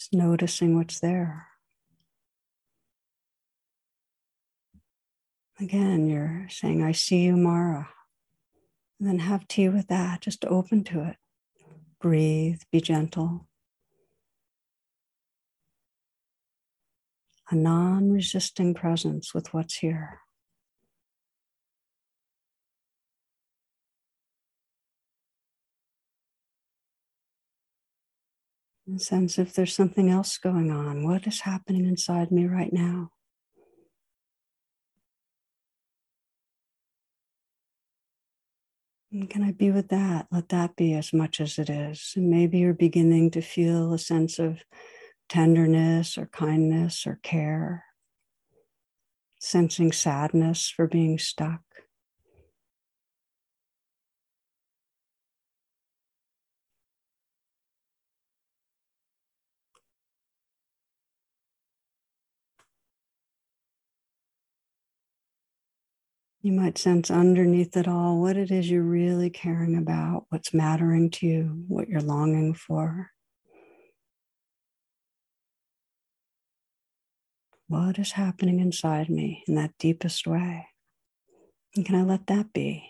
Just 0.02 0.14
noticing 0.14 0.76
what's 0.76 0.99
there. 0.99 1.45
Again, 5.60 6.08
you're 6.08 6.47
saying, 6.49 6.82
I 6.82 6.91
see 6.91 7.20
you, 7.26 7.38
Mara. 7.38 7.88
And 8.99 9.08
then 9.08 9.20
have 9.20 9.47
tea 9.47 9.70
with 9.70 9.89
that, 9.89 10.22
just 10.22 10.43
open 10.45 10.84
to 10.86 11.04
it. 11.04 11.18
Breathe, 11.99 12.62
be 12.72 12.82
gentle. 12.82 13.47
A 17.52 17.56
non 17.56 18.12
resisting 18.12 18.74
presence 18.74 19.36
with 19.36 19.54
what's 19.54 19.76
here. 19.76 20.22
A 28.94 29.00
sense 29.00 29.39
if 29.39 29.54
there's 29.54 29.74
something 29.74 30.10
else 30.10 30.38
going 30.38 30.70
on. 30.70 31.06
What 31.06 31.26
is 31.26 31.42
happening 31.42 31.86
inside 31.86 32.32
me 32.32 32.46
right 32.46 32.74
now? 32.74 33.12
And 39.12 39.30
can 39.30 39.44
I 39.44 39.52
be 39.52 39.72
with 39.72 39.89
that? 39.89 40.28
Let 40.32 40.50
that 40.50 40.76
be 40.76 40.94
as 40.94 41.14
much 41.14 41.39
as 41.39 41.58
it 41.58 41.70
is. 41.70 42.14
And 42.16 42.30
maybe 42.30 42.60
you're 42.60 42.74
beginning 42.74 43.32
to 43.32 43.42
feel 43.42 43.94
a 43.94 43.98
sense 43.98 44.39
of 44.39 44.64
tenderness 45.30 46.18
or 46.18 46.26
kindness 46.28 47.06
or 47.08 47.20
care, 47.24 47.86
sensing 49.39 49.92
sadness 49.92 50.70
for 50.70 50.88
being 50.88 51.18
stuck. 51.18 51.62
You 66.44 66.54
might 66.54 66.80
sense 66.80 67.12
underneath 67.12 67.78
it 67.78 67.88
all 67.88 68.20
what 68.20 68.36
it 68.36 68.50
is 68.50 68.68
you're 68.68 68.82
really 68.82 69.30
caring 69.30 69.78
about, 69.78 70.26
what's 70.30 70.56
mattering 70.56 71.12
to 71.12 71.28
you, 71.28 71.66
what 71.68 71.88
you're 71.88 72.02
longing 72.02 72.56
for. 72.56 73.12
What 77.68 78.00
is 78.00 78.14
happening 78.14 78.60
inside 78.60 79.08
me 79.08 79.44
in 79.48 79.54
that 79.54 79.78
deepest 79.78 80.26
way? 80.26 80.68
And 81.76 81.86
can 81.86 81.94
I 81.94 82.02
let 82.02 82.26
that 82.26 82.52
be? 82.54 82.89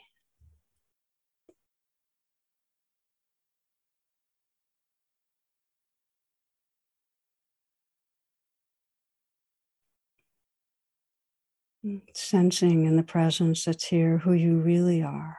Sensing 12.14 12.86
in 12.86 12.96
the 12.96 13.04
presence 13.04 13.66
that's 13.66 13.86
here 13.86 14.20
who 14.20 14.34
you 14.34 14.60
really 14.60 15.02
are. 15.02 15.38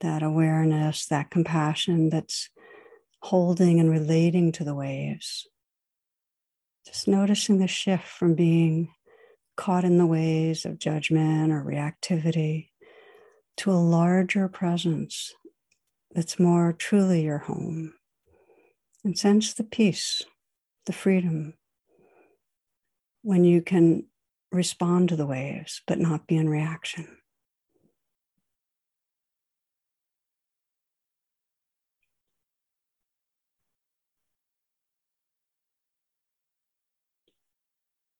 That 0.00 0.22
awareness, 0.22 1.06
that 1.06 1.30
compassion 1.30 2.08
that's 2.08 2.48
holding 3.20 3.80
and 3.80 3.90
relating 3.90 4.50
to 4.52 4.64
the 4.64 4.74
waves. 4.74 5.46
Just 6.86 7.06
noticing 7.06 7.58
the 7.58 7.68
shift 7.68 8.06
from 8.06 8.34
being 8.34 8.88
caught 9.56 9.84
in 9.84 9.98
the 9.98 10.06
ways 10.06 10.64
of 10.64 10.78
judgment 10.78 11.52
or 11.52 11.62
reactivity 11.62 12.70
to 13.58 13.70
a 13.70 13.72
larger 13.72 14.48
presence 14.48 15.34
that's 16.14 16.38
more 16.38 16.72
truly 16.72 17.24
your 17.24 17.38
home. 17.38 17.92
And 19.04 19.18
sense 19.18 19.52
the 19.52 19.64
peace, 19.64 20.22
the 20.86 20.92
freedom, 20.92 21.54
when 23.22 23.44
you 23.44 23.60
can 23.60 24.06
respond 24.50 25.08
to 25.08 25.16
the 25.16 25.26
waves 25.26 25.82
but 25.86 25.98
not 25.98 26.26
be 26.26 26.36
in 26.36 26.48
reaction. 26.48 27.18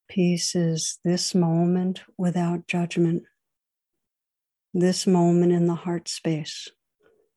Peace 0.08 0.54
is 0.56 0.98
this 1.04 1.34
moment 1.34 2.00
without 2.16 2.66
judgment, 2.66 3.24
this 4.72 5.06
moment 5.06 5.52
in 5.52 5.66
the 5.66 5.74
heart 5.74 6.08
space 6.08 6.68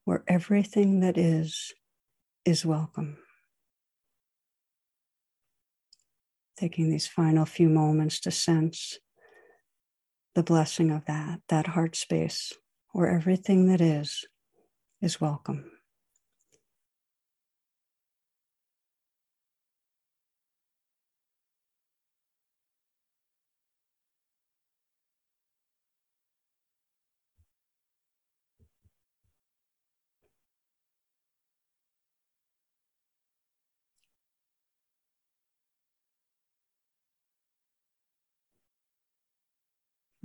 where 0.06 0.24
everything 0.28 1.02
that 1.02 1.18
is 1.18 1.74
is 2.46 2.66
welcome. 2.66 3.18
Taking 6.62 6.92
these 6.92 7.08
final 7.08 7.46
few 7.46 7.70
moments 7.70 8.20
to 8.20 8.30
sense 8.30 9.00
the 10.36 10.44
blessing 10.44 10.92
of 10.92 11.04
that, 11.06 11.40
that 11.50 11.66
heart 11.66 11.96
space 11.96 12.54
where 12.92 13.10
everything 13.10 13.66
that 13.66 13.82
is 13.82 14.28
is 15.02 15.20
welcome. 15.20 15.72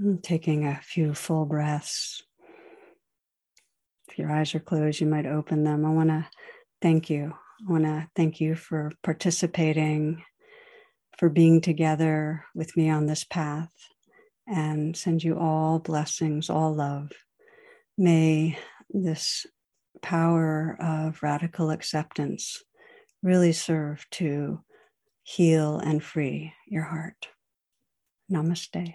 Mm, 0.00 0.22
taking 0.22 0.66
a 0.66 0.80
few 0.82 1.14
full 1.14 1.46
breaths. 1.46 2.22
If 4.08 4.18
your 4.18 4.30
eyes 4.30 4.54
are 4.54 4.60
closed, 4.60 5.00
you 5.00 5.06
might 5.06 5.26
open 5.26 5.64
them. 5.64 5.84
I 5.84 5.90
want 5.90 6.10
to 6.10 6.28
thank 6.82 7.08
you. 7.08 7.32
I 7.66 7.72
want 7.72 7.84
to 7.84 8.08
thank 8.14 8.40
you 8.40 8.54
for 8.54 8.92
participating, 9.02 10.22
for 11.18 11.30
being 11.30 11.62
together 11.62 12.44
with 12.54 12.76
me 12.76 12.90
on 12.90 13.06
this 13.06 13.24
path, 13.24 13.70
and 14.46 14.94
send 14.94 15.24
you 15.24 15.38
all 15.38 15.78
blessings, 15.78 16.50
all 16.50 16.74
love. 16.74 17.10
May 17.96 18.58
this 18.90 19.46
power 20.02 20.76
of 20.78 21.22
radical 21.22 21.70
acceptance 21.70 22.62
really 23.22 23.52
serve 23.52 24.04
to 24.12 24.60
heal 25.22 25.78
and 25.78 26.02
free 26.02 26.52
your 26.68 26.84
heart. 26.84 27.28
Namaste. 28.30 28.94